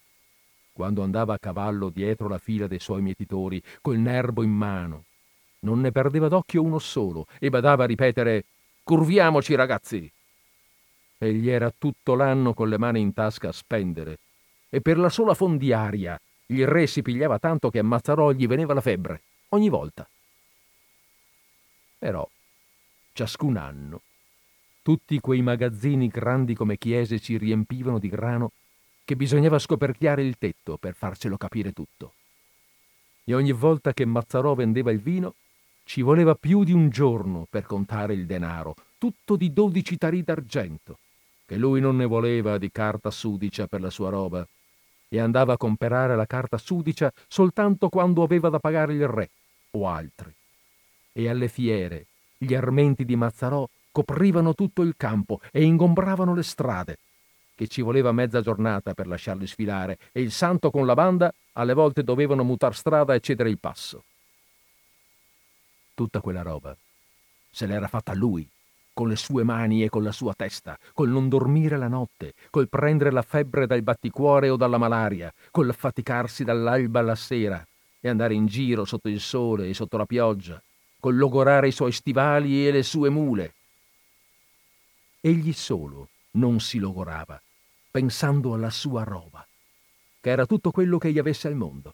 quando 0.74 1.04
andava 1.04 1.36
a 1.36 1.38
cavallo 1.38 1.90
dietro 1.90 2.28
la 2.28 2.40
fila 2.40 2.66
dei 2.66 2.80
suoi 2.80 3.04
mietitori, 3.04 3.62
col 3.80 4.00
nervo 4.00 4.42
in 4.42 4.50
mano, 4.50 5.04
non 5.60 5.82
ne 5.82 5.92
perdeva 5.92 6.30
d'occhio 6.30 6.64
uno 6.64 6.80
solo 6.80 7.28
e 7.40 7.52
badava 7.52 7.84
a 7.84 7.88
ripetere 7.88 8.46
Curviamoci, 8.82 9.54
ragazzi! 9.54 10.12
Egli 11.20 11.48
era 11.48 11.72
tutto 11.78 12.16
l'anno 12.16 12.56
con 12.56 12.70
le 12.70 12.80
mani 12.80 13.02
in 13.02 13.14
tasca 13.14 13.50
a 13.50 13.52
spendere, 13.52 14.18
e 14.68 14.82
per 14.82 14.98
la 14.98 15.10
sola 15.10 15.36
fondiaria 15.36 16.20
il 16.48 16.66
re 16.66 16.88
si 16.88 17.04
pigliava 17.04 17.38
tanto 17.38 17.70
che 17.70 17.78
a 17.78 17.84
Mazzarò 17.84 18.32
gli 18.32 18.48
veniva 18.48 18.74
la 18.74 18.82
febbre, 18.82 19.22
ogni 19.50 19.70
volta. 19.70 20.10
Però, 21.98 22.28
ciascun 23.14 23.58
anno, 23.58 24.02
tutti 24.82 25.20
quei 25.20 25.42
magazzini 25.42 26.10
grandi 26.10 26.54
come 26.54 26.78
chiese 26.78 27.20
ci 27.20 27.38
riempivano 27.38 27.98
di 27.98 28.10
grano 28.10 28.52
che 29.04 29.16
bisognava 29.16 29.58
scoperchiare 29.58 30.24
il 30.24 30.38
tetto 30.38 30.78
per 30.78 30.94
farcelo 30.94 31.38
capire 31.38 31.72
tutto. 31.72 32.14
E 33.24 33.34
ogni 33.34 33.52
volta 33.52 33.94
che 33.94 34.06
Mazzarò 34.06 34.54
vendeva 34.54 34.92
il 34.92 35.00
vino, 35.00 35.36
ci 35.86 36.02
voleva 36.02 36.36
più 36.36 36.64
di 36.64 36.72
un 36.72 36.90
giorno 36.90 37.48
per 37.50 37.66
contare 37.66 38.14
il 38.14 38.26
denaro, 38.26 38.76
tutto 38.98 39.36
di 39.36 39.54
dodici 39.54 39.98
tarì 39.98 40.24
d'argento, 40.24 41.00
che 41.46 41.58
lui 41.58 41.80
non 41.80 41.96
ne 41.96 42.06
voleva 42.06 42.58
di 42.58 42.72
carta 42.72 43.10
sudicia 43.10 43.68
per 43.68 43.82
la 43.82 43.90
sua 43.90 44.10
roba, 44.10 44.48
e 45.08 45.20
andava 45.20 45.54
a 45.54 45.58
comperare 45.58 46.16
la 46.16 46.26
carta 46.26 46.58
sudicia 46.58 47.12
soltanto 47.28 47.90
quando 47.90 48.24
aveva 48.24 48.50
da 48.50 48.60
pagare 48.60 48.94
il 48.94 49.08
re 49.08 49.30
o 49.72 49.88
altri 49.88 50.34
e 51.18 51.30
alle 51.30 51.48
fiere. 51.48 52.08
Gli 52.38 52.54
armenti 52.54 53.06
di 53.06 53.16
Mazzarò 53.16 53.66
coprivano 53.92 54.54
tutto 54.54 54.82
il 54.82 54.96
campo 54.98 55.40
e 55.52 55.64
ingombravano 55.64 56.36
le 56.36 56.44
strade, 56.44 56.98
che 57.56 57.68
ci 57.68 57.82
voleva 57.82 58.12
mezza 58.12 58.42
giornata 58.42 58.94
per 58.94 59.08
lasciarli 59.08 59.48
sfilare, 59.48 59.98
e 60.12 60.20
il 60.20 60.32
santo 60.32 60.70
con 60.70 60.86
la 60.86 60.94
banda 60.94 61.34
alle 61.54 61.74
volte 61.74 62.04
dovevano 62.04 62.44
mutar 62.44 62.76
strada 62.76 63.14
e 63.14 63.22
cedere 63.22 63.50
il 63.50 63.60
passo. 63.60 64.04
Tutta 65.94 66.20
quella 66.20 66.42
roba 66.42 66.76
se 67.56 67.68
l'era 67.68 67.88
fatta 67.88 68.14
lui, 68.14 68.46
con 68.92 69.08
le 69.08 69.16
sue 69.16 69.46
mani 69.46 69.82
e 69.82 69.88
con 69.88 70.04
la 70.04 70.12
sua 70.12 70.34
testa, 70.34 70.78
col 70.92 71.08
non 71.08 71.30
dormire 71.30 71.78
la 71.78 71.88
notte, 71.88 72.34
col 72.50 72.68
prendere 72.68 73.12
la 73.12 73.22
febbre 73.22 73.66
dal 73.66 73.82
batticuore 73.82 74.50
o 74.50 74.58
dalla 74.58 74.78
malaria, 74.78 75.34
col 75.52 75.70
affaticarsi 75.70 76.44
dall'alba 76.44 77.00
alla 77.00 77.16
sera 77.16 77.66
e 78.02 78.10
andare 78.10 78.34
in 78.34 78.46
giro 78.46 78.84
sotto 78.84 79.08
il 79.08 79.22
sole 79.22 79.70
e 79.70 79.74
sotto 79.74 79.96
la 79.96 80.06
pioggia, 80.06 80.62
col 81.06 81.18
logorare 81.18 81.68
i 81.68 81.72
suoi 81.72 81.92
stivali 81.92 82.66
e 82.66 82.72
le 82.72 82.82
sue 82.82 83.12
mule. 83.12 83.54
Egli 85.22 85.54
solo 85.54 86.08
non 86.32 86.60
si 86.60 86.80
logorava, 86.80 87.40
pensando 87.92 88.56
alla 88.56 88.72
sua 88.72 89.04
roba, 89.04 89.46
che 90.20 90.30
era 90.32 90.48
tutto 90.48 90.72
quello 90.72 90.98
che 90.98 91.12
gli 91.12 91.20
avesse 91.20 91.48
al 91.48 91.54
mondo, 91.54 91.94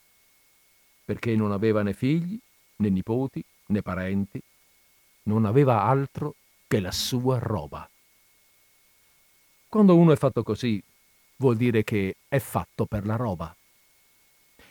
perché 1.03 1.35
non 1.35 1.51
aveva 1.51 1.83
né 1.83 1.91
figli, 1.91 2.39
né 2.77 2.89
nipoti, 2.89 3.43
né 3.65 3.81
parenti, 3.81 4.41
non 5.23 5.43
aveva 5.43 5.81
altro 5.81 6.35
che 6.65 6.79
la 6.79 6.93
sua 6.93 7.37
roba. 7.37 7.89
Quando 9.67 9.97
uno 9.97 10.13
è 10.13 10.15
fatto 10.15 10.41
così, 10.41 10.81
vuol 11.35 11.57
dire 11.57 11.83
che 11.83 12.15
è 12.29 12.39
fatto 12.39 12.85
per 12.85 13.05
la 13.05 13.17
roba. 13.17 13.53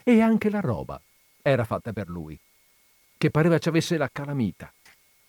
E 0.03 0.21
anche 0.23 0.49
la 0.49 0.61
roba 0.61 0.99
era 1.43 1.65
fatta 1.65 1.93
per 1.93 2.09
lui 2.09 2.41
che 3.21 3.31
pareva 3.31 3.59
ci 3.59 3.69
avesse 3.69 3.99
la 3.99 4.09
calamita, 4.11 4.73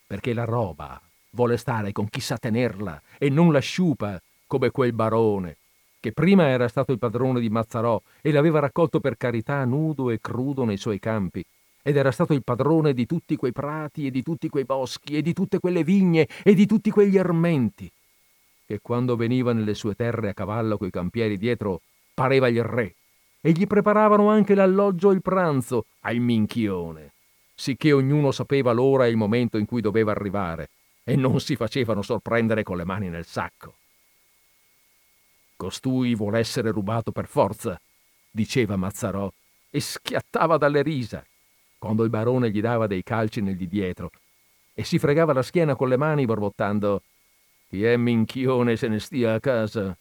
perché 0.08 0.34
la 0.34 0.46
roba 0.46 0.98
vuole 1.32 1.58
stare 1.58 1.92
con 1.92 2.08
chi 2.08 2.22
sa 2.22 2.38
tenerla 2.38 3.02
e 3.18 3.30
non 3.30 3.52
la 3.52 3.60
sciupa 3.60 4.18
come 4.48 4.72
quel 4.72 4.94
barone, 4.94 5.58
che 6.00 6.14
prima 6.14 6.48
era 6.48 6.70
stato 6.70 6.94
il 6.94 7.00
padrone 7.00 7.42
di 7.42 7.50
Mazzarò 7.50 8.02
e 8.22 8.32
l'aveva 8.32 8.60
raccolto 8.60 9.02
per 9.02 9.18
carità 9.18 9.66
nudo 9.66 10.10
e 10.10 10.22
crudo 10.22 10.64
nei 10.64 10.78
suoi 10.78 11.00
campi, 11.00 11.44
ed 11.82 11.98
era 11.98 12.12
stato 12.12 12.32
il 12.32 12.46
padrone 12.46 12.94
di 12.94 13.06
tutti 13.06 13.36
quei 13.36 13.52
prati 13.52 14.06
e 14.06 14.10
di 14.10 14.24
tutti 14.24 14.48
quei 14.48 14.64
boschi 14.64 15.18
e 15.18 15.22
di 15.22 15.34
tutte 15.34 15.60
quelle 15.60 15.84
vigne 15.84 16.30
e 16.46 16.54
di 16.54 16.66
tutti 16.66 16.92
quegli 16.92 17.18
armenti, 17.18 17.92
che 18.66 18.80
quando 18.82 19.18
veniva 19.18 19.52
nelle 19.52 19.74
sue 19.74 19.96
terre 19.96 20.30
a 20.30 20.34
cavallo 20.34 20.78
coi 20.78 20.92
campieri 20.92 21.38
dietro 21.38 21.82
pareva 22.14 22.48
il 22.48 22.64
re, 22.64 22.96
e 23.42 23.52
gli 23.52 23.68
preparavano 23.68 24.30
anche 24.30 24.56
l'alloggio 24.56 25.12
e 25.12 25.16
il 25.16 25.22
pranzo 25.22 25.88
al 26.04 26.20
minchione 26.20 27.11
sicché 27.62 27.92
ognuno 27.92 28.32
sapeva 28.32 28.72
l'ora 28.72 29.06
e 29.06 29.10
il 29.10 29.18
momento 29.18 29.60
in 29.60 29.68
cui 29.68 29.82
doveva 29.82 30.10
arrivare 30.10 30.72
e 31.04 31.16
non 31.16 31.40
si 31.40 31.56
facevano 31.56 32.02
sorprendere 32.02 32.64
con 32.64 32.76
le 32.76 32.86
mani 32.86 33.08
nel 33.08 33.28
sacco. 33.28 33.76
Costui 35.58 36.16
vuole 36.16 36.40
essere 36.40 36.72
rubato 36.72 37.12
per 37.12 37.28
forza, 37.28 37.80
diceva 38.32 38.78
Mazzarò, 38.78 39.32
e 39.70 39.80
schiattava 39.80 40.58
dalle 40.58 40.82
risa 40.82 41.24
quando 41.78 42.04
il 42.04 42.10
barone 42.10 42.50
gli 42.50 42.62
dava 42.62 42.88
dei 42.88 43.04
calci 43.04 43.42
nel 43.42 43.56
di 43.56 43.68
dietro 43.68 44.10
e 44.74 44.84
si 44.84 44.98
fregava 44.98 45.32
la 45.32 45.44
schiena 45.44 45.76
con 45.76 45.88
le 45.88 45.98
mani 45.98 46.26
borbottando 46.26 47.04
chi 47.70 47.84
è 47.84 47.96
minchione 47.96 48.76
se 48.76 48.88
ne 48.88 49.00
stia 49.00 49.36
a 49.36 49.40
casa. 49.40 49.96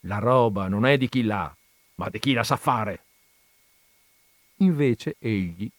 La 0.00 0.18
roba 0.18 0.66
non 0.68 0.86
è 0.86 0.96
di 0.96 1.10
chi 1.10 1.24
l'ha, 1.24 1.54
ma 1.96 2.08
di 2.08 2.18
chi 2.18 2.32
la 2.32 2.42
sa 2.42 2.56
fare. 2.56 3.04
Invece 4.60 5.16
egli, 5.18 5.70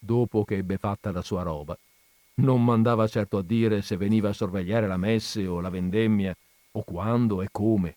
dopo 0.00 0.44
che 0.44 0.56
ebbe 0.56 0.78
fatta 0.78 1.12
la 1.12 1.22
sua 1.22 1.42
roba, 1.42 1.78
non 2.36 2.64
mandava 2.64 3.06
certo 3.06 3.38
a 3.38 3.42
dire 3.42 3.82
se 3.82 3.96
veniva 3.96 4.30
a 4.30 4.32
sorvegliare 4.32 4.86
la 4.86 4.96
messe 4.96 5.46
o 5.46 5.60
la 5.60 5.68
vendemmia, 5.68 6.34
o 6.72 6.82
quando 6.82 7.42
e 7.42 7.48
come, 7.50 7.96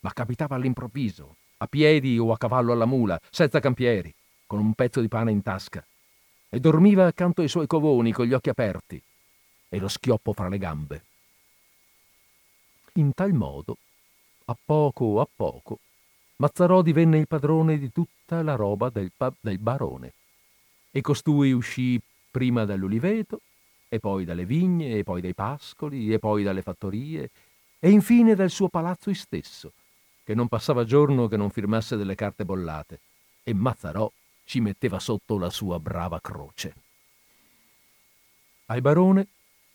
ma 0.00 0.12
capitava 0.12 0.56
all'improvviso, 0.56 1.36
a 1.58 1.66
piedi 1.66 2.18
o 2.18 2.32
a 2.32 2.38
cavallo 2.38 2.72
alla 2.72 2.86
mula, 2.86 3.20
senza 3.30 3.60
campieri, 3.60 4.12
con 4.46 4.58
un 4.58 4.72
pezzo 4.72 5.00
di 5.00 5.08
pane 5.08 5.30
in 5.30 5.42
tasca, 5.42 5.84
e 6.48 6.60
dormiva 6.60 7.06
accanto 7.06 7.42
ai 7.42 7.48
suoi 7.48 7.66
covoni 7.66 8.12
con 8.12 8.26
gli 8.26 8.32
occhi 8.32 8.48
aperti 8.48 9.00
e 9.68 9.78
lo 9.78 9.88
schioppo 9.88 10.32
fra 10.32 10.48
le 10.48 10.58
gambe. 10.58 11.04
In 12.94 13.12
tal 13.12 13.32
modo, 13.32 13.76
a 14.46 14.56
poco 14.64 15.20
a 15.20 15.28
poco, 15.34 15.78
Mazzarò 16.36 16.82
divenne 16.82 17.18
il 17.18 17.28
padrone 17.28 17.78
di 17.78 17.92
tutta 17.92 18.42
la 18.42 18.56
roba 18.56 18.90
del, 18.90 19.12
pa- 19.16 19.32
del 19.40 19.58
barone, 19.58 20.12
e 20.96 21.00
costui 21.00 21.50
uscì 21.50 22.00
prima 22.30 22.64
dall'uliveto, 22.64 23.40
e 23.88 23.98
poi 23.98 24.24
dalle 24.24 24.46
vigne, 24.46 24.96
e 24.96 25.02
poi 25.02 25.20
dai 25.20 25.34
pascoli, 25.34 26.12
e 26.12 26.20
poi 26.20 26.44
dalle 26.44 26.62
fattorie, 26.62 27.30
e 27.80 27.90
infine 27.90 28.36
dal 28.36 28.48
suo 28.48 28.68
palazzo 28.68 29.12
stesso, 29.12 29.72
che 30.22 30.36
non 30.36 30.46
passava 30.46 30.84
giorno 30.84 31.26
che 31.26 31.36
non 31.36 31.50
firmasse 31.50 31.96
delle 31.96 32.14
carte 32.14 32.44
bollate, 32.44 33.00
e 33.42 33.52
Mazzarò 33.52 34.08
ci 34.44 34.60
metteva 34.60 35.00
sotto 35.00 35.36
la 35.36 35.50
sua 35.50 35.80
brava 35.80 36.20
croce. 36.20 36.74
Al 38.66 38.80
barone 38.80 39.26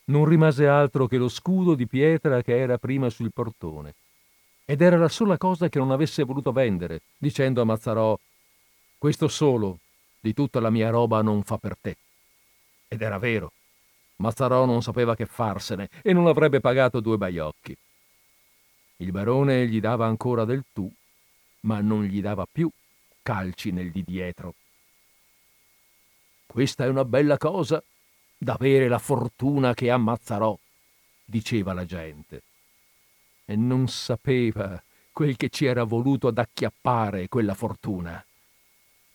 non 0.06 0.24
rimase 0.24 0.70
altro 0.70 1.06
che 1.06 1.18
lo 1.18 1.28
scudo 1.28 1.76
di 1.76 1.86
pietra 1.86 2.42
che 2.42 2.58
era 2.58 2.78
prima 2.78 3.10
sul 3.10 3.34
portone, 3.34 3.94
ed 4.64 4.82
era 4.82 4.96
la 4.96 5.10
sola 5.10 5.38
cosa 5.38 5.68
che 5.68 5.80
non 5.80 5.92
avesse 5.92 6.24
voluto 6.24 6.54
vendere, 6.54 7.02
dicendo 7.18 7.60
a 7.60 7.66
Mazzarò 7.66 8.18
questo 8.98 9.28
solo 9.28 9.80
di 10.20 10.34
tutta 10.34 10.60
la 10.60 10.70
mia 10.70 10.90
roba 10.90 11.22
non 11.22 11.44
fa 11.44 11.58
per 11.58 11.78
te. 11.80 11.98
Ed 12.88 13.02
era 13.02 13.18
vero. 13.18 13.52
Mazzarò 14.18 14.66
non 14.66 14.82
sapeva 14.82 15.16
che 15.16 15.26
farsene 15.26 15.90
e 16.02 16.12
non 16.12 16.28
avrebbe 16.28 16.60
pagato 16.60 17.00
due 17.00 17.18
baiocchi. 17.18 17.78
Il 18.98 19.12
barone 19.12 19.68
gli 19.68 19.80
dava 19.80 20.06
ancora 20.06 20.44
del 20.44 20.66
tu, 20.74 20.92
ma 21.62 21.80
non 21.80 22.04
gli 22.04 22.20
dava 22.20 22.46
più 22.52 22.70
calci 23.22 23.72
nel 23.72 23.92
di 23.92 24.04
dietro. 24.04 24.56
Questa 26.46 26.84
è 26.84 26.88
una 26.88 27.06
bella 27.06 27.38
cosa, 27.38 27.82
d'avere 28.38 28.88
la 28.88 28.98
fortuna 28.98 29.74
che 29.74 29.92
ha 29.92 29.98
Mazzarò, 29.98 30.58
diceva 31.24 31.74
la 31.74 31.86
gente. 31.86 32.42
E 33.46 33.56
non 33.56 33.88
sapeva 33.88 34.82
quel 35.12 35.38
che 35.38 35.50
ci 35.50 35.66
era 35.66 35.84
voluto 35.84 36.28
ad 36.28 36.38
acchiappare 36.40 37.28
quella 37.28 37.54
fortuna. 37.54 38.24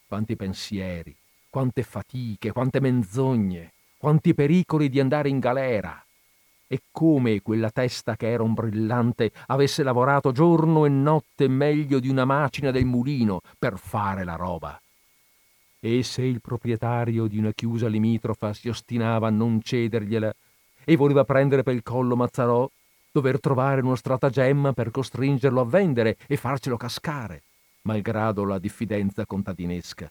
Quanti 0.07 0.37
pensieri, 0.37 1.17
quante 1.49 1.83
fatiche, 1.83 2.53
quante 2.53 2.81
menzogne, 2.81 3.73
quanti 3.97 4.35
pericoli 4.35 4.89
di 4.89 5.01
andare 5.01 5.29
in 5.29 5.39
galera. 5.39 6.05
E 6.67 6.83
come 6.91 7.41
quella 7.41 7.71
testa 7.71 8.17
che 8.17 8.31
era 8.31 8.43
un 8.43 8.55
brillante 8.55 9.33
avesse 9.47 9.83
lavorato 9.83 10.33
giorno 10.33 10.85
e 10.85 10.89
notte 10.89 11.49
meglio 11.49 12.01
di 12.01 12.09
una 12.09 12.25
macina 12.25 12.71
del 12.71 12.85
mulino 12.85 13.41
per 13.59 13.79
fare 13.79 14.25
la 14.25 14.35
roba. 14.35 14.81
E 15.81 16.03
se 16.03 16.23
il 16.23 16.41
proprietario 16.41 17.27
di 17.27 17.39
una 17.39 17.53
chiusa 17.53 17.89
limitrofa 17.89 18.53
si 18.53 18.69
ostinava 18.69 19.29
a 19.29 19.31
non 19.31 19.61
cedergliela 19.63 20.35
e 20.85 20.97
voleva 20.97 21.25
prendere 21.25 21.63
per 21.63 21.75
il 21.75 21.83
collo 21.83 22.17
Mazzarò, 22.17 22.69
dover 23.11 23.39
trovare 23.41 23.81
uno 23.81 23.95
stratagemma 23.95 24.73
per 24.73 24.91
costringerlo 24.91 25.61
a 25.61 25.65
vendere 25.65 26.17
e 26.27 26.37
farcelo 26.37 26.77
cascare, 26.77 27.43
malgrado 27.85 28.45
la 28.45 28.59
diffidenza 28.59 29.27
contadinesca. 29.27 30.11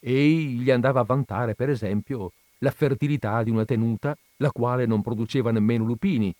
Ei 0.00 0.58
gli 0.58 0.70
andava 0.70 1.00
a 1.00 1.04
vantare, 1.04 1.54
per 1.54 1.70
esempio, 1.70 2.32
la 2.58 2.70
fertilità 2.70 3.42
di 3.42 3.50
una 3.50 3.64
tenuta 3.64 4.16
la 4.36 4.50
quale 4.50 4.86
non 4.86 5.02
produceva 5.02 5.50
nemmeno 5.50 5.84
lupini, 5.84 6.34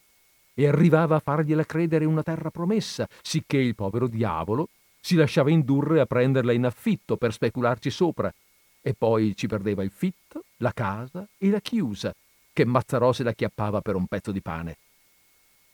e 0.53 0.67
arrivava 0.67 1.17
a 1.17 1.19
fargliela 1.19 1.65
credere 1.65 2.05
una 2.05 2.23
terra 2.23 2.49
promessa, 2.49 3.07
sicché 3.21 3.57
il 3.57 3.75
povero 3.75 4.07
diavolo 4.07 4.69
si 4.99 5.15
lasciava 5.15 5.51
indurre 5.51 5.99
a 5.99 6.05
prenderla 6.05 6.51
in 6.51 6.65
affitto 6.65 7.15
per 7.15 7.31
specularci 7.31 7.91
sopra, 7.91 8.33
e 8.81 8.93
poi 8.93 9.35
ci 9.35 9.47
perdeva 9.47 9.83
il 9.83 9.91
fitto, 9.91 10.43
la 10.57 10.71
casa 10.73 11.27
e 11.37 11.49
la 11.49 11.59
chiusa, 11.59 12.13
che 12.53 12.65
Mazzarò 12.65 13.13
se 13.13 13.23
la 13.23 13.33
chiappava 13.33 13.81
per 13.81 13.95
un 13.95 14.07
pezzo 14.07 14.31
di 14.31 14.41
pane. 14.41 14.77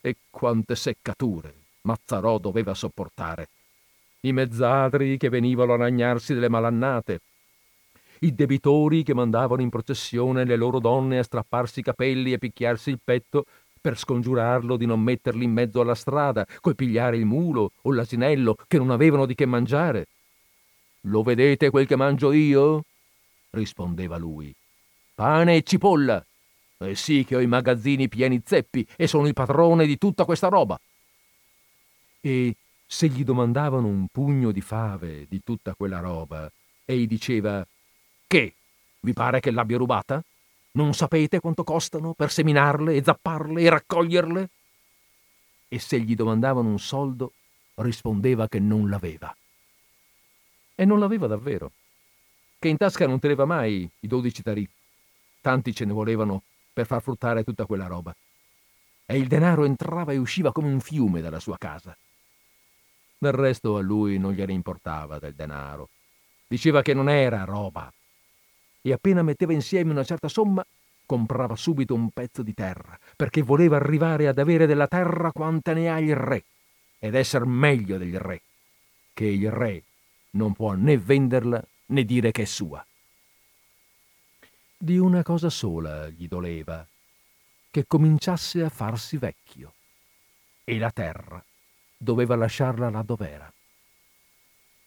E 0.02 0.18
quante 0.30 0.76
seccature 0.76 1.54
Mazzarò 1.82 2.38
doveva 2.40 2.74
sopportare. 2.74 3.48
I 4.26 4.32
mezzadri 4.32 5.18
che 5.18 5.30
venivano 5.30 5.74
a 5.74 5.78
lagnarsi 5.78 6.34
delle 6.34 6.50
malannate, 6.50 7.20
i 8.20 8.34
debitori 8.34 9.04
che 9.04 9.14
mandavano 9.14 9.62
in 9.62 9.70
processione 9.70 10.46
le 10.46 10.56
loro 10.56 10.80
donne 10.80 11.20
a 11.20 11.24
strapparsi 11.24 11.82
i 11.82 11.84
capelli 11.84 12.32
e 12.32 12.38
picchiarsi 12.38 12.90
il 12.90 13.02
petto 13.04 13.44
per 13.82 13.98
scongiurarlo 13.98 14.78
di 14.78 14.86
non 14.86 15.02
metterli 15.02 15.44
in 15.44 15.52
mezzo 15.52 15.82
alla 15.82 15.94
strada, 15.94 16.48
col 16.62 16.76
pigliare 16.76 17.18
il 17.18 17.26
mulo 17.26 17.72
o 17.82 17.92
l'asinello 17.92 18.56
che 18.66 18.78
non 18.78 18.92
avevano 18.92 19.26
di 19.26 19.36
che 19.36 19.46
mangiare. 19.46 20.08
Lo 21.08 21.22
vedete 21.22 21.70
quel 21.70 21.86
che 21.86 21.98
mangio 21.98 22.32
io? 22.32 22.86
rispondeva 23.50 24.16
lui. 24.16 24.56
Pane 25.14 25.58
e 25.58 25.64
cipolla. 25.64 26.26
E 26.78 26.96
sì 26.96 27.26
che 27.26 27.36
ho 27.36 27.42
i 27.42 27.48
magazzini 27.48 28.08
pieni 28.08 28.42
zeppi 28.44 28.88
e 28.96 29.06
sono 29.06 29.28
il 29.28 29.34
padrone 29.34 29.86
di 29.86 29.98
tutta 29.98 30.24
questa 30.24 30.48
roba. 30.48 30.80
E 32.22 32.56
se 32.94 33.08
gli 33.08 33.24
domandavano 33.24 33.88
un 33.88 34.06
pugno 34.06 34.52
di 34.52 34.62
fave 34.62 35.26
di 35.28 35.42
tutta 35.44 35.74
quella 35.74 36.00
roba, 36.00 36.50
ei 36.86 37.08
diceva 37.08 37.66
che? 38.28 38.54
Vi 39.00 39.14
pare 39.14 39.40
che 39.40 39.50
l'abbia 39.50 39.78
rubata? 39.78 40.24
Non 40.74 40.94
sapete 40.94 41.40
quanto 41.40 41.64
costano 41.64 42.14
per 42.14 42.32
seminarle 42.32 42.94
e 42.94 43.04
zapparle 43.04 43.62
e 43.64 43.70
raccoglierle? 43.70 44.50
E 45.70 45.80
se 45.80 46.00
gli 46.02 46.14
domandavano 46.14 46.70
un 46.70 46.78
soldo, 46.78 47.34
rispondeva 47.78 48.48
che 48.48 48.60
non 48.60 48.88
l'aveva. 48.88 49.36
E 50.76 50.86
non 50.86 51.00
l'aveva 51.00 51.26
davvero, 51.26 51.72
che 52.60 52.68
in 52.68 52.78
tasca 52.78 53.08
non 53.08 53.18
teneva 53.18 53.46
mai 53.46 53.90
i 54.02 54.08
dodici 54.08 54.44
tarì. 54.44 54.70
Tanti 55.42 55.74
ce 55.74 55.86
ne 55.86 55.94
volevano 55.94 56.44
per 56.72 56.86
far 56.86 57.02
fruttare 57.02 57.44
tutta 57.44 57.66
quella 57.66 57.88
roba. 57.88 58.16
E 59.08 59.18
il 59.18 59.28
denaro 59.28 59.66
entrava 59.66 60.12
e 60.12 60.18
usciva 60.18 60.52
come 60.52 60.68
un 60.68 60.80
fiume 60.80 61.22
dalla 61.22 61.40
sua 61.40 61.58
casa. 61.58 61.98
Del 63.24 63.32
resto 63.32 63.78
a 63.78 63.82
lui 63.82 64.18
non 64.18 64.34
gliene 64.34 64.52
importava 64.52 65.18
del 65.18 65.34
denaro. 65.34 65.88
Diceva 66.46 66.82
che 66.82 66.94
non 66.94 67.08
era 67.08 67.46
roba, 67.46 67.90
e 68.82 68.92
appena 68.92 69.22
metteva 69.22 69.54
insieme 69.54 69.92
una 69.92 70.04
certa 70.04 70.28
somma, 70.28 70.62
comprava 71.06 71.56
subito 71.56 71.94
un 71.94 72.10
pezzo 72.10 72.44
di 72.44 72.54
terra, 72.54 73.00
perché 73.16 73.42
voleva 73.42 73.78
arrivare 73.78 74.28
ad 74.28 74.40
avere 74.40 74.66
della 74.66 74.90
terra 74.90 75.32
quanta 75.32 75.72
ne 75.72 75.90
ha 75.90 76.02
il 76.02 76.18
re, 76.18 76.44
ed 77.00 77.16
essere 77.16 77.46
meglio 77.46 77.98
del 77.98 78.20
re, 78.20 78.42
che 79.14 79.26
il 79.26 79.50
re 79.50 79.84
non 80.32 80.52
può 80.52 80.74
né 80.74 80.98
venderla 80.98 81.64
né 81.86 82.04
dire 82.04 82.32
che 82.32 82.42
è 82.42 82.46
sua. 82.46 82.86
Di 84.78 84.98
una 84.98 85.24
cosa 85.24 85.50
sola 85.50 86.10
gli 86.10 86.28
doleva, 86.28 86.86
che 87.72 87.86
cominciasse 87.88 88.66
a 88.66 88.70
farsi 88.70 89.16
vecchio, 89.16 89.76
e 90.66 90.78
la 90.78 90.92
terra 90.92 91.42
doveva 92.04 92.36
lasciarla 92.36 92.90
là 92.90 93.02
dov'era. 93.02 93.52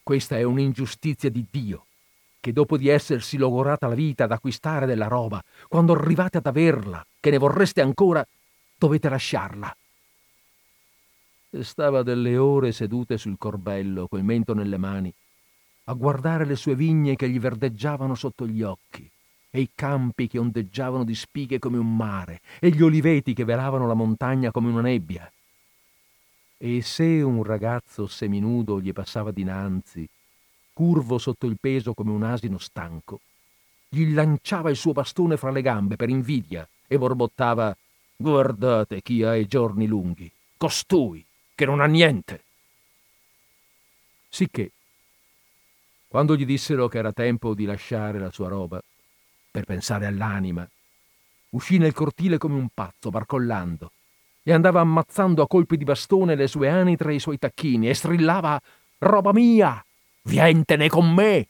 Questa 0.03 0.37
è 0.37 0.43
un'ingiustizia 0.45 1.31
di 1.31 1.45
Dio, 1.51 1.87
che 2.39 2.53
dopo 2.53 2.77
di 2.77 2.89
essersi 2.89 3.39
logorata 3.39 3.89
la 3.89 3.95
vita 3.95 4.25
ad 4.25 4.33
acquistare 4.33 4.87
della 4.87 5.09
roba, 5.09 5.43
quando 5.67 5.95
arrivate 5.95 6.39
ad 6.39 6.47
averla, 6.47 7.05
che 7.19 7.31
ne 7.31 7.39
vorreste 7.39 7.81
ancora, 7.81 8.25
dovete 8.79 9.09
lasciarla. 9.09 9.77
Stava 11.59 12.03
delle 12.03 12.37
ore 12.37 12.71
sedute 12.71 13.19
sul 13.19 13.37
corbello, 13.39 14.07
col 14.07 14.23
mento 14.23 14.55
nelle 14.55 14.77
mani, 14.77 15.13
a 15.85 15.93
guardare 15.95 16.45
le 16.45 16.55
sue 16.55 16.77
vigne 16.77 17.17
che 17.17 17.29
gli 17.29 17.41
verdeggiavano 17.41 18.15
sotto 18.15 18.47
gli 18.47 18.63
occhi, 18.63 19.11
e 19.51 19.61
i 19.61 19.71
campi 19.75 20.29
che 20.29 20.39
ondeggiavano 20.39 21.03
di 21.03 21.15
spighe 21.15 21.59
come 21.59 21.79
un 21.79 21.97
mare, 21.97 22.43
e 22.61 22.69
gli 22.69 22.83
oliveti 22.83 23.33
che 23.33 23.45
velavano 23.45 23.87
la 23.87 23.95
montagna 23.95 24.51
come 24.51 24.69
una 24.69 24.83
nebbia. 24.83 25.29
E 26.59 26.83
se 26.83 27.05
un 27.23 27.43
ragazzo 27.43 28.07
seminudo 28.07 28.81
gli 28.81 28.93
passava 28.93 29.31
dinanzi, 29.31 30.09
curvo 30.73 31.19
sotto 31.19 31.47
il 31.47 31.59
peso 31.61 31.95
come 31.95 32.11
un 32.11 32.23
asino 32.23 32.59
stanco, 32.59 33.21
gli 33.89 34.13
lanciava 34.13 34.71
il 34.71 34.77
suo 34.77 34.93
bastone 34.93 35.37
fra 35.37 35.51
le 35.51 35.63
gambe 35.63 35.97
per 35.97 36.09
invidia 36.09 36.69
e 36.87 36.99
borbottava 36.99 37.77
Guardate 38.19 39.03
chi 39.03 39.23
ha 39.23 39.37
i 39.37 39.47
giorni 39.47 39.87
lunghi, 39.87 40.33
costui, 40.57 41.23
che 41.55 41.67
non 41.67 41.81
ha 41.81 41.87
niente. 41.87 42.45
Sicché, 44.31 44.73
quando 46.09 46.35
gli 46.35 46.47
dissero 46.47 46.89
che 46.89 46.97
era 46.97 47.13
tempo 47.13 47.55
di 47.55 47.67
lasciare 47.67 48.19
la 48.19 48.31
sua 48.31 48.49
roba 48.49 48.83
per 49.51 49.65
pensare 49.67 50.07
all'anima, 50.07 50.67
uscì 51.51 51.77
nel 51.77 51.93
cortile 51.93 52.39
come 52.39 52.55
un 52.55 52.69
pazzo, 52.73 53.11
barcollando, 53.11 53.93
e 54.49 54.53
andava 54.53 54.79
ammazzando 54.81 55.43
a 55.43 55.49
colpi 55.49 55.77
di 55.77 55.83
bastone 55.83 56.37
le 56.37 56.47
sue 56.47 56.69
anitre 56.69 57.11
e 57.11 57.17
i 57.17 57.19
suoi 57.19 57.37
tacchini 57.37 57.89
e 57.89 57.95
strillava 57.95 58.61
Roba 58.99 59.33
mia! 59.33 59.85
Vientene 60.23 60.89
con 60.89 61.13
me! 61.13 61.49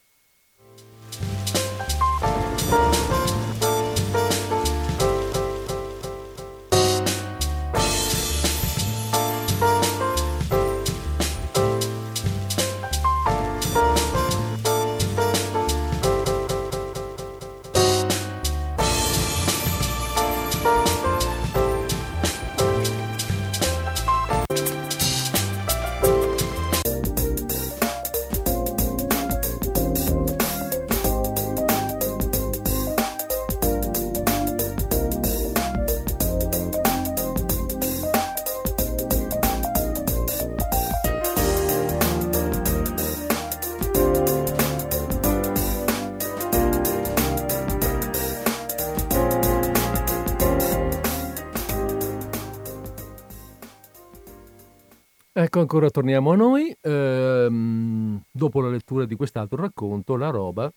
Ecco, 55.57 55.65
ancora 55.65 55.89
torniamo 55.89 56.33
a 56.33 56.37
noi. 56.37 56.77
Ehm, 56.83 58.21
dopo 58.31 58.61
la 58.61 58.69
lettura 58.69 59.07
di 59.07 59.15
quest'altro 59.17 59.63
racconto, 59.63 60.15
La 60.17 60.29
roba, 60.29 60.71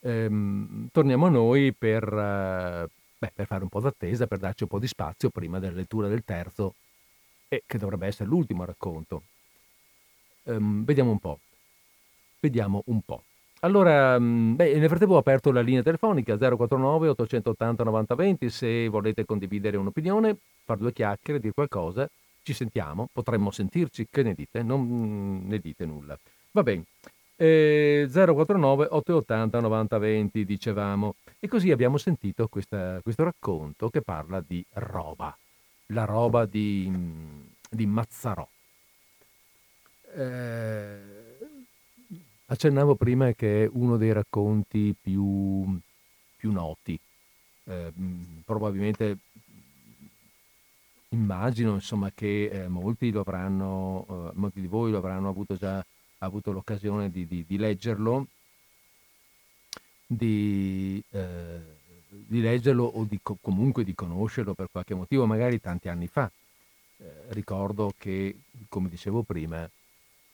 ehm, 0.00 0.88
torniamo 0.90 1.26
a 1.26 1.28
noi 1.28 1.74
per, 1.74 2.04
eh, 2.04 2.88
beh, 3.18 3.32
per 3.34 3.46
fare 3.46 3.62
un 3.64 3.68
po' 3.68 3.80
d'attesa, 3.80 4.26
per 4.26 4.38
darci 4.38 4.62
un 4.62 4.70
po' 4.70 4.78
di 4.78 4.86
spazio 4.86 5.28
prima 5.28 5.58
della 5.58 5.76
lettura 5.76 6.08
del 6.08 6.24
terzo, 6.24 6.74
e 7.48 7.64
che 7.66 7.76
dovrebbe 7.76 8.06
essere 8.06 8.30
l'ultimo 8.30 8.64
racconto. 8.64 9.24
Ehm, 10.44 10.84
vediamo 10.84 11.10
un 11.10 11.18
po'. 11.18 11.38
Vediamo 12.40 12.82
un 12.86 13.00
po'. 13.02 13.22
Allora, 13.60 14.18
mm, 14.18 14.54
beh, 14.54 14.78
nel 14.78 14.88
frattempo 14.88 15.14
ho 15.14 15.18
aperto 15.18 15.52
la 15.52 15.60
linea 15.60 15.82
telefonica 15.82 16.36
049 16.38 17.08
880 17.08 17.84
9020 17.84 18.48
se 18.48 18.88
volete 18.88 19.26
condividere 19.26 19.76
un'opinione, 19.76 20.36
fare 20.64 20.80
due 20.80 20.92
chiacchiere, 20.94 21.40
dire 21.40 21.52
qualcosa 21.52 22.08
ci 22.48 22.54
sentiamo, 22.54 23.10
potremmo 23.12 23.50
sentirci, 23.50 24.06
che 24.10 24.22
ne 24.22 24.32
dite? 24.32 24.62
Non 24.62 25.44
ne 25.46 25.58
dite 25.58 25.84
nulla. 25.84 26.18
Va 26.52 26.62
bene. 26.62 26.84
Eh, 27.36 28.08
049 28.10 28.86
880 28.90 29.60
9020 29.60 30.44
dicevamo. 30.46 31.16
E 31.38 31.46
così 31.46 31.70
abbiamo 31.70 31.98
sentito 31.98 32.48
questa, 32.48 33.00
questo 33.02 33.24
racconto 33.24 33.90
che 33.90 34.00
parla 34.00 34.40
di 34.40 34.64
roba, 34.72 35.36
la 35.88 36.06
roba 36.06 36.46
di, 36.46 36.90
di 37.68 37.84
Mazzarò. 37.84 38.48
Eh, 40.14 41.00
accennavo 42.46 42.94
prima 42.94 43.30
che 43.32 43.64
è 43.64 43.70
uno 43.70 43.98
dei 43.98 44.12
racconti 44.14 44.96
più, 44.98 45.78
più 46.34 46.50
noti, 46.50 46.98
eh, 47.64 47.92
probabilmente 48.42 49.18
Immagino 51.10 51.72
insomma 51.72 52.10
che 52.14 52.48
eh, 52.48 52.68
molti, 52.68 53.10
lo 53.10 53.20
avranno, 53.20 54.06
eh, 54.08 54.30
molti 54.34 54.60
di 54.60 54.66
voi 54.66 54.90
lo 54.90 54.98
avranno 54.98 55.28
avuto 55.28 55.56
già 55.56 55.84
avuto 56.18 56.52
l'occasione 56.52 57.10
di, 57.10 57.26
di, 57.26 57.44
di 57.46 57.56
leggerlo, 57.56 58.26
di, 60.06 61.02
eh, 61.10 61.60
di, 62.08 62.40
leggerlo 62.40 62.84
o 62.84 63.04
di, 63.04 63.18
comunque 63.22 63.84
di 63.84 63.94
conoscerlo 63.94 64.52
per 64.52 64.68
qualche 64.70 64.94
motivo, 64.94 65.26
magari 65.26 65.60
tanti 65.60 65.88
anni 65.88 66.08
fa. 66.08 66.30
Eh, 66.98 67.04
ricordo 67.28 67.94
che, 67.96 68.36
come 68.68 68.88
dicevo 68.88 69.22
prima, 69.22 69.68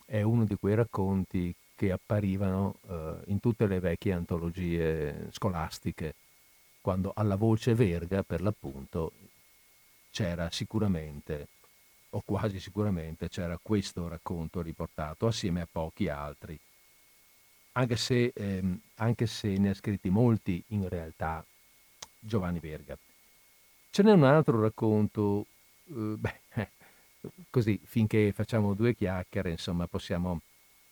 è 0.05 0.21
uno 0.21 0.43
di 0.43 0.55
quei 0.55 0.75
racconti 0.75 1.53
che 1.75 1.91
apparivano 1.91 2.75
eh, 2.89 3.15
in 3.27 3.39
tutte 3.39 3.67
le 3.67 3.79
vecchie 3.79 4.13
antologie 4.13 5.29
scolastiche, 5.31 6.15
quando 6.81 7.11
alla 7.15 7.35
voce 7.35 7.73
verga, 7.75 8.23
per 8.23 8.41
l'appunto, 8.41 9.11
c'era 10.15 10.49
sicuramente, 10.49 11.49
o 12.11 12.21
quasi 12.23 12.61
sicuramente, 12.61 13.27
c'era 13.27 13.59
questo 13.61 14.07
racconto 14.07 14.61
riportato 14.61 15.27
assieme 15.27 15.59
a 15.59 15.67
pochi 15.69 16.07
altri, 16.07 16.57
anche 17.73 17.97
se, 17.97 18.31
ehm, 18.33 18.79
anche 18.95 19.27
se 19.27 19.57
ne 19.57 19.71
ha 19.71 19.73
scritti 19.73 20.09
molti 20.09 20.63
in 20.67 20.87
realtà 20.87 21.45
Giovanni 22.17 22.59
Verga. 22.59 22.97
Ce 23.89 24.03
n'è 24.03 24.13
un 24.13 24.23
altro 24.23 24.61
racconto, 24.61 25.47
eh, 25.89 26.15
beh, 26.17 26.39
così 27.49 27.77
finché 27.83 28.31
facciamo 28.31 28.73
due 28.73 28.95
chiacchiere, 28.95 29.49
insomma, 29.51 29.85
possiamo, 29.85 30.39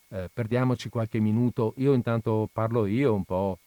eh, 0.10 0.30
perdiamoci 0.34 0.90
qualche 0.90 1.20
minuto. 1.22 1.76
Io 1.78 1.94
intanto 1.94 2.50
parlo 2.52 2.86
io 2.88 3.14
un 3.14 3.24
po' 3.24 3.60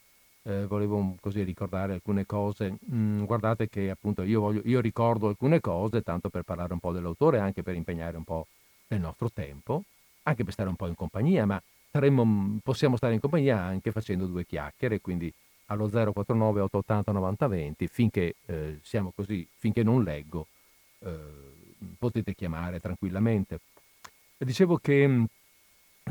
eh, 0.47 0.64
volevo 0.66 1.16
così 1.20 1.42
ricordare 1.42 1.94
alcune 1.94 2.24
cose. 2.24 2.78
Mm, 2.92 3.24
guardate 3.24 3.68
che 3.68 3.90
appunto 3.90 4.22
io, 4.22 4.40
voglio, 4.40 4.62
io 4.64 4.80
ricordo 4.80 5.28
alcune 5.28 5.61
cose, 5.61 6.03
tanto 6.03 6.28
per 6.28 6.42
parlare 6.42 6.72
un 6.72 6.78
po' 6.78 6.92
dell'autore, 6.92 7.38
anche 7.40 7.62
per 7.62 7.74
impegnare 7.74 8.16
un 8.16 8.24
po' 8.24 8.47
il 8.88 9.01
nostro 9.01 9.30
tempo, 9.30 9.82
anche 10.22 10.44
per 10.44 10.53
stare 10.53 10.68
un 10.68 10.76
po' 10.76 10.86
in 10.86 10.94
compagnia, 10.94 11.44
ma 11.47 11.61
saremmo, 11.90 12.24
mm, 12.24 12.57
possiamo 12.62 12.97
stare 12.97 13.14
in 13.14 13.20
compagnia 13.20 13.61
anche 13.61 13.90
facendo 13.90 14.26
due 14.26 14.47
chiacchiere, 14.47 15.01
quindi 15.01 15.32
allo 15.66 15.88
049 15.88 16.61
880 16.61 17.11
9020 17.12 17.88
finché 17.88 18.36
eh, 18.47 18.78
siamo 18.82 19.12
così, 19.14 19.47
finché 19.57 19.82
non 19.82 20.05
leggo, 20.05 20.47
eh, 21.01 21.18
potete 21.99 22.34
chiamare 22.34 22.78
tranquillamente. 22.78 23.61
Dicevo 24.38 24.76
che 24.78 25.07
mh, 25.07 25.26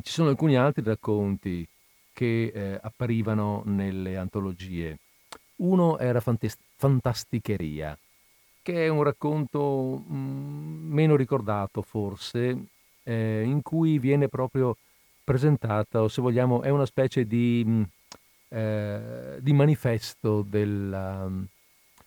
ci 0.01 0.11
sono 0.11 0.29
alcuni 0.29 0.57
altri 0.57 0.83
racconti 0.83 1.65
che 2.15 2.51
eh, 2.53 2.79
apparivano 2.81 3.61
nelle 3.65 4.15
antologie. 4.15 4.97
Uno 5.57 5.99
era 5.99 6.21
Fantas- 6.21 6.57
Fantasticheria, 6.77 7.97
che 8.61 8.85
è 8.85 8.87
un 8.87 9.03
racconto 9.03 10.01
mh, 10.07 10.15
mm, 10.15 10.93
meno 10.93 11.17
ricordato 11.17 11.81
forse, 11.81 12.67
eh, 13.03 13.43
in 13.45 13.61
cui 13.61 13.99
viene 13.99 14.29
proprio 14.29 14.77
presentata, 15.25 16.01
o 16.01 16.07
se 16.07 16.21
vogliamo, 16.21 16.61
è 16.61 16.69
una 16.69 16.85
specie 16.85 17.27
di, 17.27 17.63
mh, 17.65 17.71
mm, 17.71 17.83
eh, 18.49 19.37
di 19.41 19.51
manifesto 19.51 20.41
della, 20.41 21.29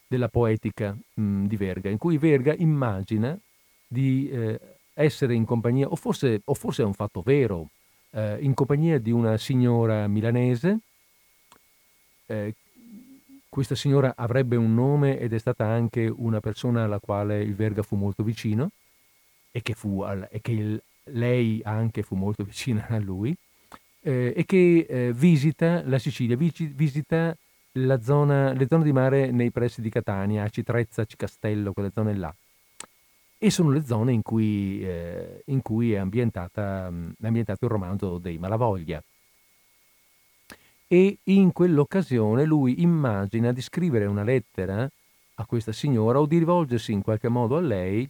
della 0.06 0.28
poetica 0.28 0.96
mh, 1.14 1.22
mm, 1.22 1.44
di 1.44 1.56
Verga, 1.56 1.90
in 1.90 1.98
cui 1.98 2.16
Verga 2.16 2.54
immagina 2.54 3.38
di 3.86 4.30
eh, 4.30 4.58
essere 4.94 5.34
in 5.34 5.44
compagnia, 5.44 5.86
o 5.88 5.96
forse, 5.96 6.40
o 6.42 6.54
forse 6.54 6.82
è 6.82 6.86
un 6.86 6.94
fatto 6.94 7.20
vero, 7.20 7.68
eh, 8.10 8.38
in 8.40 8.54
compagnia 8.54 8.98
di 8.98 9.10
una 9.10 9.36
signora 9.36 10.06
milanese. 10.06 10.78
Eh, 12.26 12.54
questa 13.48 13.74
signora 13.74 14.14
avrebbe 14.16 14.56
un 14.56 14.74
nome 14.74 15.18
ed 15.18 15.32
è 15.32 15.38
stata 15.38 15.66
anche 15.66 16.06
una 16.06 16.40
persona 16.40 16.84
alla 16.84 17.00
quale 17.00 17.42
il 17.42 17.54
Verga 17.54 17.82
fu 17.82 17.96
molto 17.96 18.22
vicino 18.22 18.70
e 19.50 19.62
che, 19.62 19.74
fu, 19.74 20.04
e 20.04 20.40
che 20.40 20.52
il, 20.52 20.82
lei 21.04 21.60
anche 21.64 22.02
fu 22.02 22.14
molto 22.14 22.44
vicina 22.44 22.86
a 22.88 22.98
lui 22.98 23.34
eh, 24.00 24.32
e 24.36 24.44
che 24.44 24.86
eh, 24.88 25.12
visita 25.12 25.82
la 25.86 25.98
Sicilia, 25.98 26.36
visita 26.36 27.36
zona, 28.00 28.52
le 28.52 28.66
zone 28.68 28.84
di 28.84 28.92
mare 28.92 29.30
nei 29.30 29.50
pressi 29.50 29.80
di 29.80 29.88
Catania, 29.88 30.48
Citrezza, 30.48 31.04
Cicastello, 31.04 31.72
quelle 31.72 31.90
zone 31.92 32.14
là 32.14 32.34
e 33.38 33.50
sono 33.50 33.70
le 33.70 33.84
zone 33.84 34.12
in 34.12 34.22
cui, 34.22 34.82
eh, 34.82 35.42
in 35.46 35.62
cui 35.62 35.92
è, 35.92 35.96
ambientata, 35.96 36.88
è 36.88 37.26
ambientato 37.26 37.64
il 37.64 37.70
romanzo 37.70 38.18
dei 38.18 38.36
Malavoglia. 38.36 39.02
E 40.88 41.18
in 41.24 41.52
quell'occasione 41.52 42.44
lui 42.44 42.82
immagina 42.82 43.52
di 43.52 43.60
scrivere 43.60 44.06
una 44.06 44.24
lettera 44.24 44.88
a 45.34 45.46
questa 45.46 45.70
signora 45.70 46.18
o 46.18 46.26
di 46.26 46.38
rivolgersi 46.38 46.92
in 46.92 47.02
qualche 47.02 47.28
modo 47.28 47.56
a 47.56 47.60
lei 47.60 48.08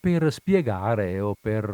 per 0.00 0.32
spiegare 0.32 1.20
o 1.20 1.36
per 1.40 1.64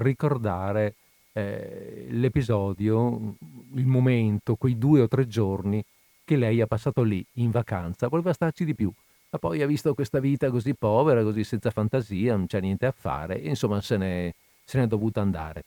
ricordare 0.00 0.94
eh, 1.32 2.06
l'episodio, 2.10 3.34
il 3.74 3.86
momento, 3.86 4.56
quei 4.56 4.76
due 4.76 5.00
o 5.00 5.08
tre 5.08 5.26
giorni 5.26 5.82
che 6.24 6.36
lei 6.36 6.60
ha 6.60 6.66
passato 6.66 7.02
lì 7.02 7.24
in 7.34 7.50
vacanza. 7.50 8.08
Voleva 8.08 8.32
starci 8.34 8.64
di 8.64 8.74
più 8.74 8.92
ma 9.32 9.38
poi 9.38 9.62
ha 9.62 9.66
visto 9.66 9.94
questa 9.94 10.20
vita 10.20 10.50
così 10.50 10.74
povera, 10.74 11.22
così 11.22 11.42
senza 11.42 11.70
fantasia, 11.70 12.36
non 12.36 12.46
c'è 12.46 12.60
niente 12.60 12.84
a 12.84 12.92
fare, 12.92 13.38
insomma 13.38 13.80
se 13.80 13.96
ne, 13.96 14.34
se 14.62 14.78
n'è 14.78 14.86
dovuta 14.86 15.22
andare. 15.22 15.64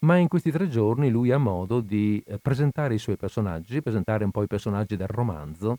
ma 0.00 0.16
in 0.16 0.28
questi 0.28 0.52
tre 0.52 0.68
giorni 0.68 1.10
lui 1.10 1.32
ha 1.32 1.38
modo 1.38 1.80
di 1.80 2.22
eh, 2.24 2.38
presentare 2.38 2.94
i 2.94 2.98
suoi 2.98 3.16
personaggi, 3.16 3.82
presentare 3.82 4.22
un 4.22 4.30
po' 4.30 4.44
i 4.44 4.46
personaggi 4.46 4.94
del 4.96 5.08
romanzo 5.08 5.78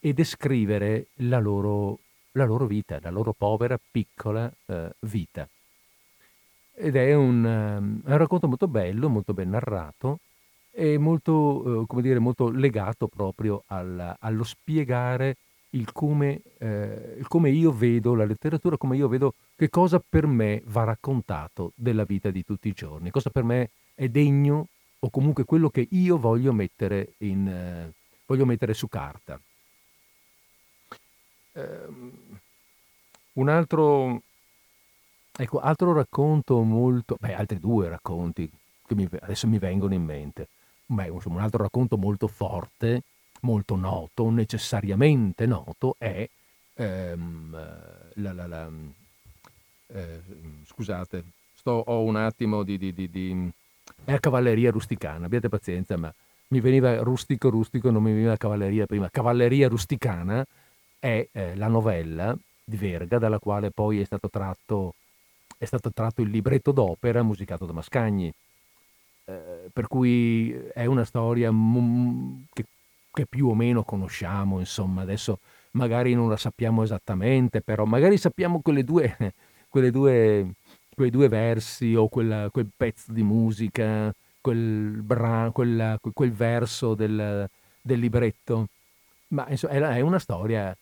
e 0.00 0.14
descrivere 0.14 1.08
la 1.16 1.38
loro, 1.38 1.98
la 2.32 2.46
loro 2.46 2.64
vita, 2.66 2.98
la 3.02 3.10
loro 3.10 3.34
povera, 3.36 3.78
piccola 3.90 4.50
eh, 4.64 4.94
vita. 5.00 5.46
Ed 6.72 6.96
è 6.96 7.14
un, 7.14 7.44
um, 7.44 8.00
un, 8.02 8.16
racconto 8.16 8.48
molto 8.48 8.66
bello, 8.66 9.10
molto 9.10 9.34
ben 9.34 9.50
narrato 9.50 10.20
e 10.70 10.96
molto, 10.96 11.86
eh, 11.86 12.00
dire, 12.00 12.18
molto 12.18 12.48
legato 12.48 13.06
proprio 13.06 13.64
al, 13.66 14.16
allo 14.18 14.44
spiegare 14.44 15.36
il 15.70 15.92
come, 15.92 16.42
eh, 16.58 17.16
il 17.18 17.28
come 17.28 17.50
io 17.50 17.72
vedo 17.72 18.14
la 18.14 18.24
letteratura, 18.24 18.76
come 18.76 18.96
io 18.96 19.08
vedo 19.08 19.34
che 19.54 19.68
cosa 19.68 20.02
per 20.06 20.26
me 20.26 20.62
va 20.66 20.84
raccontato 20.84 21.72
della 21.74 22.04
vita 22.04 22.30
di 22.30 22.44
tutti 22.44 22.68
i 22.68 22.72
giorni, 22.72 23.10
cosa 23.10 23.30
per 23.30 23.44
me 23.44 23.70
è 23.94 24.08
degno 24.08 24.68
o 24.98 25.10
comunque 25.10 25.44
quello 25.44 25.70
che 25.70 25.86
io 25.90 26.18
voglio 26.18 26.52
mettere, 26.52 27.14
in, 27.18 27.46
eh, 27.46 27.92
voglio 28.26 28.46
mettere 28.46 28.74
su 28.74 28.88
carta. 28.88 29.40
Um, 31.52 32.12
un 33.34 33.48
altro, 33.48 34.22
ecco, 35.36 35.60
altro 35.60 35.92
racconto 35.92 36.62
molto, 36.62 37.16
beh, 37.18 37.34
altri 37.34 37.58
due 37.58 37.88
racconti 37.88 38.50
che 38.86 38.94
mi, 38.94 39.08
adesso 39.20 39.46
mi 39.46 39.58
vengono 39.58 39.94
in 39.94 40.04
mente. 40.04 40.48
Beh, 40.86 41.06
insomma, 41.06 41.36
un 41.36 41.42
altro 41.42 41.62
racconto 41.62 41.96
molto 41.96 42.26
forte 42.26 43.02
molto 43.40 43.76
noto, 43.76 44.30
necessariamente 44.30 45.46
noto, 45.46 45.96
è 45.98 46.28
ehm, 46.74 47.50
la, 48.14 48.32
la, 48.32 48.46
la, 48.46 48.70
eh, 49.88 50.20
scusate, 50.66 51.24
sto, 51.54 51.82
ho 51.86 52.02
un 52.02 52.16
attimo 52.16 52.62
di, 52.62 52.78
di, 52.78 52.92
di, 52.92 53.10
di, 53.10 53.50
è 54.04 54.12
la 54.12 54.20
cavalleria 54.20 54.70
rusticana, 54.70 55.26
abbiate 55.26 55.48
pazienza, 55.48 55.96
ma 55.96 56.12
mi 56.48 56.60
veniva 56.60 56.96
rustico 57.02 57.48
rustico, 57.48 57.90
non 57.90 58.02
mi 58.02 58.12
veniva 58.12 58.36
cavalleria 58.36 58.86
prima. 58.86 59.08
Cavalleria 59.10 59.68
rusticana 59.68 60.44
è 60.98 61.28
eh, 61.30 61.56
la 61.56 61.68
novella 61.68 62.36
di 62.64 62.76
Verga, 62.76 63.18
dalla 63.18 63.38
quale 63.38 63.70
poi 63.70 64.00
è 64.00 64.04
stato 64.04 64.28
tratto, 64.28 64.94
è 65.56 65.64
stato 65.64 65.92
tratto 65.92 66.22
il 66.22 66.30
libretto 66.30 66.72
d'opera 66.72 67.22
musicato 67.22 67.66
da 67.66 67.72
Mascagni. 67.72 68.32
Eh, 69.24 69.70
per 69.72 69.86
cui 69.86 70.52
è 70.72 70.86
una 70.86 71.04
storia 71.04 71.50
che 72.52 72.64
che 73.12 73.26
più 73.26 73.48
o 73.48 73.54
meno 73.54 73.82
conosciamo, 73.82 74.58
insomma, 74.58 75.02
adesso 75.02 75.40
magari 75.72 76.14
non 76.14 76.28
la 76.28 76.36
sappiamo 76.36 76.82
esattamente, 76.82 77.60
però 77.60 77.84
magari 77.84 78.16
sappiamo 78.16 78.60
quelle 78.60 78.84
due, 78.84 79.16
quelle 79.68 79.90
due, 79.90 80.54
quei 80.94 81.10
due 81.10 81.28
versi 81.28 81.94
o 81.94 82.08
quella, 82.08 82.48
quel 82.50 82.70
pezzo 82.76 83.12
di 83.12 83.22
musica, 83.22 84.12
quel, 84.40 85.02
bra, 85.02 85.50
quella, 85.52 85.98
quel 86.12 86.32
verso 86.32 86.94
del, 86.94 87.48
del, 87.80 87.98
libretto. 87.98 88.68
Ma 89.28 89.46
insomma, 89.48 89.94
è 89.94 90.00
una 90.00 90.18
storia, 90.18 90.76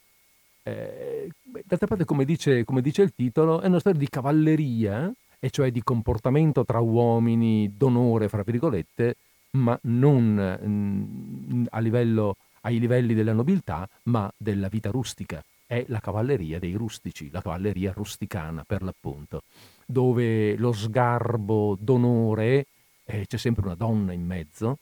eh, 0.62 1.28
d'altra 1.64 1.86
parte, 1.86 2.04
come 2.04 2.24
dice, 2.24 2.64
come 2.64 2.80
dice 2.80 3.02
il 3.02 3.12
titolo, 3.14 3.60
è 3.60 3.66
una 3.66 3.80
storia 3.80 3.98
di 3.98 4.08
cavalleria, 4.08 5.12
e 5.40 5.50
cioè 5.50 5.70
di 5.70 5.82
comportamento 5.82 6.64
tra 6.64 6.80
uomini, 6.80 7.72
d'onore, 7.76 8.28
fra 8.28 8.42
virgolette, 8.42 9.16
ma 9.52 9.78
non 9.82 10.34
mh, 10.34 11.66
a 11.70 11.78
livello, 11.80 12.36
ai 12.62 12.78
livelli 12.78 13.14
della 13.14 13.32
nobiltà, 13.32 13.88
ma 14.04 14.30
della 14.36 14.68
vita 14.68 14.90
rustica. 14.90 15.42
È 15.66 15.84
la 15.88 16.00
cavalleria 16.00 16.58
dei 16.58 16.72
rustici, 16.72 17.30
la 17.30 17.42
cavalleria 17.42 17.92
rusticana 17.92 18.64
per 18.66 18.82
l'appunto, 18.82 19.42
dove 19.84 20.56
lo 20.56 20.72
sgarbo 20.72 21.76
d'onore, 21.78 22.66
eh, 23.04 23.26
c'è 23.26 23.36
sempre 23.36 23.66
una 23.66 23.74
donna 23.74 24.12
in 24.12 24.24
mezzo, 24.24 24.78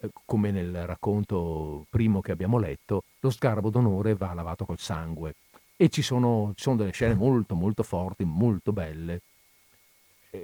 eh, 0.00 0.10
come 0.26 0.50
nel 0.50 0.86
racconto 0.86 1.86
primo 1.88 2.20
che 2.20 2.32
abbiamo 2.32 2.58
letto, 2.58 3.04
lo 3.20 3.30
sgarbo 3.30 3.70
d'onore 3.70 4.14
va 4.14 4.34
lavato 4.34 4.66
col 4.66 4.78
sangue. 4.78 5.34
E 5.80 5.88
ci 5.88 6.02
sono, 6.02 6.52
ci 6.56 6.64
sono 6.64 6.76
delle 6.76 6.92
scene 6.92 7.14
molto 7.14 7.54
molto 7.54 7.82
forti, 7.82 8.24
molto 8.24 8.72
belle, 8.72 9.22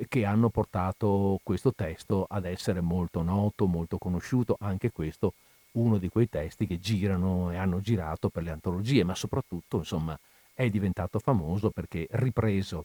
che 0.08 0.24
hanno 0.24 0.48
portato 0.48 1.38
questo 1.42 1.72
testo 1.74 2.26
ad 2.28 2.44
essere 2.46 2.80
molto 2.80 3.22
noto, 3.22 3.66
molto 3.66 3.98
conosciuto, 3.98 4.56
anche 4.60 4.90
questo 4.90 5.34
uno 5.72 5.98
di 5.98 6.08
quei 6.08 6.28
testi 6.28 6.66
che 6.66 6.78
girano 6.78 7.50
e 7.50 7.56
hanno 7.56 7.80
girato 7.80 8.28
per 8.28 8.42
le 8.42 8.50
antologie, 8.50 9.04
ma 9.04 9.14
soprattutto 9.14 9.78
insomma 9.78 10.18
è 10.52 10.70
diventato 10.70 11.18
famoso 11.18 11.70
perché 11.70 12.06
ripreso 12.12 12.84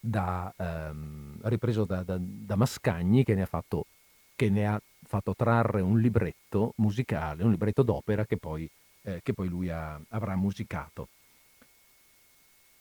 da, 0.00 0.52
ehm, 0.56 1.40
ripreso 1.42 1.84
da, 1.84 2.02
da, 2.02 2.16
da 2.18 2.56
Mascagni 2.56 3.24
che 3.24 3.34
ne, 3.34 3.46
fatto, 3.46 3.86
che 4.34 4.48
ne, 4.48 4.66
ha 4.66 4.80
fatto, 5.06 5.34
trarre 5.34 5.80
un 5.80 6.00
libretto 6.00 6.72
musicale, 6.76 7.42
un 7.42 7.50
libretto 7.50 7.82
d'opera 7.82 8.24
che 8.24 8.36
poi, 8.36 8.68
eh, 9.02 9.20
che 9.22 9.32
poi 9.34 9.48
lui 9.48 9.68
ha, 9.68 10.00
avrà 10.10 10.36
musicato. 10.36 11.08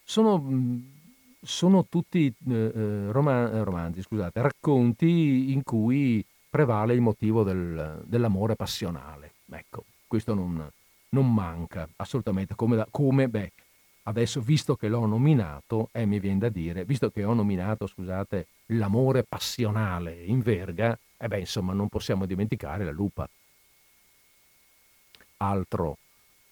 Sono 0.03 0.41
sono 1.47 1.85
tutti 1.87 2.27
eh, 2.27 2.53
eh 2.53 3.11
roman- 3.11 3.55
eh, 3.55 3.63
romanzi, 3.63 4.01
scusate, 4.01 4.41
racconti 4.41 5.53
in 5.53 5.63
cui 5.63 6.23
prevale 6.49 6.93
il 6.93 7.01
motivo 7.01 7.43
del, 7.43 8.03
dell'amore 8.05 8.55
passionale. 8.55 9.33
Ecco, 9.49 9.85
questo 10.05 10.33
non, 10.33 10.69
non 11.09 11.33
manca 11.33 11.87
assolutamente. 11.95 12.53
Come, 12.55 12.75
da, 12.75 12.87
come, 12.91 13.29
beh, 13.29 13.51
adesso 14.03 14.41
visto 14.41 14.75
che 14.75 14.89
l'ho 14.89 15.05
nominato, 15.05 15.89
eh, 15.93 16.05
mi 16.05 16.19
viene 16.19 16.39
da 16.39 16.49
dire, 16.49 16.83
visto 16.83 17.09
che 17.09 17.23
ho 17.23 17.33
nominato, 17.33 17.87
scusate, 17.87 18.47
l'amore 18.67 19.23
passionale 19.23 20.23
in 20.25 20.41
verga, 20.41 20.97
eh 21.17 21.27
beh, 21.27 21.39
insomma, 21.39 21.73
non 21.73 21.87
possiamo 21.87 22.25
dimenticare 22.25 22.83
la 22.83 22.91
lupa. 22.91 23.27
Altro 25.37 25.97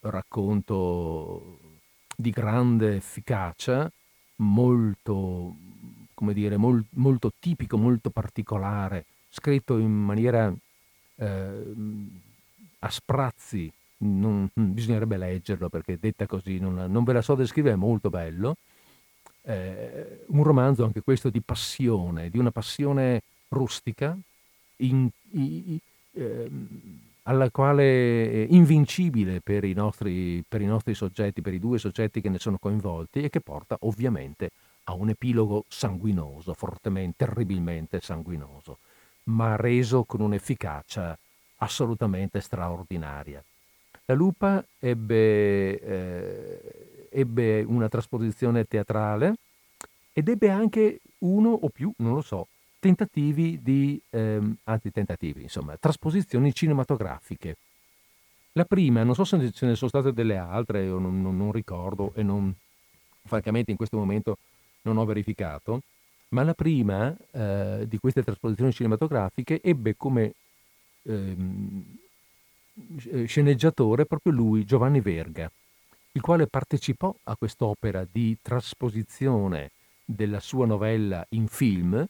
racconto 0.00 1.58
di 2.16 2.30
grande 2.30 2.96
efficacia 2.96 3.90
molto, 4.36 5.54
come 6.14 6.32
dire, 6.34 6.56
mol, 6.56 6.84
molto 6.90 7.32
tipico, 7.38 7.76
molto 7.76 8.10
particolare, 8.10 9.06
scritto 9.30 9.78
in 9.78 9.92
maniera 9.92 10.52
eh, 11.16 11.62
a 12.80 12.90
sprazzi, 12.90 13.70
non, 13.98 14.48
bisognerebbe 14.52 15.16
leggerlo 15.16 15.68
perché 15.68 15.98
detta 15.98 16.26
così 16.26 16.58
non, 16.58 16.74
non, 16.88 17.04
ve 17.04 17.12
la 17.14 17.22
so 17.22 17.34
descrivere, 17.34 17.74
è 17.74 17.78
molto 17.78 18.10
bello. 18.10 18.56
Eh, 19.42 20.24
un 20.26 20.42
romanzo 20.42 20.84
anche 20.84 21.02
questo 21.02 21.30
di 21.30 21.40
passione, 21.40 22.30
di 22.30 22.38
una 22.38 22.50
passione 22.50 23.22
rustica, 23.48 24.16
in, 24.78 25.08
in, 25.30 25.78
eh, 26.12 26.50
alla 27.28 27.50
quale 27.50 27.84
eh, 28.30 28.46
invincibile 28.50 29.40
per 29.40 29.64
i, 29.64 29.72
nostri, 29.72 30.44
per 30.46 30.60
i 30.60 30.66
nostri 30.66 30.94
soggetti, 30.94 31.42
per 31.42 31.54
i 31.54 31.58
due 31.58 31.78
soggetti 31.78 32.20
che 32.20 32.28
ne 32.28 32.38
sono 32.38 32.58
coinvolti 32.58 33.22
e 33.22 33.30
che 33.30 33.40
porta 33.40 33.76
ovviamente 33.80 34.50
a 34.84 34.94
un 34.94 35.08
epilogo 35.08 35.64
sanguinoso, 35.68 36.54
fortemente, 36.54 37.24
terribilmente 37.24 38.00
sanguinoso, 38.00 38.78
ma 39.24 39.56
reso 39.56 40.04
con 40.04 40.20
un'efficacia 40.20 41.18
assolutamente 41.58 42.40
straordinaria. 42.40 43.42
La 44.04 44.14
Lupa 44.14 44.64
ebbe, 44.78 45.80
eh, 45.80 47.08
ebbe 47.10 47.62
una 47.62 47.88
trasposizione 47.88 48.66
teatrale 48.66 49.34
ed 50.12 50.28
ebbe 50.28 50.48
anche 50.48 51.00
uno 51.18 51.50
o 51.50 51.68
più, 51.70 51.92
non 51.96 52.14
lo 52.14 52.22
so, 52.22 52.46
tentativi 52.78 53.60
di, 53.62 54.00
ehm, 54.10 54.56
anzi 54.64 54.90
tentativi, 54.90 55.42
insomma, 55.42 55.76
trasposizioni 55.76 56.52
cinematografiche. 56.52 57.56
La 58.52 58.64
prima, 58.64 59.02
non 59.02 59.14
so 59.14 59.24
se 59.24 59.50
ce 59.52 59.66
ne 59.66 59.74
sono 59.74 59.90
state 59.90 60.12
delle 60.12 60.36
altre, 60.36 60.84
io 60.84 60.98
non, 60.98 61.20
non, 61.20 61.36
non 61.36 61.52
ricordo 61.52 62.12
e 62.14 62.22
non, 62.22 62.54
francamente 63.24 63.70
in 63.70 63.76
questo 63.76 63.98
momento 63.98 64.38
non 64.82 64.96
ho 64.96 65.04
verificato, 65.04 65.82
ma 66.28 66.42
la 66.42 66.54
prima 66.54 67.14
eh, 67.32 67.84
di 67.86 67.98
queste 67.98 68.22
trasposizioni 68.22 68.72
cinematografiche 68.72 69.60
ebbe 69.62 69.96
come 69.96 70.32
ehm, 71.02 71.84
sceneggiatore 73.26 74.06
proprio 74.06 74.32
lui, 74.32 74.64
Giovanni 74.64 75.00
Verga, 75.00 75.50
il 76.12 76.20
quale 76.20 76.46
partecipò 76.46 77.14
a 77.24 77.36
quest'opera 77.36 78.06
di 78.10 78.38
trasposizione 78.40 79.70
della 80.04 80.40
sua 80.40 80.66
novella 80.66 81.24
in 81.30 81.46
film 81.46 82.06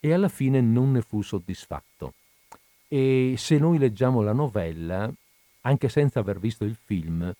e 0.00 0.12
alla 0.12 0.28
fine 0.28 0.60
non 0.60 0.92
ne 0.92 1.02
fu 1.02 1.22
soddisfatto. 1.22 2.14
E 2.88 3.34
se 3.36 3.58
noi 3.58 3.78
leggiamo 3.78 4.22
la 4.22 4.32
novella, 4.32 5.12
anche 5.62 5.88
senza 5.88 6.20
aver 6.20 6.38
visto 6.38 6.64
il 6.64 6.76
film, 6.82 7.32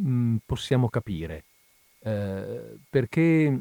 mm, 0.00 0.36
possiamo 0.44 0.88
capire, 0.88 1.44
eh, 2.00 2.76
perché 2.90 3.60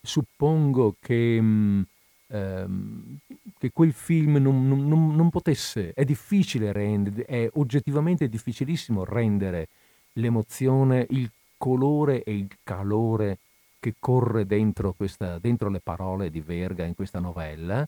suppongo 0.00 0.96
che, 1.00 1.38
mm, 1.40 1.82
ehm, 2.28 3.18
che, 3.58 3.70
quel 3.72 3.92
film 3.92 4.36
non, 4.36 4.66
non, 4.66 5.14
non, 5.14 5.30
potesse, 5.30 5.92
è 5.92 6.04
difficile 6.04 6.72
rendere, 6.72 7.24
è 7.24 7.48
oggettivamente 7.54 8.28
difficilissimo 8.28 9.04
rendere 9.04 9.68
l'emozione, 10.14 11.06
il 11.10 11.30
colore 11.56 12.22
e 12.22 12.34
il 12.34 12.48
calore 12.62 13.38
che 13.78 13.94
corre 13.98 14.46
dentro, 14.46 14.92
questa, 14.92 15.38
dentro 15.38 15.68
le 15.68 15.80
parole 15.80 16.30
di 16.30 16.40
Verga 16.40 16.84
in 16.84 16.94
questa 16.94 17.20
novella 17.20 17.86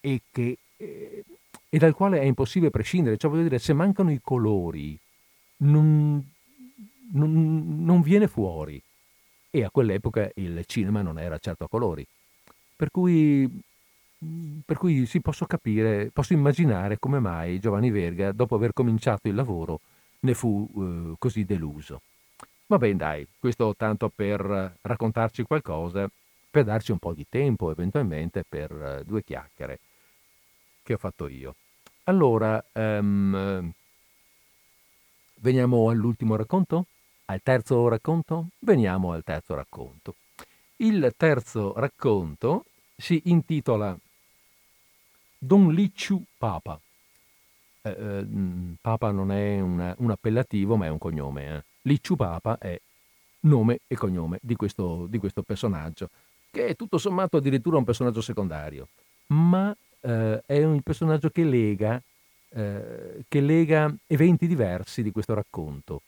e, 0.00 0.22
che, 0.30 0.56
eh, 0.76 1.24
e 1.68 1.78
dal 1.78 1.94
quale 1.94 2.20
è 2.20 2.24
impossibile 2.24 2.70
prescindere. 2.70 3.16
Cioè, 3.16 3.30
voglio 3.30 3.44
dire, 3.44 3.58
se 3.58 3.72
mancano 3.72 4.10
i 4.10 4.20
colori, 4.22 4.98
non, 5.58 6.24
non, 7.12 7.84
non 7.84 8.02
viene 8.02 8.28
fuori. 8.28 8.80
E 9.50 9.64
a 9.64 9.70
quell'epoca 9.70 10.30
il 10.34 10.64
cinema 10.66 11.02
non 11.02 11.18
era 11.18 11.38
certo 11.38 11.64
a 11.64 11.68
colori. 11.68 12.06
Per 12.76 12.90
cui, 12.90 13.48
per 14.64 14.76
cui 14.76 15.06
sì, 15.06 15.20
posso 15.20 15.46
capire, 15.46 16.10
posso 16.12 16.34
immaginare 16.34 16.98
come 16.98 17.20
mai 17.20 17.58
Giovanni 17.58 17.90
Verga, 17.90 18.32
dopo 18.32 18.54
aver 18.54 18.72
cominciato 18.74 19.28
il 19.28 19.34
lavoro, 19.34 19.80
ne 20.20 20.34
fu 20.34 20.68
eh, 20.76 21.14
così 21.18 21.44
deluso. 21.44 22.02
Va 22.68 22.78
bene, 22.78 22.96
dai, 22.96 23.26
questo 23.38 23.76
tanto 23.76 24.08
per 24.08 24.76
raccontarci 24.80 25.44
qualcosa, 25.44 26.10
per 26.50 26.64
darci 26.64 26.90
un 26.90 26.98
po' 26.98 27.12
di 27.12 27.24
tempo 27.28 27.70
eventualmente 27.70 28.44
per 28.48 28.72
eh, 28.72 29.04
due 29.04 29.22
chiacchiere 29.22 29.78
che 30.82 30.94
ho 30.94 30.98
fatto 30.98 31.28
io. 31.28 31.54
Allora, 32.04 32.64
um, 32.72 33.70
veniamo 35.36 35.90
all'ultimo 35.90 36.34
racconto? 36.34 36.86
Al 37.26 37.40
terzo 37.42 37.86
racconto? 37.88 38.48
Veniamo 38.60 39.12
al 39.12 39.22
terzo 39.22 39.54
racconto. 39.54 40.14
Il 40.76 41.12
terzo 41.16 41.72
racconto 41.76 42.64
si 42.96 43.22
intitola 43.26 43.96
Don 45.38 45.72
Licciu 45.72 46.22
Papa. 46.38 46.80
Eh, 47.82 47.90
eh, 47.90 48.26
Papa 48.80 49.10
non 49.10 49.30
è 49.30 49.60
una, 49.60 49.94
un 49.98 50.10
appellativo, 50.10 50.76
ma 50.76 50.86
è 50.86 50.88
un 50.88 50.98
cognome. 50.98 51.56
Eh. 51.56 51.64
Licciu 51.86 52.16
Papa 52.16 52.58
è 52.58 52.78
nome 53.40 53.80
e 53.86 53.96
cognome 53.96 54.38
di 54.42 54.56
questo, 54.56 55.06
di 55.08 55.18
questo, 55.18 55.42
personaggio, 55.42 56.10
che 56.50 56.66
è 56.66 56.76
tutto 56.76 56.98
sommato 56.98 57.36
addirittura 57.36 57.78
un 57.78 57.84
personaggio 57.84 58.20
secondario, 58.20 58.88
ma 59.28 59.74
eh, 60.00 60.42
è 60.44 60.64
un 60.64 60.80
personaggio 60.82 61.30
che 61.30 61.44
lega, 61.44 62.00
eh, 62.50 63.24
che 63.28 63.40
lega 63.40 63.94
eventi 64.06 64.46
diversi 64.46 65.02
di 65.02 65.12
questo 65.12 65.34
racconto, 65.34 66.02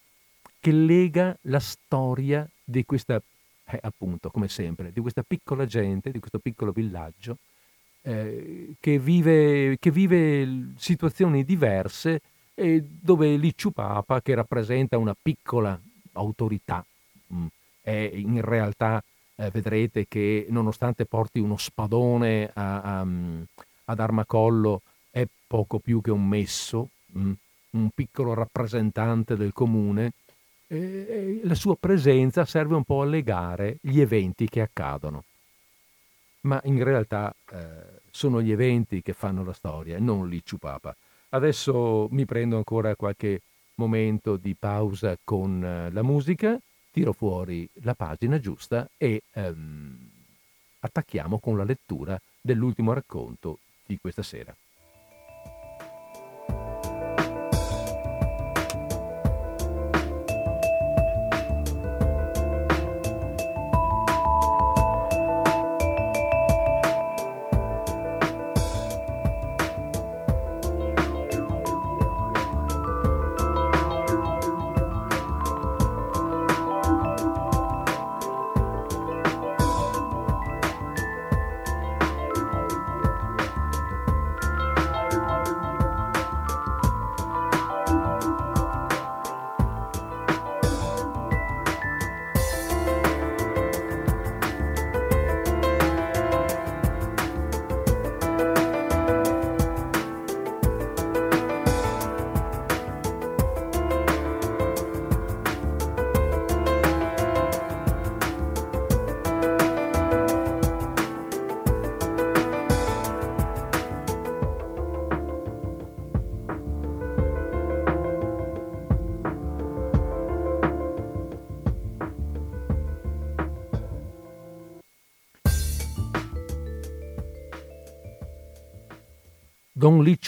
che 0.58 0.72
lega 0.72 1.36
la 1.42 1.60
storia 1.60 2.48
di 2.64 2.84
questa, 2.84 3.20
eh, 3.66 3.78
appunto, 3.80 4.30
come 4.30 4.48
sempre, 4.48 4.92
di 4.92 5.00
questa 5.00 5.22
piccola 5.22 5.64
gente, 5.64 6.10
di 6.10 6.18
questo 6.18 6.40
piccolo 6.40 6.72
villaggio, 6.72 7.38
eh, 8.02 8.74
che, 8.80 8.98
vive, 8.98 9.76
che, 9.78 9.90
vive, 9.92 10.72
situazioni 10.76 11.44
diverse 11.44 12.20
dove 13.00 13.36
Licciu 13.36 13.70
Papa, 13.70 14.20
che 14.20 14.34
rappresenta 14.34 14.98
una 14.98 15.14
piccola 15.20 15.78
autorità, 16.12 16.84
mm, 17.32 17.46
è 17.80 18.10
in 18.12 18.40
realtà 18.40 19.02
eh, 19.36 19.50
vedrete 19.50 20.06
che 20.08 20.46
nonostante 20.50 21.06
porti 21.06 21.38
uno 21.38 21.56
spadone 21.56 22.50
a, 22.52 23.00
a, 23.00 23.06
ad 23.84 24.00
armacollo, 24.00 24.82
è 25.10 25.26
poco 25.46 25.78
più 25.78 26.00
che 26.00 26.10
un 26.10 26.26
messo, 26.26 26.88
mh, 27.06 27.32
un 27.70 27.90
piccolo 27.94 28.34
rappresentante 28.34 29.36
del 29.36 29.52
comune, 29.52 30.12
la 30.68 31.54
sua 31.54 31.76
presenza 31.76 32.44
serve 32.44 32.74
un 32.74 32.84
po' 32.84 33.00
a 33.00 33.06
legare 33.06 33.78
gli 33.80 34.00
eventi 34.00 34.48
che 34.48 34.60
accadono. 34.60 35.24
Ma 36.42 36.60
in 36.64 36.82
realtà 36.82 37.34
eh, 37.50 38.00
sono 38.10 38.42
gli 38.42 38.52
eventi 38.52 39.00
che 39.00 39.14
fanno 39.14 39.44
la 39.44 39.52
storia, 39.54 39.98
non 39.98 40.28
l'Icciu 40.28 40.58
Papa. 40.58 40.94
Adesso 41.30 42.08
mi 42.10 42.24
prendo 42.24 42.56
ancora 42.56 42.96
qualche 42.96 43.40
momento 43.74 44.36
di 44.36 44.54
pausa 44.58 45.16
con 45.22 45.62
eh, 45.62 45.90
la 45.90 46.02
musica, 46.02 46.58
tiro 46.90 47.12
fuori 47.12 47.68
la 47.82 47.94
pagina 47.94 48.38
giusta 48.40 48.88
e 48.96 49.22
ehm, 49.32 50.10
attacchiamo 50.80 51.38
con 51.38 51.56
la 51.56 51.64
lettura 51.64 52.18
dell'ultimo 52.40 52.92
racconto 52.92 53.58
di 53.86 53.98
questa 54.00 54.22
sera. 54.22 54.54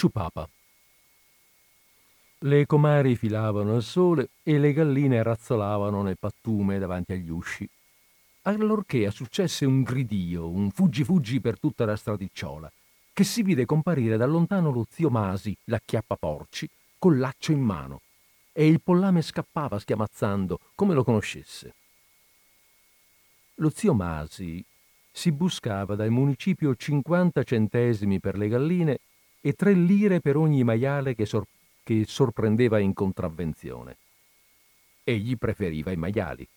Don 0.01 0.09
Licciu 0.09 0.09
Papa. 0.09 0.49
Le 2.39 2.65
comari 2.65 3.15
filavano 3.15 3.75
al 3.75 3.83
sole 3.83 4.29
e 4.41 4.57
le 4.57 4.73
galline 4.73 5.21
razzolavano 5.21 6.01
nel 6.01 6.17
pattume 6.17 6.79
davanti 6.79 7.13
agli 7.13 7.29
usci. 7.29 7.69
Allorché 8.43 9.11
successe 9.11 9.65
un 9.65 9.83
gridio, 9.83 10.49
un 10.49 10.71
fuggi 10.71 11.03
fuggi 11.03 11.39
per 11.39 11.59
tutta 11.59 11.85
la 11.85 11.95
stradicciola, 11.95 12.71
che 13.13 13.23
si 13.23 13.43
vide 13.43 13.65
comparire 13.65 14.17
da 14.17 14.25
lontano 14.25 14.71
lo 14.71 14.87
zio 14.89 15.11
Masi, 15.11 15.55
la 15.65 15.79
chiappa 15.83 16.15
porci, 16.15 16.67
col 16.97 17.19
laccio 17.19 17.51
in 17.51 17.61
mano, 17.61 18.01
e 18.51 18.65
il 18.65 18.81
pollame 18.81 19.21
scappava 19.21 19.77
schiamazzando 19.77 20.59
come 20.73 20.95
lo 20.95 21.03
conoscesse. 21.03 21.73
Lo 23.55 23.69
zio 23.69 23.93
Masi 23.93 24.63
si 25.11 25.31
buscava 25.31 25.93
dal 25.93 26.09
municipio 26.09 26.73
50 26.73 27.43
centesimi 27.43 28.19
per 28.19 28.35
le 28.37 28.47
galline 28.47 28.99
e 29.41 29.53
tre 29.53 29.73
lire 29.73 30.21
per 30.21 30.37
ogni 30.37 30.63
maiale 30.63 31.15
che, 31.15 31.25
sor- 31.25 31.47
che 31.83 32.05
sorprendeva 32.05 32.79
in 32.79 32.93
contravvenzione. 32.93 33.97
Egli 35.03 35.35
preferiva 35.37 35.91
i 35.91 35.97
maiali. 35.97 36.47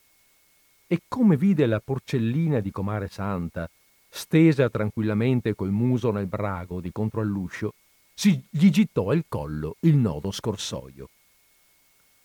E 0.86 1.00
come 1.08 1.36
vide 1.36 1.66
la 1.66 1.80
porcellina 1.80 2.60
di 2.60 2.70
comare 2.70 3.08
santa, 3.08 3.68
stesa 4.08 4.68
tranquillamente 4.68 5.54
col 5.54 5.70
muso 5.70 6.12
nel 6.12 6.26
brago 6.26 6.80
di 6.80 6.92
contro 6.92 7.20
all'uscio, 7.20 7.72
si 8.14 8.40
gli 8.48 8.68
gittò 8.68 9.10
al 9.10 9.24
collo 9.28 9.76
il 9.80 9.96
nodo 9.96 10.30
scorsoio. 10.30 11.08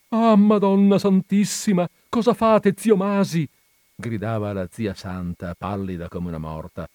Ah, 0.10 0.36
Madonna 0.36 1.00
Santissima, 1.00 1.88
cosa 2.10 2.34
fate, 2.34 2.74
zio 2.76 2.96
Masi? 2.96 3.48
gridava 3.96 4.54
la 4.54 4.68
zia 4.72 4.94
Santa, 4.94 5.56
pallida 5.56 6.08
come 6.08 6.30
una 6.30 6.38
morta. 6.38 6.88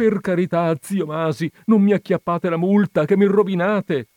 Per 0.00 0.22
carità, 0.22 0.74
zio 0.80 1.04
Masi, 1.04 1.52
non 1.66 1.82
mi 1.82 1.92
acchiappate 1.92 2.48
la 2.48 2.56
multa, 2.56 3.04
che 3.04 3.18
mi 3.18 3.26
rovinate. 3.26 4.08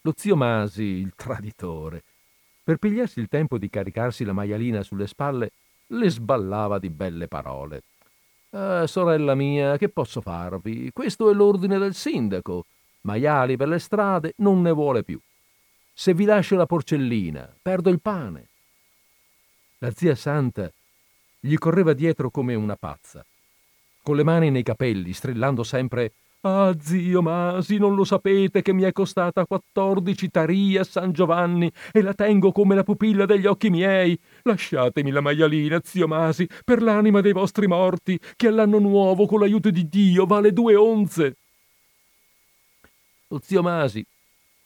Lo 0.00 0.14
zio 0.16 0.36
Masi, 0.36 0.82
il 0.82 1.12
traditore, 1.14 2.02
per 2.62 2.78
pigliarsi 2.78 3.20
il 3.20 3.28
tempo 3.28 3.58
di 3.58 3.68
caricarsi 3.68 4.24
la 4.24 4.32
maialina 4.32 4.82
sulle 4.82 5.06
spalle, 5.06 5.50
le 5.88 6.08
sballava 6.08 6.78
di 6.78 6.88
belle 6.88 7.28
parole. 7.28 7.82
Ah, 8.52 8.86
sorella 8.86 9.34
mia, 9.34 9.76
che 9.76 9.90
posso 9.90 10.22
farvi? 10.22 10.90
Questo 10.94 11.28
è 11.28 11.34
l'ordine 11.34 11.76
del 11.76 11.92
sindaco. 11.92 12.64
Maiali 13.02 13.58
per 13.58 13.68
le 13.68 13.78
strade 13.78 14.32
non 14.36 14.62
ne 14.62 14.72
vuole 14.72 15.02
più. 15.02 15.20
Se 15.92 16.14
vi 16.14 16.24
lascio 16.24 16.56
la 16.56 16.64
porcellina, 16.64 17.54
perdo 17.60 17.90
il 17.90 18.00
pane. 18.00 18.48
La 19.80 19.90
zia 19.90 20.14
Santa 20.14 20.72
gli 21.38 21.54
correva 21.56 21.92
dietro 21.92 22.30
come 22.30 22.54
una 22.54 22.76
pazza 22.76 23.22
con 24.04 24.14
le 24.14 24.22
mani 24.22 24.50
nei 24.50 24.62
capelli, 24.62 25.12
strillando 25.12 25.64
sempre 25.64 26.12
Ah, 26.46 26.76
zio 26.78 27.22
Masi, 27.22 27.78
non 27.78 27.94
lo 27.94 28.04
sapete 28.04 28.60
che 28.60 28.74
mi 28.74 28.82
è 28.82 28.92
costata 28.92 29.46
quattordici 29.46 30.28
tarie 30.28 30.80
a 30.80 30.84
San 30.84 31.10
Giovanni 31.10 31.72
e 31.90 32.02
la 32.02 32.12
tengo 32.12 32.52
come 32.52 32.74
la 32.74 32.82
pupilla 32.82 33.24
degli 33.24 33.46
occhi 33.46 33.70
miei. 33.70 34.18
Lasciatemi 34.42 35.10
la 35.10 35.22
maialina, 35.22 35.80
zio 35.82 36.06
Masi, 36.06 36.46
per 36.62 36.82
l'anima 36.82 37.22
dei 37.22 37.32
vostri 37.32 37.66
morti, 37.66 38.20
che 38.36 38.48
all'anno 38.48 38.78
nuovo, 38.78 39.24
con 39.24 39.40
l'aiuto 39.40 39.70
di 39.70 39.88
Dio, 39.88 40.26
vale 40.26 40.52
due 40.52 40.74
onze. 40.74 41.36
lo 43.28 43.40
zio 43.42 43.62
Masi, 43.62 44.04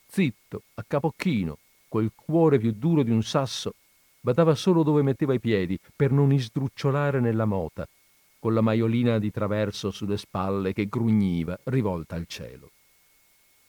zitto, 0.08 0.62
a 0.74 0.84
capocchino, 0.84 1.58
quel 1.86 2.10
cuore 2.12 2.58
più 2.58 2.72
duro 2.72 3.04
di 3.04 3.12
un 3.12 3.22
sasso, 3.22 3.74
badava 4.20 4.56
solo 4.56 4.82
dove 4.82 5.02
metteva 5.02 5.32
i 5.32 5.38
piedi 5.38 5.78
per 5.94 6.10
non 6.10 6.32
isdrucciolare 6.32 7.20
nella 7.20 7.44
mota, 7.44 7.86
con 8.38 8.54
la 8.54 8.60
maiolina 8.60 9.18
di 9.18 9.30
traverso 9.30 9.90
sulle 9.90 10.16
spalle 10.16 10.72
che 10.72 10.86
grugniva 10.86 11.58
rivolta 11.64 12.14
al 12.14 12.26
cielo. 12.26 12.70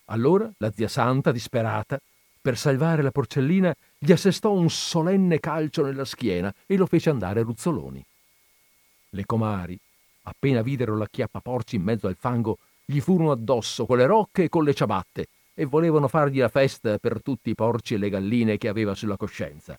Allora 0.05 0.51
la 0.57 0.71
zia 0.71 0.87
Santa, 0.87 1.31
disperata, 1.31 1.99
per 2.41 2.57
salvare 2.57 3.01
la 3.01 3.11
porcellina, 3.11 3.73
gli 3.97 4.11
assestò 4.11 4.51
un 4.51 4.69
solenne 4.69 5.39
calcio 5.39 5.83
nella 5.83 6.05
schiena 6.05 6.53
e 6.65 6.77
lo 6.77 6.85
fece 6.85 7.09
andare 7.09 7.41
ruzzoloni. 7.41 8.03
Le 9.09 9.25
comari, 9.25 9.77
appena 10.23 10.61
videro 10.61 10.97
la 10.97 11.07
chiappa 11.07 11.41
porci 11.41 11.75
in 11.75 11.83
mezzo 11.83 12.07
al 12.07 12.15
fango, 12.15 12.57
gli 12.85 12.99
furono 12.99 13.31
addosso 13.31 13.85
con 13.85 13.97
le 13.97 14.05
rocche 14.05 14.43
e 14.43 14.49
con 14.49 14.63
le 14.63 14.73
ciabatte 14.73 15.27
e 15.53 15.65
volevano 15.65 16.07
fargli 16.07 16.39
la 16.39 16.47
festa 16.47 16.97
per 16.97 17.21
tutti 17.21 17.49
i 17.49 17.55
porci 17.55 17.95
e 17.95 17.97
le 17.97 18.09
galline 18.09 18.57
che 18.57 18.67
aveva 18.67 18.95
sulla 18.95 19.17
coscienza. 19.17 19.77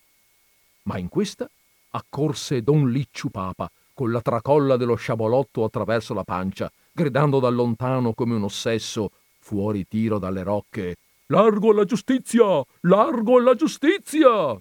Ma 0.83 0.97
in 0.97 1.09
questa 1.09 1.49
accorse 1.91 2.61
don 2.61 2.89
Licciu 2.89 3.29
Papa 3.29 3.69
con 4.01 4.11
la 4.11 4.21
tracolla 4.21 4.77
dello 4.77 4.95
sciabolotto 4.95 5.63
attraverso 5.63 6.15
la 6.15 6.23
pancia, 6.23 6.71
gridando 6.91 7.39
da 7.39 7.49
lontano 7.49 8.13
come 8.13 8.33
un 8.33 8.41
ossesso, 8.41 9.11
fuori 9.37 9.87
tiro 9.87 10.17
dalle 10.17 10.41
rocche, 10.41 10.95
Largo 11.27 11.69
alla 11.69 11.85
giustizia! 11.85 12.65
Largo 12.79 13.37
alla 13.37 13.53
giustizia! 13.53 14.59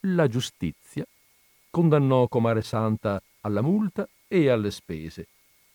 La 0.00 0.26
giustizia 0.26 1.06
condannò 1.70 2.26
Comare 2.26 2.62
Santa 2.62 3.22
alla 3.42 3.62
multa 3.62 4.08
e 4.26 4.48
alle 4.48 4.72
spese 4.72 5.28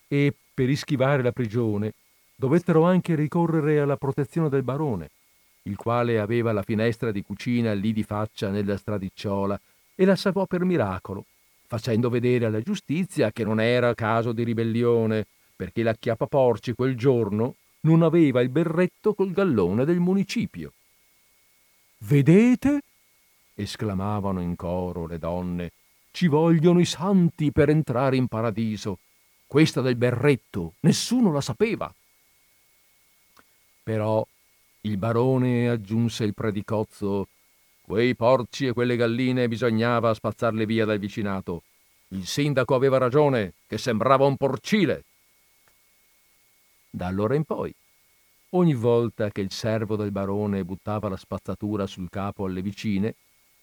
e, 0.06 0.34
per 0.52 0.68
ischivare 0.68 1.22
la 1.22 1.32
prigione, 1.32 1.94
dovettero 2.34 2.84
anche 2.84 3.14
ricorrere 3.14 3.80
alla 3.80 3.96
protezione 3.96 4.50
del 4.50 4.62
barone, 4.62 5.08
il 5.62 5.76
quale 5.76 6.20
aveva 6.20 6.52
la 6.52 6.62
finestra 6.62 7.10
di 7.10 7.22
cucina 7.22 7.72
lì 7.72 7.94
di 7.94 8.02
faccia 8.02 8.50
nella 8.50 8.76
stradiciola 8.76 9.58
e 9.94 10.04
la 10.04 10.14
salvò 10.14 10.44
per 10.44 10.62
miracolo, 10.62 11.24
facendo 11.76 12.08
vedere 12.08 12.46
alla 12.46 12.62
giustizia 12.62 13.30
che 13.30 13.44
non 13.44 13.60
era 13.60 13.94
caso 13.94 14.32
di 14.32 14.44
ribellione, 14.44 15.26
perché 15.54 15.82
la 15.82 15.94
chiappaporci 15.94 16.72
quel 16.72 16.96
giorno 16.96 17.56
non 17.80 18.02
aveva 18.02 18.40
il 18.40 18.48
berretto 18.48 19.12
col 19.12 19.30
gallone 19.30 19.84
del 19.84 20.00
municipio. 20.00 20.72
Vedete? 21.98 22.80
esclamavano 23.54 24.40
in 24.40 24.56
coro 24.56 25.06
le 25.06 25.18
donne. 25.18 25.72
Ci 26.10 26.28
vogliono 26.28 26.80
i 26.80 26.86
santi 26.86 27.52
per 27.52 27.68
entrare 27.68 28.16
in 28.16 28.26
paradiso. 28.26 28.98
Questa 29.46 29.82
del 29.82 29.96
berretto 29.96 30.74
nessuno 30.80 31.30
la 31.30 31.42
sapeva. 31.42 31.94
Però 33.82 34.26
il 34.80 34.96
barone 34.96 35.68
aggiunse 35.68 36.24
il 36.24 36.34
predicozzo 36.34 37.28
Quei 37.86 38.16
porci 38.16 38.66
e 38.66 38.72
quelle 38.72 38.96
galline 38.96 39.46
bisognava 39.46 40.12
spazzarle 40.12 40.66
via 40.66 40.84
dal 40.84 40.98
vicinato. 40.98 41.62
Il 42.08 42.26
sindaco 42.26 42.74
aveva 42.74 42.98
ragione, 42.98 43.52
che 43.64 43.78
sembrava 43.78 44.26
un 44.26 44.36
porcile. 44.36 45.04
Da 46.90 47.06
allora 47.06 47.36
in 47.36 47.44
poi, 47.44 47.72
ogni 48.50 48.74
volta 48.74 49.30
che 49.30 49.40
il 49.40 49.52
servo 49.52 49.94
del 49.94 50.10
barone 50.10 50.64
buttava 50.64 51.08
la 51.08 51.16
spazzatura 51.16 51.86
sul 51.86 52.10
capo 52.10 52.46
alle 52.46 52.60
vicine, 52.60 53.14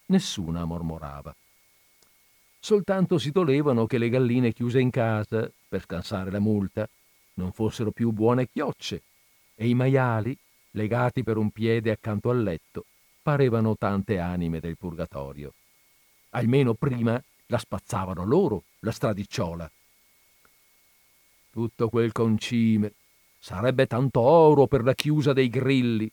nessuna 0.06 0.64
mormorava. 0.64 1.36
Soltanto 2.62 3.18
si 3.18 3.30
dolevano 3.30 3.86
che 3.88 3.98
le 3.98 4.08
galline 4.08 4.54
chiuse 4.54 4.80
in 4.80 4.90
casa, 4.90 5.52
per 5.68 5.82
scansare 5.82 6.32
la 6.32 6.40
multa, 6.40 6.88
non 7.34 7.52
fossero 7.52 7.92
più 7.92 8.12
buone 8.12 8.48
chiocce, 8.48 9.02
e 9.54 9.68
i 9.68 9.74
maiali, 9.74 10.34
legati 10.72 11.24
per 11.24 11.36
un 11.36 11.52
piede 11.52 11.92
accanto 11.92 12.30
al 12.30 12.42
letto, 12.42 12.86
parevano 13.24 13.76
tante 13.78 14.20
anime 14.20 14.60
del 14.60 14.78
purgatorio. 14.78 15.54
Almeno 16.32 16.74
prima 16.74 17.20
la 17.48 17.58
spazzavano 17.58 18.26
loro, 18.26 18.64
la 18.80 18.92
stradicciola. 18.92 19.72
Tutto 21.50 21.90
quel 21.90 22.12
concime 22.12 22.92
sarebbe 23.40 23.88
tanto 23.88 24.20
oro 24.20 24.68
per 24.68 24.84
la 24.84 24.94
chiusa 24.94 25.34
dei 25.34 25.50
grilli, 25.50 26.12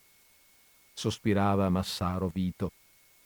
sospirava 0.93 1.69
Massaro 1.69 2.31
Vito. 2.33 2.73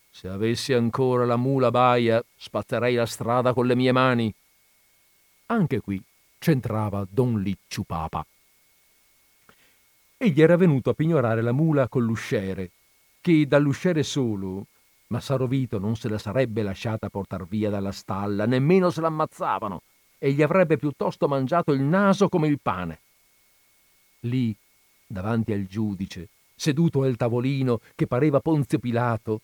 Se 0.09 0.29
avessi 0.29 0.73
ancora 0.73 1.25
la 1.25 1.35
mula 1.35 1.71
baia, 1.71 2.23
spazzerei 2.37 2.95
la 2.95 3.05
strada 3.05 3.53
con 3.53 3.67
le 3.67 3.75
mie 3.75 3.91
mani. 3.91 4.33
Anche 5.47 5.81
qui 5.81 6.01
c'entrava 6.39 7.05
Don 7.09 7.41
Licciu 7.41 7.83
Papa. 7.83 8.25
Egli 10.17 10.41
era 10.41 10.55
venuto 10.55 10.89
a 10.89 10.93
pignorare 10.93 11.41
la 11.41 11.51
mula 11.51 11.87
con 11.89 12.03
l'usciere 12.03 12.71
che 13.25 13.47
dall'usciere 13.47 14.03
solo 14.03 14.67
Massaro 15.07 15.47
Vito 15.47 15.79
non 15.79 15.95
se 15.95 16.09
la 16.09 16.19
sarebbe 16.19 16.61
lasciata 16.61 17.09
portar 17.09 17.47
via 17.47 17.71
dalla 17.71 17.91
stalla, 17.91 18.45
nemmeno 18.45 18.91
se 18.91 19.01
l'ammazzavano, 19.01 19.81
e 20.19 20.31
gli 20.31 20.43
avrebbe 20.43 20.77
piuttosto 20.77 21.27
mangiato 21.27 21.71
il 21.71 21.81
naso 21.81 22.29
come 22.29 22.47
il 22.47 22.59
pane. 22.61 22.99
Lì, 24.21 24.55
davanti 25.07 25.53
al 25.53 25.65
giudice, 25.65 26.27
seduto 26.55 27.01
al 27.01 27.15
tavolino 27.15 27.79
che 27.95 28.05
pareva 28.05 28.41
Ponzio 28.41 28.77
Pilato, 28.77 29.41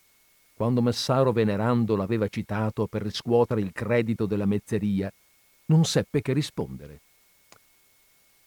quando 0.54 0.84
Massaro 0.84 1.32
Venerando 1.32 1.96
l'aveva 1.96 2.28
citato 2.28 2.86
per 2.86 3.02
riscuotere 3.02 3.62
il 3.62 3.72
credito 3.72 4.28
della 4.28 4.46
mezzeria, 4.46 5.12
non 5.66 5.86
seppe 5.86 6.22
che 6.22 6.34
rispondere. 6.34 7.00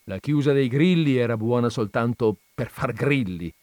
La 0.05 0.19
chiusa 0.19 0.53
dei 0.53 0.69
grilli 0.69 1.17
era 1.17 1.35
buona 1.35 1.67
soltanto 1.67 2.37
per 2.53 2.69
far 2.69 2.93
grilli, 2.93 3.53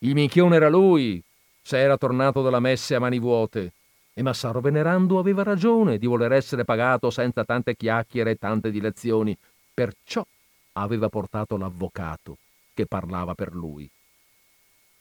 il 0.00 0.14
minchione 0.14 0.56
era 0.56 0.68
lui, 0.68 1.22
se 1.62 1.78
era 1.78 1.96
tornato 1.96 2.42
dalla 2.42 2.60
messe 2.60 2.94
a 2.94 3.00
mani 3.00 3.18
vuote. 3.18 3.72
E 4.12 4.22
Massaro 4.22 4.60
Venerando 4.60 5.18
aveva 5.18 5.42
ragione 5.42 5.98
di 5.98 6.06
voler 6.06 6.32
essere 6.32 6.64
pagato 6.64 7.10
senza 7.10 7.44
tante 7.44 7.76
chiacchiere 7.76 8.32
e 8.32 8.36
tante 8.36 8.70
dilezioni. 8.70 9.36
Perciò 9.74 10.24
aveva 10.72 11.08
portato 11.08 11.56
l'avvocato 11.56 12.38
che 12.72 12.86
parlava 12.86 13.34
per 13.34 13.54
lui. 13.54 13.90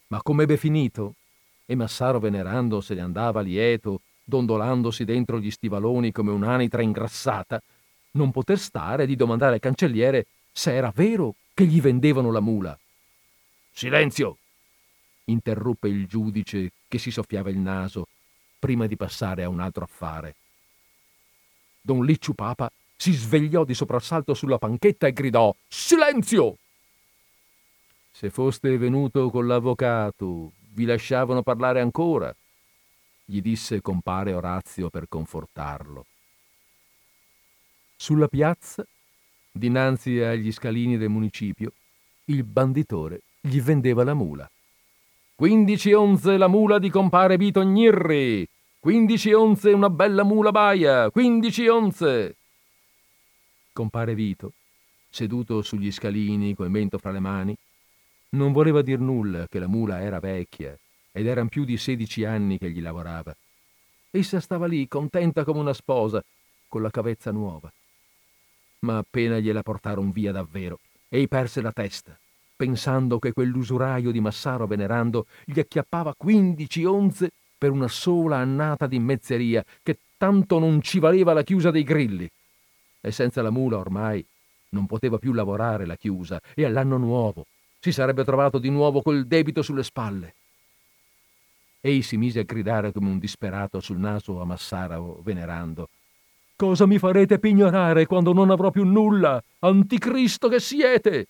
Ma 0.07 0.21
come 0.21 0.43
ebbe 0.43 0.57
finito? 0.57 1.15
E 1.65 1.75
Massaro 1.75 2.19
Venerando 2.19 2.81
se 2.81 2.93
ne 2.93 3.01
andava 3.01 3.41
lieto, 3.41 4.01
dondolandosi 4.23 5.05
dentro 5.05 5.39
gli 5.39 5.51
stivaloni 5.51 6.11
come 6.11 6.31
un'anitra 6.31 6.81
ingrassata, 6.81 7.61
non 8.11 8.31
poter 8.31 8.57
stare 8.57 9.05
di 9.05 9.15
domandare 9.15 9.55
al 9.55 9.59
cancelliere 9.59 10.25
se 10.51 10.73
era 10.73 10.91
vero 10.93 11.35
che 11.53 11.65
gli 11.65 11.81
vendevano 11.81 12.31
la 12.31 12.39
mula. 12.39 12.77
Silenzio! 13.71 14.37
Interruppe 15.25 15.87
il 15.87 16.07
giudice 16.07 16.71
che 16.87 16.97
si 16.97 17.11
soffiava 17.11 17.49
il 17.49 17.57
naso 17.57 18.07
prima 18.59 18.87
di 18.87 18.95
passare 18.95 19.43
a 19.43 19.49
un 19.49 19.59
altro 19.59 19.83
affare. 19.83 20.35
Don 21.81 22.03
Licciu 22.03 22.33
Papa 22.33 22.71
si 22.95 23.13
svegliò 23.13 23.63
di 23.63 23.73
soprassalto 23.73 24.33
sulla 24.33 24.57
panchetta 24.57 25.07
e 25.07 25.13
gridò 25.13 25.55
Silenzio! 25.67 26.57
Se 28.11 28.29
foste 28.29 28.77
venuto 28.77 29.29
con 29.29 29.45
l'avvocato, 29.45 30.53
vi 30.71 30.85
lasciavano 30.85 31.43
parlare 31.43 31.81
ancora, 31.81 32.33
gli 33.25 33.41
disse 33.41 33.81
compare 33.81 34.33
Orazio 34.33 34.89
per 34.89 35.07
confortarlo. 35.09 36.05
Sulla 37.97 38.27
piazza, 38.27 38.85
dinanzi 39.51 40.19
agli 40.19 40.51
scalini 40.51 40.97
del 40.97 41.09
municipio, 41.09 41.73
il 42.25 42.43
banditore 42.43 43.21
gli 43.41 43.61
vendeva 43.61 44.03
la 44.03 44.13
mula. 44.13 44.49
15 45.37 45.91
onze 45.91 46.37
la 46.37 46.47
mula 46.47 46.79
di 46.79 46.89
compare 46.89 47.35
Vito 47.35 47.61
Gnirri. 47.61 48.47
15 48.79 49.33
onze 49.33 49.73
una 49.73 49.89
bella 49.89 50.23
mula 50.23 50.51
baia. 50.51 51.11
15 51.11 51.67
onze. 51.67 52.37
Compare 53.73 54.15
Vito, 54.15 54.53
seduto 55.09 55.61
sugli 55.61 55.91
scalini 55.91 56.55
col 56.55 56.69
mento 56.69 56.97
fra 56.97 57.11
le 57.11 57.19
mani, 57.19 57.53
non 58.29 58.53
voleva 58.53 58.81
dir 58.81 59.01
nulla 59.01 59.45
che 59.49 59.59
la 59.59 59.67
mula 59.67 59.99
era 59.99 60.21
vecchia 60.21 60.73
ed 61.11 61.27
eran 61.27 61.49
più 61.49 61.65
di 61.65 61.75
sedici 61.75 62.23
anni 62.23 62.57
che 62.57 62.71
gli 62.71 62.81
lavorava. 62.81 63.35
Essa 64.11 64.39
stava 64.39 64.67
lì, 64.67 64.87
contenta 64.87 65.43
come 65.43 65.59
una 65.59 65.73
sposa, 65.73 66.23
con 66.69 66.81
la 66.81 66.89
cavezza 66.89 67.31
nuova. 67.31 67.69
Ma 68.79 68.99
appena 68.99 69.39
gliela 69.39 69.63
portarono 69.63 70.11
via 70.11 70.31
davvero, 70.31 70.79
ei 71.09 71.27
perse 71.27 71.59
la 71.59 71.73
testa 71.73 72.17
pensando 72.55 73.19
che 73.19 73.33
quell'usuraio 73.33 74.11
di 74.11 74.19
Massaro 74.19 74.67
Venerando 74.67 75.27
gli 75.43 75.59
acchiappava 75.59 76.13
quindici 76.15 76.83
onze 76.83 77.31
per 77.57 77.71
una 77.71 77.87
sola 77.87 78.37
annata 78.37 78.87
di 78.87 78.99
mezzeria, 78.99 79.63
che 79.83 79.99
tanto 80.17 80.59
non 80.59 80.81
ci 80.81 80.99
valeva 80.99 81.33
la 81.33 81.43
chiusa 81.43 81.71
dei 81.71 81.83
grilli. 81.83 82.29
E 83.01 83.11
senza 83.11 83.41
la 83.41 83.49
mula 83.49 83.77
ormai 83.77 84.25
non 84.69 84.85
poteva 84.85 85.17
più 85.17 85.33
lavorare 85.33 85.85
la 85.85 85.95
chiusa, 85.95 86.39
e 86.53 86.65
all'anno 86.65 86.97
nuovo 86.97 87.45
si 87.79 87.91
sarebbe 87.91 88.23
trovato 88.23 88.57
di 88.57 88.69
nuovo 88.69 89.01
col 89.01 89.25
debito 89.25 89.61
sulle 89.61 89.83
spalle. 89.83 90.33
Ei 91.81 92.01
si 92.01 92.17
mise 92.17 92.39
a 92.39 92.43
gridare 92.43 92.91
come 92.91 93.09
un 93.09 93.19
disperato 93.19 93.79
sul 93.79 93.99
naso 93.99 94.41
a 94.41 94.45
Massaro 94.45 95.19
Venerando. 95.23 95.89
Cosa 96.55 96.87
mi 96.87 96.97
farete 96.97 97.37
pignorare 97.37 98.07
quando 98.07 98.33
non 98.33 98.49
avrò 98.49 98.71
più 98.71 98.85
nulla? 98.85 99.41
Anticristo 99.59 100.47
che 100.47 100.59
siete! 100.59 101.27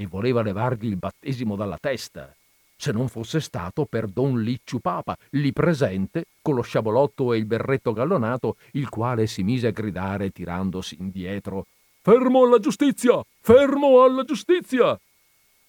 E 0.00 0.06
voleva 0.06 0.40
levargli 0.40 0.86
il 0.86 0.96
battesimo 0.96 1.56
dalla 1.56 1.76
testa, 1.78 2.34
se 2.74 2.90
non 2.90 3.08
fosse 3.08 3.38
stato 3.38 3.84
per 3.84 4.06
don 4.06 4.40
Licciu 4.40 4.78
Papa, 4.78 5.14
lì 5.32 5.52
presente, 5.52 6.24
con 6.40 6.54
lo 6.54 6.62
sciabolotto 6.62 7.34
e 7.34 7.36
il 7.36 7.44
berretto 7.44 7.92
gallonato, 7.92 8.56
il 8.72 8.88
quale 8.88 9.26
si 9.26 9.42
mise 9.42 9.66
a 9.66 9.72
gridare 9.72 10.30
tirandosi 10.30 10.96
indietro 10.98 11.66
Fermo 12.00 12.44
alla 12.44 12.58
giustizia! 12.58 13.22
Fermo 13.42 14.02
alla 14.02 14.24
giustizia! 14.24 14.98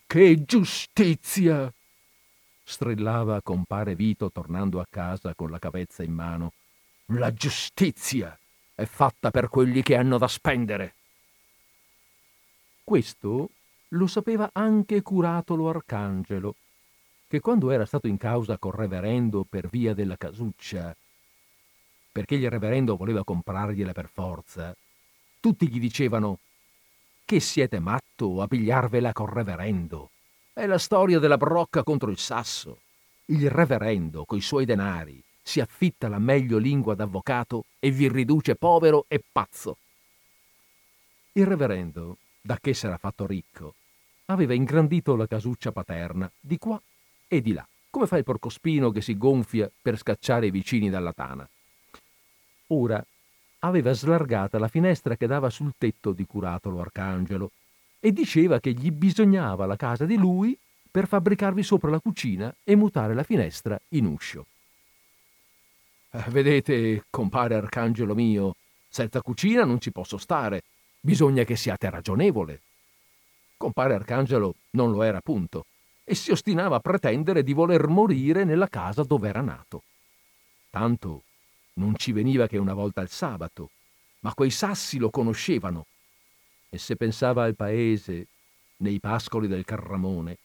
Che 0.07 0.45
giustizia! 0.45 1.69
strillava 2.63 3.41
compare 3.41 3.95
Vito 3.95 4.31
tornando 4.31 4.79
a 4.79 4.87
casa 4.89 5.35
con 5.35 5.51
la 5.51 5.59
cavezza 5.59 6.03
in 6.03 6.13
mano. 6.13 6.53
La 7.07 7.33
giustizia 7.33 8.39
è 8.73 8.85
fatta 8.85 9.29
per 9.29 9.49
quelli 9.49 9.81
che 9.81 9.97
hanno 9.97 10.17
da 10.17 10.29
spendere. 10.29 10.95
Questo 12.85 13.49
lo 13.93 14.07
sapeva 14.07 14.49
anche 14.53 15.01
Curatolo 15.01 15.69
Arcangelo, 15.69 16.55
che 17.27 17.39
quando 17.39 17.71
era 17.71 17.85
stato 17.85 18.07
in 18.07 18.17
causa 18.17 18.57
col 18.57 18.73
reverendo 18.73 19.45
per 19.49 19.67
via 19.67 19.93
della 19.93 20.17
casuccia, 20.17 20.95
perché 22.11 22.35
il 22.35 22.49
reverendo 22.49 22.95
voleva 22.95 23.23
comprargliela 23.23 23.93
per 23.93 24.09
forza, 24.11 24.75
tutti 25.39 25.67
gli 25.67 25.79
dicevano 25.79 26.39
che 27.25 27.39
siete 27.39 27.79
matto 27.79 28.41
a 28.41 28.47
pigliarvela 28.47 29.13
col 29.13 29.29
reverendo. 29.29 30.09
È 30.53 30.65
la 30.65 30.77
storia 30.77 31.19
della 31.19 31.37
brocca 31.37 31.83
contro 31.83 32.11
il 32.11 32.17
sasso. 32.17 32.79
Il 33.25 33.49
reverendo, 33.49 34.25
coi 34.25 34.41
suoi 34.41 34.65
denari, 34.65 35.23
si 35.41 35.61
affitta 35.61 36.09
la 36.09 36.19
meglio 36.19 36.57
lingua 36.57 36.95
d'avvocato 36.95 37.65
e 37.79 37.91
vi 37.91 38.09
riduce 38.09 38.55
povero 38.55 39.05
e 39.07 39.21
pazzo. 39.31 39.77
Il 41.33 41.45
reverendo, 41.45 42.17
da 42.41 42.57
che 42.59 42.73
s'era 42.73 42.97
fatto 42.97 43.25
ricco, 43.25 43.75
aveva 44.31 44.53
ingrandito 44.53 45.15
la 45.15 45.27
casuccia 45.27 45.71
paterna 45.71 46.31
di 46.39 46.57
qua 46.57 46.81
e 47.27 47.41
di 47.41 47.53
là, 47.53 47.67
come 47.89 48.07
fa 48.07 48.17
il 48.17 48.23
porcospino 48.23 48.91
che 48.91 49.01
si 49.01 49.17
gonfia 49.17 49.69
per 49.81 49.97
scacciare 49.97 50.47
i 50.47 50.51
vicini 50.51 50.89
dalla 50.89 51.13
tana. 51.13 51.47
Ora 52.67 53.03
aveva 53.59 53.93
slargata 53.93 54.57
la 54.59 54.67
finestra 54.67 55.15
che 55.15 55.27
dava 55.27 55.49
sul 55.49 55.73
tetto 55.77 56.11
di 56.11 56.25
Curatolo 56.25 56.79
Arcangelo 56.79 57.51
e 57.99 58.11
diceva 58.11 58.59
che 58.59 58.71
gli 58.71 58.91
bisognava 58.91 59.65
la 59.65 59.75
casa 59.75 60.05
di 60.05 60.17
lui 60.17 60.57
per 60.89 61.07
fabbricarvi 61.07 61.63
sopra 61.63 61.89
la 61.89 61.99
cucina 61.99 62.53
e 62.63 62.75
mutare 62.75 63.13
la 63.13 63.23
finestra 63.23 63.79
in 63.89 64.05
uscio. 64.05 64.45
Eh, 66.11 66.23
vedete, 66.29 67.05
compare 67.09 67.55
Arcangelo 67.55 68.13
mio, 68.13 68.55
senza 68.89 69.21
cucina 69.21 69.63
non 69.63 69.79
ci 69.79 69.91
posso 69.91 70.17
stare, 70.17 70.63
bisogna 70.99 71.43
che 71.43 71.55
siate 71.55 71.89
ragionevole. 71.89 72.61
Compare 73.61 73.93
Arcangelo 73.93 74.55
non 74.71 74.89
lo 74.89 75.03
era 75.03 75.21
punto 75.21 75.67
e 76.03 76.15
si 76.15 76.31
ostinava 76.31 76.77
a 76.77 76.79
pretendere 76.79 77.43
di 77.43 77.53
voler 77.53 77.85
morire 77.85 78.43
nella 78.43 78.67
casa 78.67 79.03
dove 79.03 79.29
era 79.29 79.41
nato. 79.41 79.83
Tanto 80.71 81.21
non 81.73 81.95
ci 81.95 82.11
veniva 82.11 82.47
che 82.47 82.57
una 82.57 82.73
volta 82.73 83.01
al 83.01 83.09
sabato, 83.09 83.69
ma 84.21 84.33
quei 84.33 84.49
sassi 84.49 84.97
lo 84.97 85.11
conoscevano. 85.11 85.85
E 86.71 86.79
se 86.79 86.95
pensava 86.95 87.43
al 87.43 87.55
paese, 87.55 88.25
nei 88.77 88.99
pascoli 88.99 89.47
del 89.47 89.63
Carramone, 89.63 90.39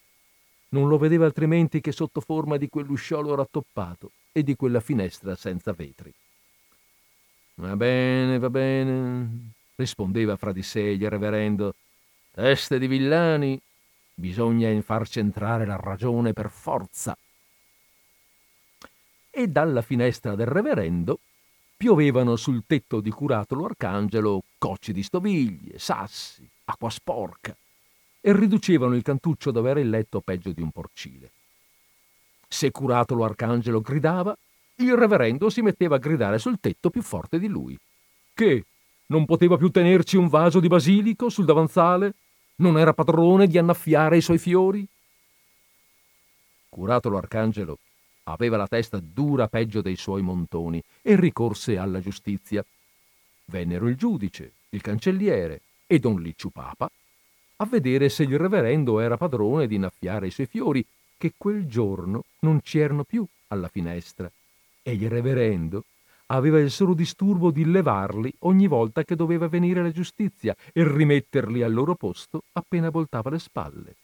non 0.69 0.87
lo 0.87 0.99
vedeva 0.99 1.25
altrimenti 1.25 1.81
che 1.81 1.91
sotto 1.91 2.21
forma 2.21 2.57
di 2.57 2.69
quell'usciolo 2.69 3.33
rattoppato 3.33 4.11
e 4.31 4.43
di 4.43 4.55
quella 4.55 4.79
finestra 4.79 5.35
senza 5.35 5.73
vetri. 5.73 6.13
Va 7.55 7.75
bene, 7.75 8.37
va 8.37 8.51
bene, 8.51 9.53
rispondeva 9.73 10.35
fra 10.35 10.51
di 10.51 10.61
sé 10.61 10.81
il 10.81 11.09
reverendo. 11.09 11.73
Teste 12.37 12.77
di 12.77 12.85
villani, 12.85 13.59
Bisogna 14.13 14.79
farci 14.83 15.17
entrare 15.17 15.65
la 15.65 15.75
ragione 15.75 16.33
per 16.33 16.51
forza. 16.51 17.17
E 19.31 19.47
dalla 19.47 19.81
finestra 19.81 20.35
del 20.35 20.45
reverendo 20.45 21.19
piovevano 21.75 22.35
sul 22.35 22.61
tetto 22.67 22.99
di 22.99 23.09
Curatolo 23.09 23.65
Arcangelo 23.65 24.43
cocci 24.59 24.93
di 24.93 25.01
stoviglie, 25.01 25.79
sassi, 25.79 26.47
acqua 26.65 26.91
sporca 26.91 27.57
e 28.21 28.33
riducevano 28.33 28.93
il 28.93 29.01
cantuccio 29.01 29.49
dove 29.49 29.71
era 29.71 29.79
il 29.79 29.89
letto 29.89 30.21
peggio 30.21 30.51
di 30.51 30.61
un 30.61 30.69
porcile. 30.69 31.31
Se 32.47 32.69
Curatolo 32.69 33.23
Arcangelo 33.23 33.81
gridava, 33.81 34.37
il 34.75 34.95
reverendo 34.95 35.49
si 35.49 35.63
metteva 35.63 35.95
a 35.95 35.99
gridare 35.99 36.37
sul 36.37 36.59
tetto 36.59 36.91
più 36.91 37.01
forte 37.01 37.39
di 37.39 37.47
lui. 37.47 37.75
Che? 38.31 38.65
Non 39.07 39.25
poteva 39.25 39.57
più 39.57 39.71
tenerci 39.71 40.17
un 40.17 40.27
vaso 40.27 40.59
di 40.59 40.67
basilico 40.67 41.29
sul 41.29 41.45
davanzale? 41.45 42.13
Non 42.59 42.77
era 42.77 42.93
padrone 42.93 43.47
di 43.47 43.57
annaffiare 43.57 44.17
i 44.17 44.21
suoi 44.21 44.37
fiori? 44.37 44.85
Curato 46.69 47.09
l'arcangelo, 47.09 47.77
aveva 48.23 48.57
la 48.57 48.67
testa 48.67 48.99
dura 48.99 49.47
peggio 49.47 49.81
dei 49.81 49.95
suoi 49.95 50.21
montoni 50.21 50.81
e 51.01 51.15
ricorse 51.15 51.77
alla 51.77 51.99
giustizia. 51.99 52.65
Vennero 53.45 53.87
il 53.87 53.95
giudice, 53.95 54.53
il 54.69 54.81
cancelliere 54.81 55.61
e 55.85 55.99
don 55.99 56.21
Licciu 56.21 56.49
Papa 56.49 56.89
a 57.59 57.65
vedere 57.65 58.09
se 58.09 58.23
il 58.23 58.37
reverendo 58.37 58.99
era 58.99 59.17
padrone 59.17 59.65
di 59.65 59.75
innaffiare 59.75 60.27
i 60.27 60.31
suoi 60.31 60.45
fiori, 60.45 60.85
che 61.17 61.33
quel 61.35 61.65
giorno 61.65 62.25
non 62.39 62.61
c'erano 62.61 63.03
più 63.03 63.25
alla 63.47 63.67
finestra, 63.67 64.31
e 64.83 64.91
il 64.91 65.09
reverendo 65.09 65.83
aveva 66.27 66.59
il 66.59 66.71
solo 66.71 66.93
disturbo 66.93 67.51
di 67.51 67.65
levarli 67.65 68.33
ogni 68.39 68.67
volta 68.67 69.03
che 69.03 69.15
doveva 69.15 69.47
venire 69.47 69.81
la 69.81 69.91
giustizia 69.91 70.55
e 70.73 70.87
rimetterli 70.87 71.61
al 71.63 71.73
loro 71.73 71.95
posto 71.95 72.43
appena 72.53 72.89
voltava 72.89 73.29
le 73.29 73.39
spalle. 73.39 73.95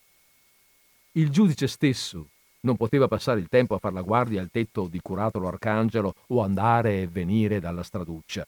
Il 1.12 1.30
giudice 1.30 1.66
stesso 1.66 2.28
non 2.60 2.76
poteva 2.76 3.08
passare 3.08 3.40
il 3.40 3.48
tempo 3.48 3.74
a 3.74 3.78
far 3.78 3.92
la 3.92 4.02
guardia 4.02 4.40
al 4.40 4.50
tetto 4.50 4.86
di 4.88 5.00
Curatolo 5.00 5.48
Arcangelo 5.48 6.14
o 6.28 6.42
andare 6.42 7.02
e 7.02 7.06
venire 7.06 7.60
dalla 7.60 7.82
straduccia. 7.82 8.46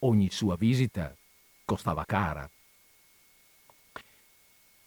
Ogni 0.00 0.30
sua 0.30 0.56
visita 0.56 1.14
costava 1.64 2.04
cara. 2.04 2.48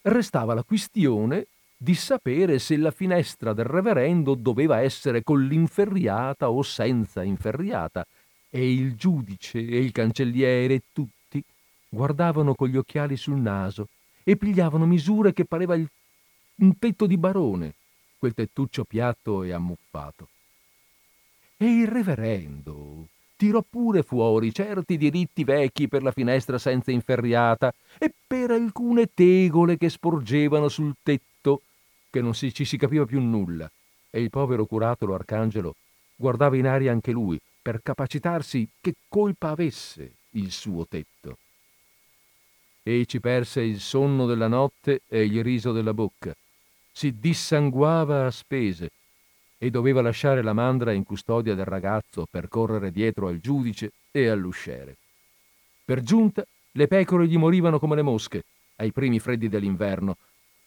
Restava 0.04 0.54
la 0.54 0.64
questione 0.64 1.48
di 1.76 1.96
sapere 1.96 2.60
se 2.60 2.78
la 2.78 2.92
finestra 2.92 3.54
del 3.54 3.66
reverendo 3.66 4.36
doveva 4.36 4.82
essere 4.82 5.24
con 5.24 5.46
l'inferriata 5.46 6.50
o 6.50 6.62
senza 6.62 7.24
inferriata, 7.24 8.06
e 8.50 8.72
il 8.72 8.96
giudice 8.96 9.60
e 9.60 9.80
il 9.80 9.92
cancelliere 9.92 10.82
tutti 10.92 11.44
guardavano 11.90 12.56
con 12.56 12.68
gli 12.68 12.78
occhiali 12.78 13.16
sul 13.18 13.38
naso 13.38 13.88
e 14.24 14.36
pigliavano 14.36 14.86
misure 14.86 15.34
che 15.34 15.46
pareva 15.46 15.76
il, 15.76 15.88
un 16.56 16.78
tetto 16.78 17.06
di 17.06 17.18
barone, 17.18 17.74
quel 18.18 18.34
tettuccio 18.34 18.84
piatto 18.84 19.44
e 19.44 19.52
ammuffato. 19.52 20.28
E 21.58 21.66
il 21.66 21.88
reverendo 21.88 23.08
tirò 23.36 23.64
pure 23.68 24.04
fuori 24.04 24.54
certi 24.54 24.98
diritti 24.98 25.44
vecchi 25.44 25.88
per 25.88 26.04
la 26.04 26.12
finestra 26.12 26.58
senza 26.58 26.92
inferriata 26.92 27.74
e 27.98 28.14
per 28.28 28.52
alcune 28.52 29.10
tegole 29.14 29.78
che 29.78 29.90
sporgevano 29.90 30.68
sul 30.68 30.94
tetto, 31.02 31.62
che 32.10 32.22
non 32.22 32.36
si, 32.36 32.54
ci 32.54 32.66
si 32.66 32.78
capiva 32.78 33.06
più 33.06 33.22
nulla, 33.22 33.70
e 34.10 34.22
il 34.22 34.30
povero 34.30 34.66
curatolo 34.66 35.16
Arcangelo 35.16 35.76
guardava 36.16 36.58
in 36.58 36.68
aria 36.68 36.92
anche 36.92 37.12
lui, 37.12 37.40
per 37.62 37.82
capacitarsi 37.82 38.68
che 38.80 38.96
colpa 39.08 39.50
avesse 39.50 40.12
il 40.32 40.52
suo 40.52 40.86
tetto. 40.88 41.38
Ei 42.84 43.08
ci 43.08 43.20
perse 43.20 43.62
il 43.62 43.80
sonno 43.80 44.26
della 44.26 44.48
notte 44.48 45.02
e 45.08 45.24
il 45.24 45.44
riso 45.44 45.72
della 45.72 45.94
bocca, 45.94 46.36
si 46.92 47.18
dissanguava 47.20 48.26
a 48.26 48.32
spese 48.32 48.92
e 49.58 49.70
doveva 49.70 50.02
lasciare 50.02 50.42
la 50.42 50.54
mandra 50.54 50.94
in 50.94 51.04
custodia 51.04 51.54
del 51.54 51.66
ragazzo 51.66 52.26
per 52.30 52.48
correre 52.48 52.92
dietro 52.92 53.28
al 53.28 53.40
giudice 53.40 53.92
e 54.12 54.28
all'usciere. 54.28 54.98
Per 55.84 56.02
giunta 56.02 56.46
le 56.72 56.88
pecore 56.88 57.28
gli 57.28 57.38
morivano 57.38 57.80
come 57.80 57.96
le 57.96 58.02
mosche 58.02 58.44
ai 58.78 58.92
primi 58.92 59.20
freddi 59.20 59.50
dell'inverno, 59.50 60.18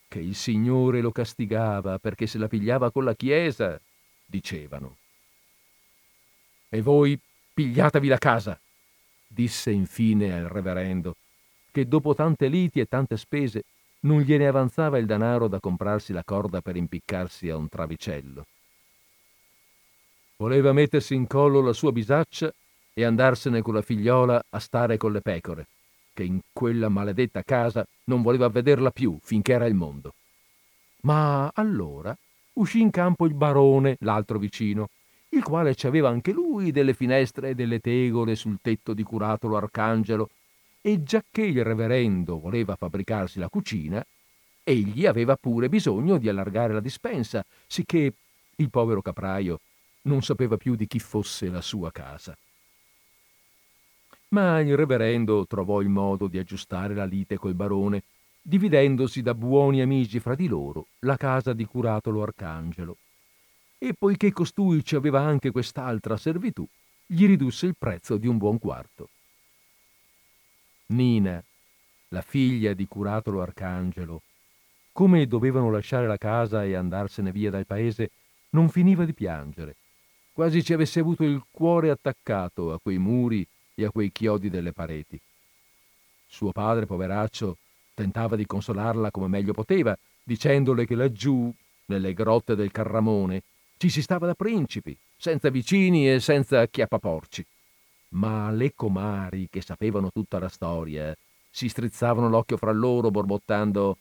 che 0.08 0.18
il 0.18 0.34
Signore 0.34 1.00
lo 1.00 1.10
castigava 1.10 1.98
perché 1.98 2.26
se 2.26 2.36
la 2.36 2.48
pigliava 2.48 2.90
con 2.90 3.04
la 3.04 3.14
Chiesa, 3.14 3.80
dicevano. 4.26 4.96
E 6.74 6.80
voi 6.80 7.20
pigliatevi 7.52 8.08
la 8.08 8.16
casa, 8.16 8.58
disse 9.28 9.70
infine 9.70 10.32
al 10.32 10.44
reverendo, 10.44 11.16
che 11.70 11.86
dopo 11.86 12.14
tante 12.14 12.48
liti 12.48 12.80
e 12.80 12.86
tante 12.86 13.18
spese 13.18 13.64
non 14.00 14.22
gliene 14.22 14.46
avanzava 14.46 14.96
il 14.96 15.04
denaro 15.04 15.48
da 15.48 15.60
comprarsi 15.60 16.14
la 16.14 16.24
corda 16.24 16.62
per 16.62 16.76
impiccarsi 16.76 17.50
a 17.50 17.56
un 17.56 17.68
travicello. 17.68 18.46
Voleva 20.36 20.72
mettersi 20.72 21.14
in 21.14 21.26
collo 21.26 21.60
la 21.60 21.74
sua 21.74 21.92
bisaccia 21.92 22.50
e 22.94 23.04
andarsene 23.04 23.60
con 23.60 23.74
la 23.74 23.82
figliola 23.82 24.42
a 24.48 24.58
stare 24.58 24.96
con 24.96 25.12
le 25.12 25.20
pecore, 25.20 25.66
che 26.14 26.24
in 26.24 26.40
quella 26.54 26.88
maledetta 26.88 27.42
casa 27.42 27.86
non 28.04 28.22
voleva 28.22 28.48
vederla 28.48 28.90
più 28.90 29.18
finché 29.20 29.52
era 29.52 29.66
il 29.66 29.74
mondo. 29.74 30.14
Ma 31.02 31.50
allora 31.52 32.16
uscì 32.54 32.80
in 32.80 32.90
campo 32.90 33.26
il 33.26 33.34
barone, 33.34 33.98
l'altro 34.00 34.38
vicino, 34.38 34.88
il 35.34 35.42
quale 35.42 35.74
ci 35.74 35.86
aveva 35.86 36.08
anche 36.08 36.32
lui 36.32 36.72
delle 36.72 36.94
finestre 36.94 37.50
e 37.50 37.54
delle 37.54 37.80
tegole 37.80 38.34
sul 38.34 38.58
tetto 38.60 38.92
di 38.92 39.02
Curatolo 39.02 39.56
Arcangelo, 39.56 40.28
e 40.80 41.02
giacché 41.02 41.42
il 41.42 41.64
reverendo 41.64 42.38
voleva 42.38 42.76
fabbricarsi 42.76 43.38
la 43.38 43.48
cucina, 43.48 44.04
egli 44.64 45.06
aveva 45.06 45.36
pure 45.36 45.68
bisogno 45.68 46.18
di 46.18 46.28
allargare 46.28 46.74
la 46.74 46.80
dispensa, 46.80 47.44
sicché 47.66 48.12
il 48.56 48.70
povero 48.70 49.00
capraio 49.00 49.60
non 50.02 50.22
sapeva 50.22 50.56
più 50.56 50.74
di 50.74 50.86
chi 50.86 50.98
fosse 50.98 51.48
la 51.48 51.60
sua 51.60 51.90
casa. 51.90 52.36
Ma 54.28 54.60
il 54.60 54.76
reverendo 54.76 55.46
trovò 55.46 55.80
il 55.80 55.88
modo 55.88 56.26
di 56.26 56.38
aggiustare 56.38 56.94
la 56.94 57.04
lite 57.04 57.36
col 57.36 57.54
barone, 57.54 58.02
dividendosi 58.42 59.22
da 59.22 59.34
buoni 59.34 59.80
amici 59.80 60.18
fra 60.18 60.34
di 60.34 60.48
loro 60.48 60.88
la 61.00 61.16
casa 61.16 61.52
di 61.52 61.64
curatolo 61.64 62.22
arcangelo. 62.22 62.96
E 63.84 63.94
poiché 63.98 64.30
costui 64.30 64.84
ci 64.84 64.94
aveva 64.94 65.22
anche 65.22 65.50
quest'altra 65.50 66.16
servitù, 66.16 66.64
gli 67.04 67.26
ridusse 67.26 67.66
il 67.66 67.74
prezzo 67.76 68.16
di 68.16 68.28
un 68.28 68.38
buon 68.38 68.60
quarto. 68.60 69.08
Nina, 70.90 71.42
la 72.10 72.20
figlia 72.22 72.74
di 72.74 72.86
curatolo 72.86 73.42
arcangelo, 73.42 74.22
come 74.92 75.26
dovevano 75.26 75.68
lasciare 75.68 76.06
la 76.06 76.16
casa 76.16 76.62
e 76.62 76.74
andarsene 76.74 77.32
via 77.32 77.50
dal 77.50 77.66
paese, 77.66 78.12
non 78.50 78.68
finiva 78.68 79.04
di 79.04 79.14
piangere, 79.14 79.74
quasi 80.32 80.62
ci 80.62 80.72
avesse 80.72 81.00
avuto 81.00 81.24
il 81.24 81.42
cuore 81.50 81.90
attaccato 81.90 82.72
a 82.72 82.78
quei 82.78 82.98
muri 82.98 83.44
e 83.74 83.84
a 83.84 83.90
quei 83.90 84.12
chiodi 84.12 84.48
delle 84.48 84.72
pareti. 84.72 85.20
Suo 86.28 86.52
padre, 86.52 86.86
poveraccio, 86.86 87.56
tentava 87.94 88.36
di 88.36 88.46
consolarla 88.46 89.10
come 89.10 89.26
meglio 89.26 89.52
poteva, 89.52 89.98
dicendole 90.22 90.86
che 90.86 90.94
laggiù, 90.94 91.52
nelle 91.86 92.14
grotte 92.14 92.54
del 92.54 92.70
Carramone, 92.70 93.42
ci 93.82 93.90
si 93.90 94.00
stava 94.00 94.26
da 94.26 94.34
principi, 94.34 94.96
senza 95.16 95.50
vicini 95.50 96.08
e 96.08 96.20
senza 96.20 96.60
acchiappaporci. 96.60 97.44
Ma 98.10 98.48
le 98.52 98.74
comari, 98.76 99.48
che 99.50 99.60
sapevano 99.60 100.12
tutta 100.12 100.38
la 100.38 100.48
storia, 100.48 101.12
si 101.50 101.68
strizzavano 101.68 102.28
l'occhio 102.28 102.56
fra 102.56 102.70
loro 102.70 103.10
borbottando 103.10 103.96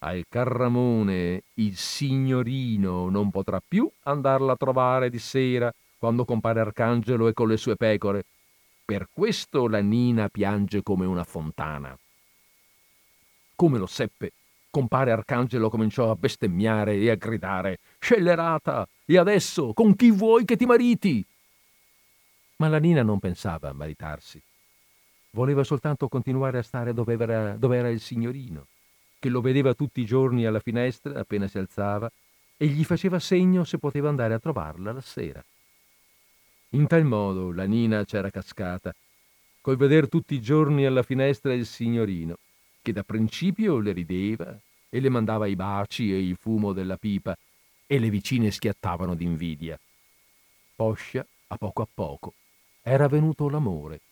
al 0.00 0.26
Carramone 0.28 1.44
il 1.54 1.78
signorino 1.78 3.08
non 3.08 3.30
potrà 3.30 3.58
più 3.66 3.90
andarla 4.02 4.52
a 4.52 4.56
trovare 4.56 5.08
di 5.08 5.18
sera 5.18 5.72
quando 5.96 6.26
compare 6.26 6.60
Arcangelo 6.60 7.26
e 7.28 7.32
con 7.32 7.48
le 7.48 7.56
sue 7.56 7.76
pecore. 7.76 8.26
Per 8.84 9.08
questo 9.10 9.66
la 9.66 9.80
Nina 9.80 10.28
piange 10.28 10.82
come 10.82 11.06
una 11.06 11.24
fontana. 11.24 11.98
Come 13.54 13.78
lo 13.78 13.86
seppe, 13.86 14.32
compare 14.76 15.10
Arcangelo 15.10 15.70
cominciò 15.70 16.10
a 16.10 16.16
bestemmiare 16.16 16.96
e 16.96 17.08
a 17.08 17.14
gridare 17.14 17.78
Scellerata! 17.98 18.86
E 19.06 19.16
adesso 19.16 19.72
con 19.72 19.96
chi 19.96 20.10
vuoi 20.10 20.44
che 20.44 20.54
ti 20.54 20.66
mariti? 20.66 21.24
Ma 22.56 22.68
la 22.68 22.76
Nina 22.76 23.02
non 23.02 23.18
pensava 23.18 23.70
a 23.70 23.72
maritarsi. 23.72 24.38
Voleva 25.30 25.64
soltanto 25.64 26.08
continuare 26.08 26.58
a 26.58 26.62
stare 26.62 26.92
dove 26.92 27.14
era, 27.14 27.56
dove 27.56 27.78
era 27.78 27.88
il 27.88 28.00
signorino 28.00 28.66
che 29.18 29.30
lo 29.30 29.40
vedeva 29.40 29.72
tutti 29.72 30.02
i 30.02 30.04
giorni 30.04 30.44
alla 30.44 30.60
finestra 30.60 31.20
appena 31.20 31.48
si 31.48 31.56
alzava 31.56 32.12
e 32.58 32.66
gli 32.66 32.84
faceva 32.84 33.18
segno 33.18 33.64
se 33.64 33.78
poteva 33.78 34.10
andare 34.10 34.34
a 34.34 34.38
trovarla 34.38 34.92
la 34.92 35.00
sera. 35.00 35.42
In 36.70 36.86
tal 36.86 37.04
modo 37.04 37.50
la 37.50 37.64
Nina 37.64 38.04
c'era 38.04 38.28
cascata, 38.28 38.94
col 39.62 39.78
veder 39.78 40.06
tutti 40.06 40.34
i 40.34 40.42
giorni 40.42 40.84
alla 40.84 41.02
finestra 41.02 41.54
il 41.54 41.64
signorino, 41.64 42.36
che 42.86 42.92
da 42.92 43.02
principio 43.02 43.80
le 43.80 43.90
rideva 43.90 44.56
e 44.88 45.00
le 45.00 45.08
mandava 45.08 45.48
i 45.48 45.56
baci 45.56 46.12
e 46.12 46.22
il 46.22 46.36
fumo 46.36 46.72
della 46.72 46.96
pipa, 46.96 47.36
e 47.84 47.98
le 47.98 48.10
vicine 48.10 48.52
schiattavano 48.52 49.16
d'invidia. 49.16 49.76
Poscia, 50.76 51.26
a 51.48 51.56
poco 51.56 51.82
a 51.82 51.88
poco, 51.92 52.34
era 52.82 53.08
venuto 53.08 53.48
l'amore, 53.48 54.02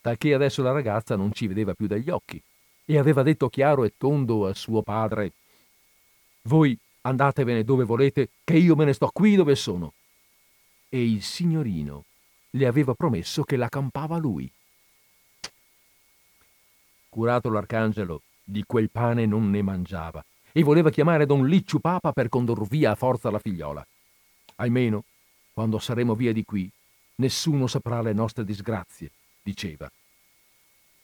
talché 0.00 0.32
adesso 0.32 0.62
la 0.62 0.72
ragazza 0.72 1.16
non 1.16 1.34
ci 1.34 1.46
vedeva 1.46 1.74
più 1.74 1.86
dagli 1.86 2.08
occhi 2.08 2.40
e 2.86 2.96
aveva 2.96 3.22
detto 3.22 3.50
chiaro 3.50 3.84
e 3.84 3.92
tondo 3.98 4.46
a 4.46 4.54
suo 4.54 4.80
padre 4.80 5.32
Voi 6.44 6.78
andatevene 7.02 7.62
dove 7.62 7.84
volete, 7.84 8.30
che 8.42 8.56
io 8.56 8.74
me 8.74 8.86
ne 8.86 8.94
sto 8.94 9.10
qui 9.12 9.34
dove 9.34 9.54
sono. 9.54 9.92
E 10.88 11.04
il 11.04 11.22
signorino 11.22 12.04
le 12.52 12.66
aveva 12.66 12.94
promesso 12.94 13.42
che 13.42 13.56
la 13.56 13.68
campava 13.68 14.16
lui. 14.16 14.50
Curato 17.14 17.48
l'arcangelo, 17.48 18.22
di 18.42 18.64
quel 18.66 18.90
pane 18.90 19.24
non 19.24 19.48
ne 19.48 19.62
mangiava 19.62 20.20
e 20.50 20.64
voleva 20.64 20.90
chiamare 20.90 21.26
don 21.26 21.46
Licciu 21.46 21.78
Papa 21.78 22.10
per 22.10 22.28
condor 22.28 22.66
via 22.66 22.90
a 22.90 22.94
forza 22.96 23.30
la 23.30 23.38
figliola. 23.38 23.86
Almeno, 24.56 25.04
quando 25.52 25.78
saremo 25.78 26.16
via 26.16 26.32
di 26.32 26.44
qui, 26.44 26.68
nessuno 27.18 27.68
saprà 27.68 28.02
le 28.02 28.12
nostre 28.12 28.44
disgrazie, 28.44 29.12
diceva. 29.44 29.88